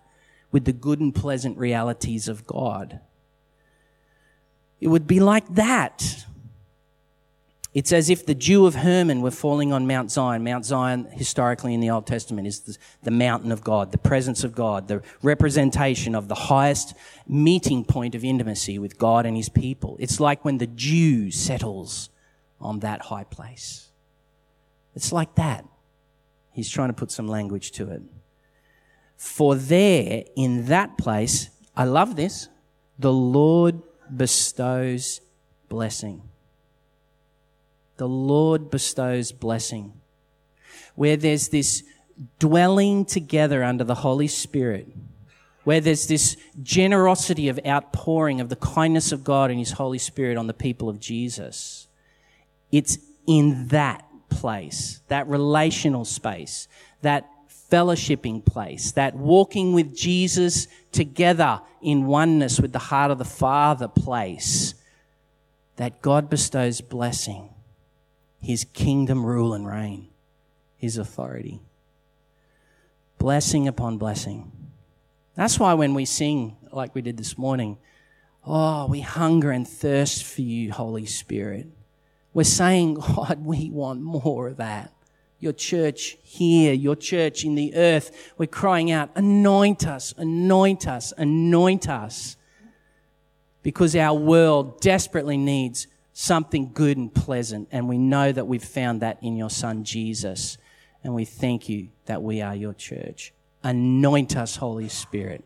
with 0.52 0.64
the 0.64 0.72
good 0.72 1.00
and 1.00 1.14
pleasant 1.14 1.58
realities 1.58 2.28
of 2.28 2.46
God. 2.46 3.00
It 4.80 4.88
would 4.88 5.06
be 5.06 5.18
like 5.18 5.52
that. 5.54 6.24
It's 7.74 7.92
as 7.92 8.08
if 8.08 8.24
the 8.24 8.36
dew 8.36 8.66
of 8.66 8.76
Hermon 8.76 9.20
were 9.20 9.32
falling 9.32 9.72
on 9.72 9.88
Mount 9.88 10.12
Zion. 10.12 10.44
Mount 10.44 10.64
Zion, 10.64 11.06
historically 11.10 11.74
in 11.74 11.80
the 11.80 11.90
Old 11.90 12.06
Testament, 12.06 12.46
is 12.46 12.60
the, 12.60 12.76
the, 13.02 13.10
mountain 13.10 13.50
of 13.50 13.64
God, 13.64 13.90
the 13.90 13.98
presence 13.98 14.44
of 14.44 14.54
God, 14.54 14.86
the 14.86 15.02
representation 15.22 16.14
of 16.14 16.28
the 16.28 16.36
highest 16.36 16.94
meeting 17.26 17.84
point 17.84 18.14
of 18.14 18.24
intimacy 18.24 18.78
with 18.78 18.96
God 18.96 19.26
and 19.26 19.36
his 19.36 19.48
people. 19.48 19.96
It's 19.98 20.20
like 20.20 20.44
when 20.44 20.58
the 20.58 20.68
dew 20.68 21.32
settles 21.32 22.10
on 22.60 22.80
that 22.80 23.02
high 23.02 23.24
place. 23.24 23.88
It's 24.94 25.12
like 25.12 25.34
that. 25.34 25.64
He's 26.52 26.70
trying 26.70 26.88
to 26.88 26.94
put 26.94 27.10
some 27.10 27.26
language 27.26 27.72
to 27.72 27.90
it. 27.90 28.02
For 29.16 29.54
there, 29.54 30.24
in 30.36 30.66
that 30.66 30.96
place, 30.98 31.50
I 31.76 31.84
love 31.84 32.16
this, 32.16 32.48
the 32.98 33.12
Lord 33.12 33.82
bestows 34.14 35.20
blessing. 35.68 36.22
The 37.96 38.08
Lord 38.08 38.70
bestows 38.70 39.32
blessing. 39.32 39.92
Where 40.94 41.16
there's 41.16 41.48
this 41.48 41.82
dwelling 42.38 43.04
together 43.04 43.64
under 43.64 43.84
the 43.84 43.96
Holy 43.96 44.28
Spirit, 44.28 44.88
where 45.64 45.80
there's 45.80 46.06
this 46.06 46.36
generosity 46.62 47.48
of 47.48 47.58
outpouring 47.66 48.40
of 48.40 48.48
the 48.48 48.56
kindness 48.56 49.10
of 49.10 49.24
God 49.24 49.50
and 49.50 49.58
His 49.58 49.72
Holy 49.72 49.98
Spirit 49.98 50.36
on 50.36 50.46
the 50.46 50.54
people 50.54 50.88
of 50.88 51.00
Jesus. 51.00 51.83
It's 52.74 52.98
in 53.24 53.68
that 53.68 54.04
place, 54.28 55.00
that 55.06 55.28
relational 55.28 56.04
space, 56.04 56.66
that 57.02 57.30
fellowshipping 57.70 58.44
place, 58.44 58.90
that 58.92 59.14
walking 59.14 59.74
with 59.74 59.94
Jesus 59.96 60.66
together 60.90 61.60
in 61.80 62.06
oneness 62.06 62.58
with 62.58 62.72
the 62.72 62.80
heart 62.80 63.12
of 63.12 63.18
the 63.18 63.24
Father 63.24 63.86
place, 63.86 64.74
that 65.76 66.02
God 66.02 66.28
bestows 66.28 66.80
blessing, 66.80 67.48
His 68.42 68.64
kingdom 68.72 69.24
rule 69.24 69.54
and 69.54 69.68
reign, 69.68 70.08
His 70.76 70.98
authority. 70.98 71.60
Blessing 73.18 73.68
upon 73.68 73.98
blessing. 73.98 74.50
That's 75.36 75.60
why 75.60 75.74
when 75.74 75.94
we 75.94 76.06
sing, 76.06 76.56
like 76.72 76.92
we 76.92 77.02
did 77.02 77.18
this 77.18 77.38
morning, 77.38 77.78
oh, 78.44 78.86
we 78.86 79.00
hunger 79.00 79.52
and 79.52 79.66
thirst 79.66 80.24
for 80.24 80.42
you, 80.42 80.72
Holy 80.72 81.06
Spirit. 81.06 81.68
We're 82.34 82.44
saying, 82.44 82.94
God, 83.16 83.44
we 83.44 83.70
want 83.70 84.02
more 84.02 84.48
of 84.48 84.58
that 84.58 84.90
your 85.44 85.52
church 85.52 86.16
here, 86.22 86.72
your 86.72 86.96
church 86.96 87.44
in 87.44 87.54
the 87.54 87.76
earth. 87.76 88.32
We're 88.38 88.46
crying 88.46 88.90
out, 88.90 89.10
anoint 89.14 89.86
us, 89.86 90.14
anoint 90.16 90.88
us, 90.88 91.12
anoint 91.18 91.86
us. 91.86 92.36
Because 93.62 93.94
our 93.94 94.14
world 94.14 94.80
desperately 94.80 95.36
needs 95.36 95.86
something 96.14 96.70
good 96.72 96.96
and 96.96 97.14
pleasant. 97.14 97.68
And 97.72 97.90
we 97.90 97.98
know 97.98 98.32
that 98.32 98.46
we've 98.46 98.64
found 98.64 99.02
that 99.02 99.18
in 99.22 99.36
your 99.36 99.50
son, 99.50 99.84
Jesus. 99.84 100.56
And 101.02 101.14
we 101.14 101.26
thank 101.26 101.68
you 101.68 101.88
that 102.06 102.22
we 102.22 102.40
are 102.40 102.56
your 102.56 102.72
church. 102.72 103.34
Anoint 103.62 104.38
us, 104.38 104.56
Holy 104.56 104.88
Spirit. 104.88 105.44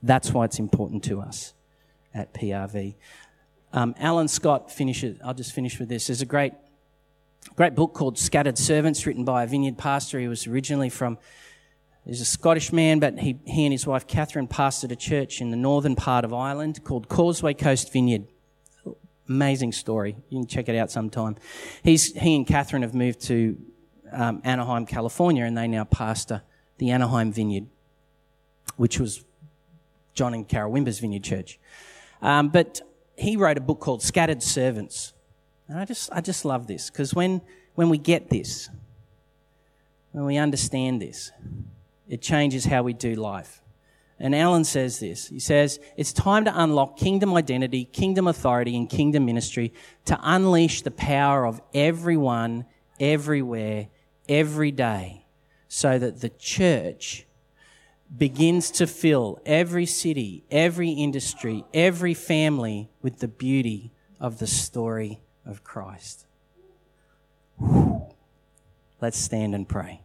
That's 0.00 0.32
why 0.32 0.44
it's 0.44 0.60
important 0.60 1.02
to 1.04 1.20
us 1.20 1.54
at 2.14 2.32
PRV. 2.34 2.94
Um, 3.72 3.94
Alan 3.98 4.28
Scott 4.28 4.70
finishes, 4.70 5.18
I'll 5.24 5.34
just 5.34 5.52
finish 5.52 5.78
with 5.78 5.88
this. 5.88 6.08
There's 6.08 6.22
a 6.22 6.26
great, 6.26 6.52
great 7.54 7.74
book 7.74 7.94
called 7.94 8.18
Scattered 8.18 8.58
Servants 8.58 9.06
written 9.06 9.24
by 9.24 9.44
a 9.44 9.46
vineyard 9.46 9.78
pastor. 9.78 10.18
He 10.18 10.26
was 10.26 10.46
originally 10.46 10.90
from, 10.90 11.18
he's 12.04 12.20
a 12.20 12.24
Scottish 12.24 12.72
man, 12.72 12.98
but 12.98 13.18
he, 13.18 13.38
he 13.44 13.64
and 13.64 13.72
his 13.72 13.86
wife 13.86 14.06
Catherine 14.06 14.48
pastored 14.48 14.90
a 14.90 14.96
church 14.96 15.40
in 15.40 15.50
the 15.50 15.56
northern 15.56 15.94
part 15.94 16.24
of 16.24 16.34
Ireland 16.34 16.82
called 16.82 17.08
Causeway 17.08 17.54
Coast 17.54 17.92
Vineyard. 17.92 18.26
Amazing 19.28 19.70
story. 19.70 20.16
You 20.28 20.40
can 20.40 20.48
check 20.48 20.68
it 20.68 20.76
out 20.76 20.90
sometime. 20.90 21.36
He's, 21.84 22.12
he 22.14 22.34
and 22.34 22.44
Catherine 22.44 22.82
have 22.82 22.94
moved 22.94 23.20
to 23.22 23.56
um, 24.10 24.40
Anaheim, 24.42 24.86
California, 24.86 25.44
and 25.44 25.56
they 25.56 25.68
now 25.68 25.84
pastor 25.84 26.42
the 26.78 26.90
Anaheim 26.90 27.32
Vineyard, 27.32 27.66
which 28.76 28.98
was 28.98 29.24
John 30.14 30.34
and 30.34 30.48
Carol 30.48 30.72
Wimber's 30.72 30.98
Vineyard 30.98 31.22
Church. 31.22 31.60
Um, 32.22 32.48
but 32.48 32.80
he 33.16 33.36
wrote 33.36 33.58
a 33.58 33.60
book 33.60 33.80
called 33.80 34.02
Scattered 34.02 34.42
Servants. 34.42 35.12
And 35.68 35.78
I 35.78 35.84
just, 35.84 36.10
I 36.12 36.20
just 36.20 36.44
love 36.44 36.66
this 36.66 36.90
because 36.90 37.14
when, 37.14 37.40
when 37.74 37.88
we 37.88 37.98
get 37.98 38.28
this, 38.30 38.68
when 40.12 40.24
we 40.24 40.36
understand 40.36 41.00
this, 41.00 41.30
it 42.08 42.20
changes 42.20 42.64
how 42.64 42.82
we 42.82 42.92
do 42.92 43.14
life. 43.14 43.62
And 44.18 44.34
Alan 44.34 44.64
says 44.64 44.98
this. 44.98 45.28
He 45.28 45.38
says, 45.38 45.80
it's 45.96 46.12
time 46.12 46.44
to 46.44 46.62
unlock 46.62 46.98
kingdom 46.98 47.32
identity, 47.34 47.86
kingdom 47.86 48.26
authority, 48.26 48.76
and 48.76 48.88
kingdom 48.88 49.24
ministry 49.24 49.72
to 50.04 50.18
unleash 50.22 50.82
the 50.82 50.90
power 50.90 51.46
of 51.46 51.62
everyone, 51.72 52.66
everywhere, 52.98 53.88
every 54.28 54.72
day, 54.72 55.24
so 55.68 55.98
that 55.98 56.20
the 56.20 56.28
church 56.28 57.26
begins 58.16 58.70
to 58.72 58.86
fill 58.86 59.40
every 59.46 59.86
city, 59.86 60.44
every 60.50 60.90
industry, 60.90 61.64
every 61.72 62.14
family 62.14 62.90
with 63.02 63.20
the 63.20 63.28
beauty 63.28 63.92
of 64.18 64.38
the 64.38 64.46
story 64.46 65.20
of 65.46 65.64
Christ. 65.64 66.26
Let's 69.00 69.18
stand 69.18 69.54
and 69.54 69.68
pray. 69.68 70.02